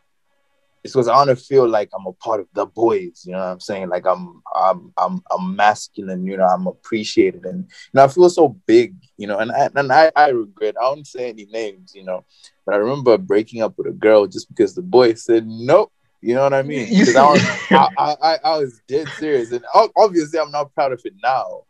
is 0.85 0.93
because 0.93 1.09
I 1.09 1.15
want 1.17 1.31
to 1.31 1.37
feel 1.37 1.69
like 1.69 1.91
I'm 1.95 2.07
a 2.07 2.13
part 2.13 2.41
of 2.41 2.47
the 2.55 2.67
boys. 2.67 3.23
You 3.25 3.33
know 3.33 3.39
what 3.39 3.47
I'm 3.47 3.61
saying? 3.61 3.89
Like 3.89 4.07
I'm 4.07 4.43
I'm 4.55 4.93
I'm 4.99 5.23
I'm 5.31 5.57
masculine. 5.57 6.27
You 6.27 6.37
know, 6.37 6.45
I'm 6.47 6.67
appreciated, 6.67 7.45
and 7.45 7.65
you 7.65 7.91
know, 7.95 8.05
I 8.05 8.09
feel 8.09 8.29
so 8.31 8.61
big. 8.67 8.95
You 9.17 9.27
know, 9.27 9.39
and 9.39 9.53
I, 9.53 9.71
and 9.75 9.93
I 9.93 10.11
I 10.17 10.29
regret. 10.29 10.77
I 10.81 10.85
won't 10.85 11.07
say 11.07 11.29
any 11.29 11.47
names. 11.47 11.93
You 11.95 12.05
know, 12.05 12.25
but 12.67 12.75
I 12.75 12.79
remember 12.79 13.17
breaking 13.19 13.63
up 13.63 13.75
with 13.79 13.87
a 13.87 13.93
girl 13.93 14.27
just 14.27 14.49
because 14.49 14.75
the 14.75 14.83
boy 14.83 15.15
said 15.15 15.47
nope. 15.47 15.93
You 16.21 16.35
know 16.35 16.43
what 16.43 16.55
I 16.55 16.63
mean? 16.63 16.89
You 16.93 17.05
'Cause 17.07 17.17
I 17.17 17.25
was 17.25 17.43
I, 17.71 18.17
I, 18.23 18.39
I, 18.45 18.59
was 18.59 18.81
dead 18.87 19.09
serious, 19.19 19.51
and 19.51 19.65
obviously 19.97 20.39
I'm 20.39 20.53
not 20.53 20.73
proud 20.75 20.93
of 20.93 21.01
it 21.05 21.15
now. 21.23 21.65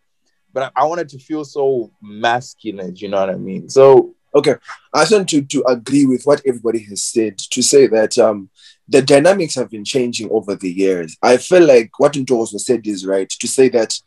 But 0.52 0.72
I, 0.76 0.82
I 0.82 0.84
wanted 0.84 1.08
to 1.10 1.18
feel 1.18 1.44
so 1.44 1.90
masculine. 2.02 2.94
You 2.96 3.08
know 3.08 3.20
what 3.20 3.30
I 3.30 3.36
mean? 3.36 3.70
So 3.70 4.14
Okay, 4.34 4.54
I 4.94 5.00
just 5.02 5.12
want 5.12 5.28
to, 5.30 5.42
to 5.42 5.64
agree 5.68 6.06
with 6.06 6.24
what 6.24 6.40
everybody 6.46 6.82
has 6.84 7.02
said 7.02 7.36
to 7.38 7.62
say 7.62 7.86
that 7.88 8.16
um, 8.16 8.48
the 8.92 9.00
dynamics 9.00 9.54
have 9.54 9.70
been 9.70 9.84
changing 9.84 10.28
over 10.30 10.54
the 10.54 10.70
years. 10.70 11.16
I 11.22 11.38
feel 11.38 11.64
like 11.66 11.90
what 11.98 12.12
Nto 12.12 12.32
also 12.32 12.58
said 12.58 12.86
is 12.86 13.06
right 13.06 13.28
to 13.28 13.48
say 13.48 13.70
that 13.70 13.98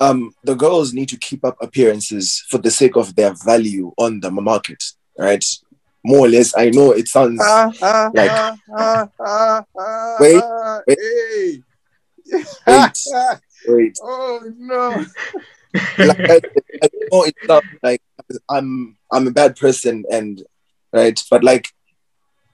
um, 0.00 0.34
the 0.42 0.56
girls 0.56 0.92
need 0.92 1.08
to 1.10 1.16
keep 1.16 1.44
up 1.44 1.56
appearances 1.62 2.44
for 2.50 2.58
the 2.58 2.70
sake 2.70 2.96
of 2.96 3.14
their 3.14 3.32
value 3.44 3.92
on 3.96 4.18
the 4.18 4.30
market, 4.32 4.82
right? 5.16 5.44
More 6.04 6.26
or 6.26 6.28
less, 6.28 6.52
I 6.56 6.70
know 6.70 6.90
it 6.90 7.06
sounds 7.06 7.40
ah, 7.40 7.70
ah, 7.80 8.10
Like- 8.12 8.30
ah, 8.32 8.56
ah, 8.76 9.08
ah, 9.20 9.64
ah, 9.78 10.16
Wait, 10.18 10.42
wait. 10.88 10.98
hey. 10.98 11.62
Wait. 12.66 12.98
great. 13.66 13.96
oh 14.02 14.40
no! 14.58 15.04
like, 15.98 16.20
I, 16.28 16.40
I 16.82 16.88
know 17.12 17.22
it 17.24 17.36
sounds 17.46 17.66
like 17.82 18.02
I'm 18.50 18.96
I'm 19.12 19.28
a 19.28 19.30
bad 19.30 19.54
person 19.54 20.04
and 20.10 20.42
right, 20.92 21.18
but 21.30 21.44
like 21.44 21.68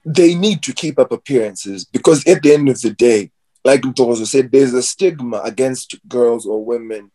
they 0.05 0.35
need 0.35 0.63
to 0.63 0.73
keep 0.73 0.99
up 0.99 1.11
appearances 1.11 1.85
because 1.85 2.25
at 2.25 2.41
the 2.41 2.53
end 2.53 2.69
of 2.69 2.81
the 2.81 2.91
day, 2.91 3.31
like 3.65 3.81
Ntozo 3.81 4.25
said, 4.25 4.51
there's 4.51 4.73
a 4.73 4.81
stigma 4.81 5.41
against 5.43 5.99
girls 6.07 6.45
or 6.45 6.63
women 6.63 7.11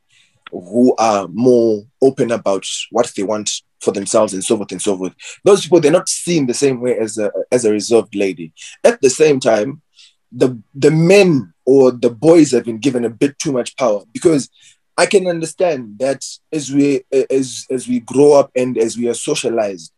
who 0.50 0.94
are 0.96 1.26
more 1.28 1.84
open 2.02 2.30
about 2.30 2.64
what 2.90 3.10
they 3.16 3.22
want 3.22 3.50
for 3.80 3.92
themselves 3.92 4.32
and 4.32 4.44
so 4.44 4.56
forth 4.56 4.72
and 4.72 4.82
so 4.82 4.96
forth. 4.96 5.14
Those 5.44 5.62
people 5.62 5.80
they're 5.80 5.90
not 5.90 6.08
seen 6.08 6.46
the 6.46 6.54
same 6.54 6.80
way 6.80 6.98
as 6.98 7.18
a 7.18 7.30
as 7.50 7.64
a 7.64 7.72
reserved 7.72 8.14
lady. 8.14 8.52
At 8.82 9.00
the 9.00 9.10
same 9.10 9.40
time, 9.40 9.82
the 10.30 10.60
the 10.74 10.90
men 10.90 11.52
or 11.64 11.90
the 11.92 12.10
boys 12.10 12.52
have 12.52 12.64
been 12.64 12.78
given 12.78 13.04
a 13.04 13.10
bit 13.10 13.38
too 13.38 13.52
much 13.52 13.76
power 13.76 14.02
because 14.12 14.50
I 14.96 15.06
can 15.06 15.26
understand 15.26 15.98
that 15.98 16.24
as 16.52 16.72
we 16.72 17.02
as 17.30 17.66
as 17.70 17.88
we 17.88 18.00
grow 18.00 18.34
up 18.34 18.50
and 18.54 18.78
as 18.78 18.96
we 18.96 19.08
are 19.08 19.14
socialized, 19.14 19.92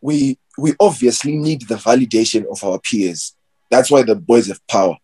we 0.00 0.38
we 0.58 0.74
obviously 0.80 1.36
need 1.36 1.62
the 1.62 1.76
validation 1.76 2.44
of 2.50 2.62
our 2.64 2.78
peers. 2.78 3.34
That's 3.70 3.90
why 3.90 4.02
the 4.02 4.14
boys 4.14 4.46
have 4.46 4.64
power. 4.68 4.96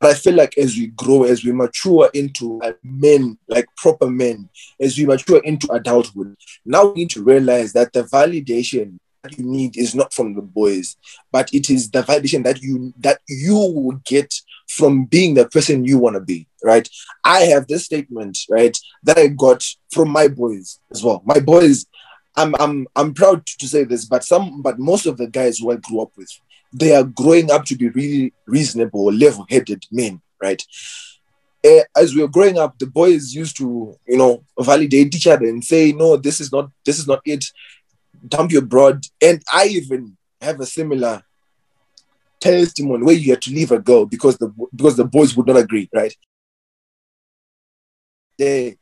But 0.00 0.10
I 0.10 0.14
feel 0.14 0.34
like 0.34 0.58
as 0.58 0.76
we 0.76 0.88
grow, 0.88 1.22
as 1.22 1.44
we 1.44 1.52
mature 1.52 2.10
into 2.12 2.60
men, 2.82 3.38
like 3.48 3.66
proper 3.76 4.10
men, 4.10 4.50
as 4.80 4.98
we 4.98 5.06
mature 5.06 5.40
into 5.44 5.70
adulthood, 5.72 6.36
now 6.64 6.86
we 6.86 7.02
need 7.02 7.10
to 7.10 7.22
realize 7.22 7.72
that 7.72 7.92
the 7.92 8.02
validation 8.02 8.98
that 9.22 9.38
you 9.38 9.44
need 9.44 9.76
is 9.76 9.94
not 9.94 10.12
from 10.12 10.34
the 10.34 10.42
boys, 10.42 10.96
but 11.30 11.52
it 11.54 11.70
is 11.70 11.90
the 11.90 12.02
validation 12.02 12.42
that 12.44 12.60
you 12.60 12.92
that 12.98 13.20
you 13.28 13.54
will 13.54 14.00
get 14.04 14.34
from 14.68 15.04
being 15.04 15.34
the 15.34 15.48
person 15.48 15.84
you 15.84 15.98
want 15.98 16.14
to 16.14 16.20
be, 16.20 16.48
right? 16.64 16.88
I 17.24 17.42
have 17.42 17.66
this 17.66 17.84
statement, 17.84 18.38
right, 18.50 18.76
that 19.04 19.18
I 19.18 19.28
got 19.28 19.64
from 19.92 20.10
my 20.10 20.28
boys 20.28 20.80
as 20.90 21.02
well. 21.04 21.22
My 21.24 21.38
boys, 21.38 21.86
I'm 22.36 22.54
I'm 22.58 22.86
I'm 22.96 23.14
proud 23.14 23.44
to 23.46 23.68
say 23.68 23.84
this, 23.84 24.04
but 24.04 24.24
some 24.24 24.62
but 24.62 24.78
most 24.78 25.06
of 25.06 25.16
the 25.16 25.26
guys 25.26 25.58
who 25.58 25.70
I 25.70 25.76
grew 25.76 26.00
up 26.02 26.12
with, 26.16 26.30
they 26.72 26.94
are 26.94 27.04
growing 27.04 27.50
up 27.50 27.64
to 27.66 27.76
be 27.76 27.90
really 27.90 28.32
reasonable, 28.46 29.12
level-headed 29.12 29.84
men, 29.90 30.20
right? 30.42 30.62
Eh, 31.64 31.82
As 31.96 32.14
we 32.14 32.22
were 32.22 32.28
growing 32.28 32.58
up, 32.58 32.78
the 32.78 32.86
boys 32.86 33.34
used 33.34 33.56
to, 33.58 33.96
you 34.06 34.16
know, 34.16 34.44
validate 34.58 35.14
each 35.14 35.26
other 35.26 35.46
and 35.46 35.62
say, 35.62 35.92
"No, 35.92 36.16
this 36.16 36.40
is 36.40 36.50
not, 36.50 36.70
this 36.84 36.98
is 36.98 37.06
not 37.06 37.20
it." 37.24 37.44
Dump 38.28 38.52
your 38.52 38.62
broad, 38.62 39.04
and 39.20 39.42
I 39.52 39.66
even 39.66 40.16
have 40.40 40.60
a 40.60 40.66
similar 40.66 41.22
testimony 42.40 43.04
where 43.04 43.14
you 43.14 43.30
had 43.32 43.42
to 43.42 43.50
leave 43.52 43.70
a 43.72 43.78
girl 43.78 44.04
because 44.06 44.36
the 44.38 44.52
because 44.74 44.96
the 44.96 45.04
boys 45.04 45.36
would 45.36 45.46
not 45.46 45.56
agree, 45.56 45.88
right? 45.94 46.14
They, 48.38 48.76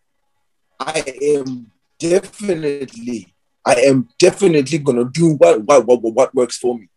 I 0.78 1.02
am 1.36 1.70
definitely, 1.98 3.34
I 3.66 3.74
am 3.74 4.08
definitely 4.18 4.78
gonna 4.78 5.04
do 5.04 5.34
what 5.34 5.62
what 5.64 5.86
what, 5.86 6.02
what 6.02 6.34
works 6.34 6.56
for 6.56 6.78
me. 6.78 6.88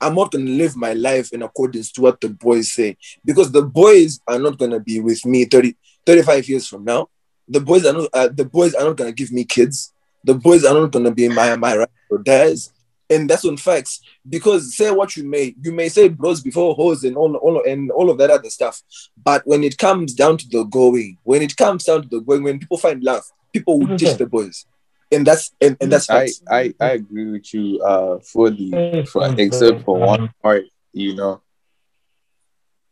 I'm 0.00 0.14
not 0.14 0.30
gonna 0.30 0.44
live 0.44 0.76
my 0.76 0.92
life 0.92 1.32
in 1.32 1.42
accordance 1.42 1.90
to 1.92 2.02
what 2.02 2.20
the 2.20 2.28
boys 2.28 2.72
say 2.72 2.96
because 3.24 3.50
the 3.50 3.62
boys 3.62 4.20
are 4.28 4.38
not 4.38 4.58
gonna 4.58 4.80
be 4.80 5.00
with 5.00 5.24
me 5.26 5.44
30, 5.44 5.76
35 6.06 6.48
years 6.48 6.68
from 6.68 6.84
now. 6.84 7.08
The 7.48 7.60
boys 7.60 7.84
are 7.84 7.92
not 7.92 8.08
uh, 8.12 8.28
the 8.28 8.44
boys 8.44 8.74
are 8.74 8.84
not 8.84 8.96
gonna 8.96 9.12
give 9.12 9.32
me 9.32 9.44
kids. 9.44 9.92
The 10.24 10.34
boys 10.34 10.64
are 10.64 10.74
not 10.74 10.92
gonna 10.92 11.10
be 11.10 11.28
my 11.28 11.56
my 11.56 11.76
right 11.76 11.88
or 12.10 12.18
dads. 12.18 12.72
And 13.10 13.28
that's 13.28 13.44
on 13.46 13.56
facts. 13.56 14.02
Because 14.28 14.76
say 14.76 14.90
what 14.90 15.16
you 15.16 15.24
may, 15.24 15.54
you 15.62 15.72
may 15.72 15.88
say 15.88 16.08
bros 16.08 16.42
before 16.42 16.74
hoes 16.74 17.04
and 17.04 17.16
all, 17.16 17.34
all 17.36 17.62
and 17.64 17.90
all 17.90 18.10
of 18.10 18.18
that 18.18 18.30
other 18.30 18.50
stuff. 18.50 18.82
But 19.24 19.46
when 19.46 19.64
it 19.64 19.78
comes 19.78 20.12
down 20.12 20.36
to 20.36 20.48
the 20.48 20.64
going, 20.64 21.16
when 21.22 21.40
it 21.40 21.56
comes 21.56 21.84
down 21.84 22.02
to 22.02 22.08
the 22.08 22.20
going, 22.20 22.42
when 22.42 22.58
people 22.58 22.76
find 22.76 23.02
love, 23.02 23.24
people 23.52 23.78
will 23.78 23.96
ditch 23.96 24.18
the 24.18 24.26
boys. 24.26 24.66
And 25.10 25.26
that's 25.26 25.52
and, 25.60 25.76
and 25.80 25.90
that's 25.90 26.10
I. 26.10 26.28
I 26.50 26.74
I 26.80 26.90
agree 26.90 27.30
with 27.32 27.54
you 27.54 27.80
uh 27.82 28.18
fully, 28.20 28.70
Yes, 28.72 29.10
for, 29.10 29.22
yes, 29.26 29.34
except 29.38 29.82
for 29.84 29.96
um, 30.00 30.06
one 30.06 30.34
part. 30.42 30.64
You 30.92 31.14
know, 31.16 31.42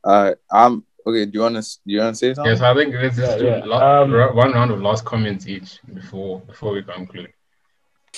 uh, 0.04 0.32
I'm 0.50 0.84
okay. 1.06 1.26
Do 1.26 1.32
you 1.34 1.40
want 1.42 1.56
to 1.56 1.62
do 1.62 1.92
you 1.92 2.00
want 2.00 2.14
to 2.14 2.18
say 2.18 2.34
something? 2.34 2.52
Yes, 2.52 2.62
I 2.62 2.74
think 2.74 2.94
let's 2.94 3.18
Yeah, 3.18 3.36
do 3.36 3.44
yeah. 3.44 3.64
la- 3.64 4.02
Um, 4.02 4.36
one 4.36 4.52
round 4.52 4.70
of 4.70 4.80
last 4.80 5.04
comments 5.04 5.46
each 5.46 5.78
before 5.92 6.40
before 6.40 6.72
we 6.72 6.82
conclude. 6.82 7.32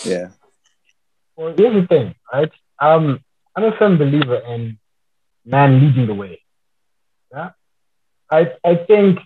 Yeah. 0.05 0.29
Well, 1.37 1.55
here's 1.57 1.75
the 1.83 1.87
thing, 1.89 2.15
right? 2.33 2.53
Um, 2.81 3.21
I'm 3.57 3.65
a 3.65 3.77
firm 3.77 3.99
believer 3.99 4.37
in 4.37 4.79
man 5.45 5.81
leading 5.81 6.07
the 6.07 6.15
way. 6.15 6.41
Yeah, 7.33 7.51
I 8.31 8.53
I 8.65 8.77
think 8.77 9.19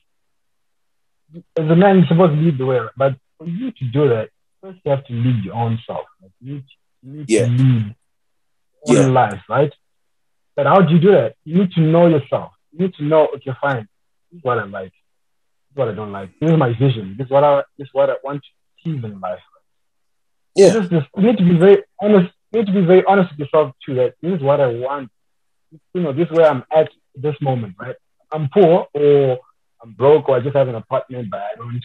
as 1.57 1.69
a 1.71 1.77
man, 1.77 1.99
you're 1.99 2.07
supposed 2.09 2.35
to 2.35 2.41
lead 2.41 2.59
the 2.59 2.67
way, 2.67 2.81
but 2.97 3.17
for 3.39 3.47
you 3.47 3.71
to 3.73 3.85
do 3.87 4.09
that, 4.09 4.29
first 4.63 4.79
you 4.85 4.91
have 4.91 5.05
to 5.07 5.13
lead 5.13 5.45
your 5.45 5.55
own 5.55 5.79
self. 5.87 6.07
Like 6.23 6.31
you, 6.41 6.55
need- 6.55 6.65
you 7.03 7.13
need 7.13 7.31
Yeah. 7.31 7.47
to 7.47 7.53
lead 7.53 7.95
your 8.87 9.03
Yeah. 9.03 9.09
life, 9.09 9.43
right? 9.49 9.73
But 10.57 10.67
how 10.67 10.81
do 10.81 10.95
you 10.95 11.01
do 11.01 11.11
that? 11.13 11.35
You 11.45 11.59
need 11.61 11.73
to 11.73 11.81
know 11.81 12.07
yourself. 12.09 12.53
You 12.73 12.79
need 12.87 12.95
to 12.95 13.05
know, 13.05 13.29
okay, 13.35 13.53
fine, 13.61 13.89
this 14.31 14.39
is 14.39 14.45
what 14.45 14.59
I 14.59 14.65
like. 14.65 14.93
This 14.93 15.71
is 15.73 15.77
what 15.77 15.89
I 15.89 15.95
don't 15.95 16.13
like. 16.13 16.31
This 16.41 16.51
is 16.51 16.57
my 16.57 16.73
vision. 16.75 17.17
This 17.19 17.27
is 17.27 17.31
what 17.31 17.45
I 17.45 17.63
this 17.79 17.87
is 17.89 17.95
what 17.95 18.09
I 18.11 18.15
want 18.25 18.43
to 18.43 18.51
achieve 18.91 19.05
in 19.05 19.21
life. 19.21 19.41
Yeah. 20.55 20.69
This 20.71 20.85
is 20.85 20.91
this, 20.91 21.05
you 21.17 21.23
need 21.23 21.39
to 21.39 21.45
be 21.45 21.59
very 21.59 21.83
honest. 22.01 22.33
You 22.53 22.61
need 22.61 22.67
to 22.67 22.73
be 22.81 22.85
very 22.85 23.05
honest 23.07 23.31
with 23.31 23.41
yourself 23.41 23.75
too. 23.85 23.95
That 23.95 24.15
this 24.23 24.35
is 24.37 24.43
what 24.43 24.61
I 24.61 24.67
want. 24.69 25.11
You 25.95 26.03
know, 26.03 26.13
this 26.13 26.27
is 26.31 26.37
where 26.37 26.51
I'm 26.51 26.65
at 26.71 26.91
this 27.15 27.35
moment, 27.41 27.75
right? 27.79 27.97
I'm 28.31 28.49
poor 28.53 28.87
or 28.93 29.39
I'm 29.83 29.93
broke 29.93 30.29
or 30.29 30.37
I 30.37 30.41
just 30.41 30.55
have 30.57 30.69
an 30.69 30.75
apartment, 30.75 31.31
but 31.31 31.41
I 31.41 31.55
don't, 31.57 31.83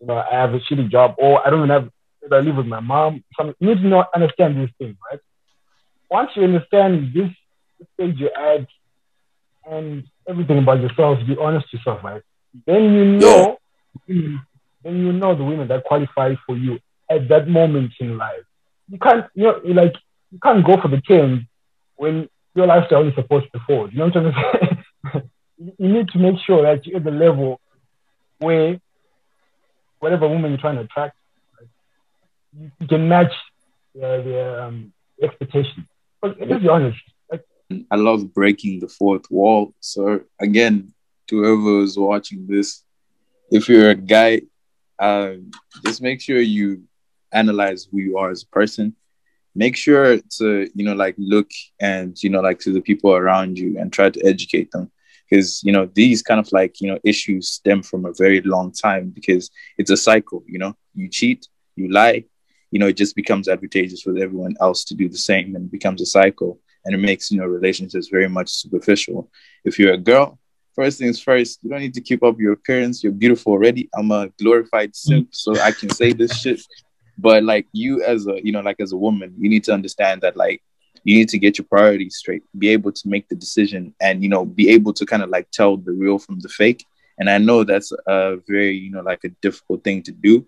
you 0.00 0.06
know, 0.08 0.16
I 0.18 0.34
have 0.34 0.54
a 0.54 0.58
shitty 0.58 0.90
job 0.90 1.14
or 1.18 1.44
I 1.46 1.50
don't 1.50 1.60
even 1.60 1.70
have, 1.70 1.88
I 2.32 2.40
live 2.40 2.56
with 2.56 2.66
my 2.66 2.80
mom. 2.80 3.24
Some, 3.36 3.54
you 3.58 3.68
need 3.68 3.82
to 3.82 3.88
know, 3.88 4.04
understand 4.14 4.58
these 4.58 4.74
things, 4.78 4.96
right? 5.10 5.20
Once 6.10 6.30
you 6.36 6.44
understand 6.44 7.12
this 7.14 7.30
stage 7.94 8.16
you're 8.16 8.36
at 8.36 8.66
and 9.70 10.04
everything 10.28 10.58
about 10.58 10.80
yourself, 10.80 11.18
be 11.26 11.36
honest 11.40 11.70
to 11.70 11.76
yourself, 11.76 12.02
right? 12.02 12.22
Then 12.66 12.82
you 12.94 13.04
know, 13.04 13.58
then 14.06 14.42
you 14.84 15.12
know 15.12 15.36
the 15.36 15.44
women 15.44 15.68
that 15.68 15.84
qualify 15.84 16.34
for 16.46 16.56
you 16.56 16.78
at 17.10 17.28
that 17.28 17.48
moment 17.48 17.92
in 18.00 18.16
life. 18.16 18.44
You 18.88 18.98
can't, 18.98 19.26
you 19.34 19.44
know, 19.44 19.60
like 19.64 19.94
you 20.30 20.38
can't 20.42 20.64
go 20.64 20.80
for 20.80 20.88
the 20.88 21.02
king 21.02 21.46
when 21.96 22.28
your 22.54 22.66
lifestyle 22.66 23.06
is 23.06 23.14
supposed 23.14 23.46
to 23.52 23.60
fall. 23.66 23.90
You 23.90 23.98
know 23.98 24.06
what 24.06 24.16
I'm 24.16 24.32
saying? 25.12 25.30
you 25.78 25.88
need 25.88 26.08
to 26.08 26.18
make 26.18 26.36
sure 26.46 26.62
that 26.62 26.86
you're 26.86 26.98
at 26.98 27.04
the 27.04 27.10
level 27.10 27.60
where 28.38 28.80
whatever 29.98 30.28
woman 30.28 30.50
you're 30.50 30.60
trying 30.60 30.76
to 30.76 30.82
attract, 30.82 31.17
you, 32.60 32.86
can 32.86 33.08
match 33.08 33.32
their, 33.94 34.22
their 34.22 34.60
um, 34.62 34.92
expectations. 35.22 35.86
But 36.20 36.38
let's 36.40 36.62
be 36.62 36.68
honest. 36.68 36.98
Like, 37.30 37.44
I 37.90 37.96
love 37.96 38.32
breaking 38.34 38.80
the 38.80 38.88
fourth 38.88 39.30
wall. 39.30 39.74
So 39.80 40.20
again, 40.40 40.92
to 41.28 41.42
whoever 41.42 41.84
is 41.84 41.98
watching 41.98 42.46
this, 42.46 42.84
if 43.50 43.68
you're 43.68 43.90
a 43.90 43.94
guy, 43.94 44.42
uh, 44.98 45.34
just 45.84 46.02
make 46.02 46.20
sure 46.20 46.40
you 46.40 46.82
analyze 47.32 47.86
who 47.90 47.98
you 47.98 48.18
are 48.18 48.30
as 48.30 48.42
a 48.42 48.46
person. 48.48 48.96
Make 49.54 49.76
sure 49.76 50.18
to, 50.38 50.68
you 50.74 50.84
know, 50.84 50.94
like 50.94 51.14
look 51.18 51.50
and, 51.80 52.20
you 52.22 52.30
know, 52.30 52.40
like 52.40 52.58
to 52.60 52.72
the 52.72 52.80
people 52.80 53.14
around 53.14 53.58
you 53.58 53.78
and 53.78 53.92
try 53.92 54.10
to 54.10 54.26
educate 54.26 54.70
them 54.70 54.90
because 55.28 55.62
you 55.62 55.72
know 55.72 55.86
these 55.94 56.22
kind 56.22 56.40
of 56.40 56.50
like 56.52 56.80
you 56.80 56.90
know 56.90 56.98
issues 57.04 57.50
stem 57.50 57.82
from 57.82 58.04
a 58.04 58.12
very 58.14 58.40
long 58.42 58.72
time 58.72 59.10
because 59.10 59.50
it's 59.76 59.90
a 59.90 59.96
cycle 59.96 60.42
you 60.46 60.58
know 60.58 60.74
you 60.94 61.08
cheat 61.08 61.48
you 61.76 61.90
lie 61.90 62.24
you 62.70 62.78
know 62.78 62.88
it 62.88 62.96
just 62.96 63.16
becomes 63.16 63.48
advantageous 63.48 64.02
for 64.02 64.16
everyone 64.18 64.54
else 64.60 64.84
to 64.84 64.94
do 64.94 65.08
the 65.08 65.18
same 65.18 65.54
and 65.56 65.66
it 65.66 65.72
becomes 65.72 66.00
a 66.02 66.06
cycle. 66.06 66.60
And 66.84 66.94
it 66.94 66.98
makes 66.98 67.30
you 67.30 67.38
know 67.38 67.46
relationships 67.46 68.08
very 68.08 68.28
much 68.28 68.48
superficial. 68.48 69.30
If 69.64 69.78
you're 69.78 69.94
a 69.94 69.98
girl 69.98 70.38
first 70.78 71.00
things 71.00 71.20
first 71.20 71.58
you 71.62 71.68
don't 71.68 71.80
need 71.80 71.92
to 71.92 72.00
keep 72.00 72.22
up 72.22 72.38
your 72.38 72.52
appearance. 72.52 73.02
You're 73.02 73.20
beautiful 73.24 73.52
already. 73.52 73.90
I'm 73.96 74.12
a 74.12 74.28
glorified 74.40 74.94
simp 74.94 75.26
mm. 75.28 75.34
so 75.34 75.50
i 75.60 75.72
can 75.72 75.90
say 75.90 76.12
this 76.12 76.40
shit. 76.40 76.60
But 77.26 77.42
like 77.42 77.66
you 77.72 77.92
as 78.04 78.28
a 78.28 78.34
you 78.44 78.52
know 78.52 78.60
like 78.60 78.80
as 78.80 78.92
a 78.92 78.96
woman 79.06 79.34
you 79.42 79.48
need 79.48 79.64
to 79.64 79.72
understand 79.72 80.22
that 80.22 80.36
like 80.36 80.62
you 81.02 81.14
need 81.18 81.28
to 81.30 81.38
get 81.38 81.58
your 81.58 81.66
priorities 81.74 82.16
straight. 82.16 82.42
Be 82.56 82.68
able 82.68 82.92
to 82.92 83.08
make 83.08 83.28
the 83.28 83.34
decision 83.44 83.82
and 84.00 84.22
you 84.22 84.28
know 84.28 84.44
be 84.44 84.68
able 84.76 84.92
to 84.98 85.04
kind 85.04 85.22
of 85.24 85.30
like 85.30 85.50
tell 85.50 85.76
the 85.76 85.92
real 85.92 86.18
from 86.18 86.38
the 86.44 86.52
fake. 86.60 86.82
And 87.18 87.28
i 87.28 87.38
know 87.38 87.64
that's 87.64 87.90
a 88.06 88.36
very 88.46 88.72
you 88.84 88.92
know 88.92 89.04
like 89.10 89.24
a 89.24 89.34
difficult 89.46 89.82
thing 89.82 90.00
to 90.04 90.12
do 90.12 90.46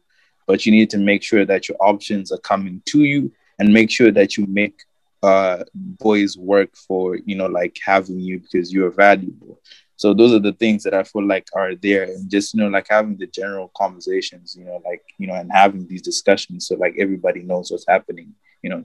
but 0.50 0.64
you 0.66 0.72
need 0.72 0.90
to 0.90 0.98
make 0.98 1.22
sure 1.22 1.44
that 1.44 1.68
your 1.68 1.78
options 1.80 2.32
are 2.32 2.38
coming 2.38 2.82
to 2.86 3.00
you 3.04 3.32
and 3.58 3.72
make 3.72 3.90
sure 3.90 4.10
that 4.10 4.36
you 4.36 4.46
make 4.46 4.76
uh 5.22 5.62
boys 5.74 6.36
work 6.36 6.70
for 6.88 7.16
you 7.16 7.36
know 7.36 7.46
like 7.46 7.76
having 7.84 8.18
you 8.18 8.40
because 8.40 8.72
you're 8.72 8.90
valuable 8.90 9.60
so 9.96 10.14
those 10.14 10.32
are 10.32 10.38
the 10.48 10.54
things 10.54 10.82
that 10.82 10.94
i 10.94 11.02
feel 11.02 11.26
like 11.26 11.46
are 11.54 11.74
there 11.74 12.04
and 12.04 12.30
just 12.30 12.54
you 12.54 12.60
know 12.60 12.68
like 12.68 12.86
having 12.88 13.16
the 13.18 13.26
general 13.26 13.70
conversations 13.76 14.56
you 14.58 14.64
know 14.64 14.80
like 14.84 15.02
you 15.18 15.26
know 15.26 15.34
and 15.34 15.50
having 15.52 15.86
these 15.88 16.00
discussions 16.00 16.66
so 16.66 16.74
like 16.76 16.94
everybody 16.98 17.42
knows 17.42 17.70
what's 17.70 17.86
happening 17.86 18.32
you 18.62 18.70
know 18.70 18.82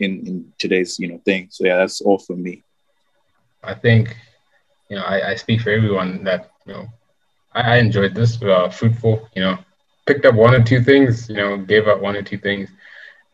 in 0.00 0.26
in 0.26 0.52
today's 0.58 0.98
you 0.98 1.08
know 1.08 1.20
thing. 1.24 1.48
So 1.50 1.66
yeah, 1.66 1.76
that's 1.76 2.00
all 2.00 2.18
for 2.18 2.36
me. 2.36 2.62
I 3.62 3.74
think 3.74 4.16
you 4.88 4.96
know 4.96 5.02
I, 5.02 5.30
I 5.30 5.34
speak 5.36 5.60
for 5.60 5.70
everyone 5.70 6.24
that 6.24 6.50
you 6.66 6.72
know 6.72 6.86
I, 7.52 7.74
I 7.74 7.76
enjoyed 7.78 8.14
this 8.14 8.40
uh, 8.42 8.68
fruitful. 8.68 9.28
You 9.34 9.42
know, 9.42 9.58
picked 10.06 10.26
up 10.26 10.34
one 10.34 10.54
or 10.54 10.62
two 10.62 10.82
things. 10.82 11.28
You 11.28 11.36
know, 11.36 11.56
gave 11.58 11.88
up 11.88 12.00
one 12.00 12.16
or 12.16 12.22
two 12.22 12.38
things, 12.38 12.70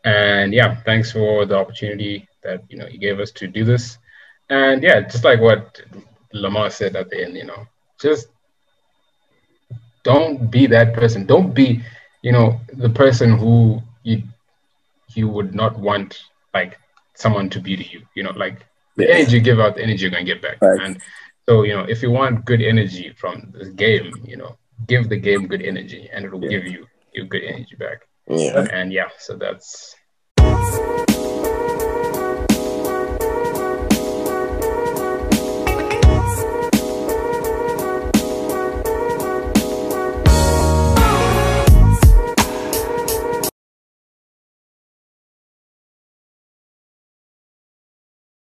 and 0.03 0.53
yeah, 0.53 0.75
thanks 0.83 1.11
for 1.11 1.45
the 1.45 1.57
opportunity 1.57 2.27
that 2.43 2.63
you 2.69 2.77
know 2.77 2.87
you 2.87 2.97
gave 2.97 3.19
us 3.19 3.31
to 3.31 3.47
do 3.47 3.63
this. 3.63 3.97
And 4.49 4.83
yeah, 4.83 5.01
just 5.01 5.23
like 5.23 5.39
what 5.39 5.81
Lamar 6.33 6.69
said 6.69 6.95
at 6.95 7.09
the 7.09 7.23
end, 7.23 7.35
you 7.35 7.45
know, 7.45 7.65
just 7.99 8.27
don't 10.03 10.49
be 10.49 10.67
that 10.67 10.93
person. 10.93 11.25
Don't 11.25 11.53
be, 11.53 11.81
you 12.21 12.31
know, 12.31 12.59
the 12.73 12.89
person 12.89 13.37
who 13.37 13.81
you 14.03 14.23
you 15.13 15.27
would 15.27 15.53
not 15.53 15.77
want 15.77 16.23
like 16.53 16.77
someone 17.15 17.49
to 17.49 17.59
be 17.59 17.75
to 17.75 17.83
you. 17.83 18.01
You 18.15 18.23
know, 18.23 18.31
like 18.31 18.65
the 18.95 19.05
yeah. 19.05 19.15
energy 19.15 19.37
you 19.37 19.41
give 19.41 19.59
out, 19.59 19.75
the 19.75 19.83
energy 19.83 20.03
you're 20.03 20.11
gonna 20.11 20.23
get 20.23 20.41
back. 20.41 20.61
Right. 20.61 20.81
And 20.81 21.01
so, 21.47 21.63
you 21.63 21.73
know, 21.73 21.83
if 21.83 22.01
you 22.01 22.11
want 22.11 22.45
good 22.45 22.61
energy 22.61 23.13
from 23.17 23.51
this 23.53 23.69
game, 23.69 24.11
you 24.25 24.37
know, 24.37 24.57
give 24.87 25.09
the 25.09 25.17
game 25.17 25.47
good 25.47 25.61
energy 25.61 26.09
and 26.11 26.25
it'll 26.25 26.43
yeah. 26.43 26.49
give 26.49 26.67
you 26.67 26.87
your 27.13 27.25
good 27.25 27.43
energy 27.43 27.75
back. 27.75 28.07
Yeah. 28.27 28.67
And 28.71 28.91
yeah, 28.93 29.09
so 29.19 29.35
that's 29.35 29.95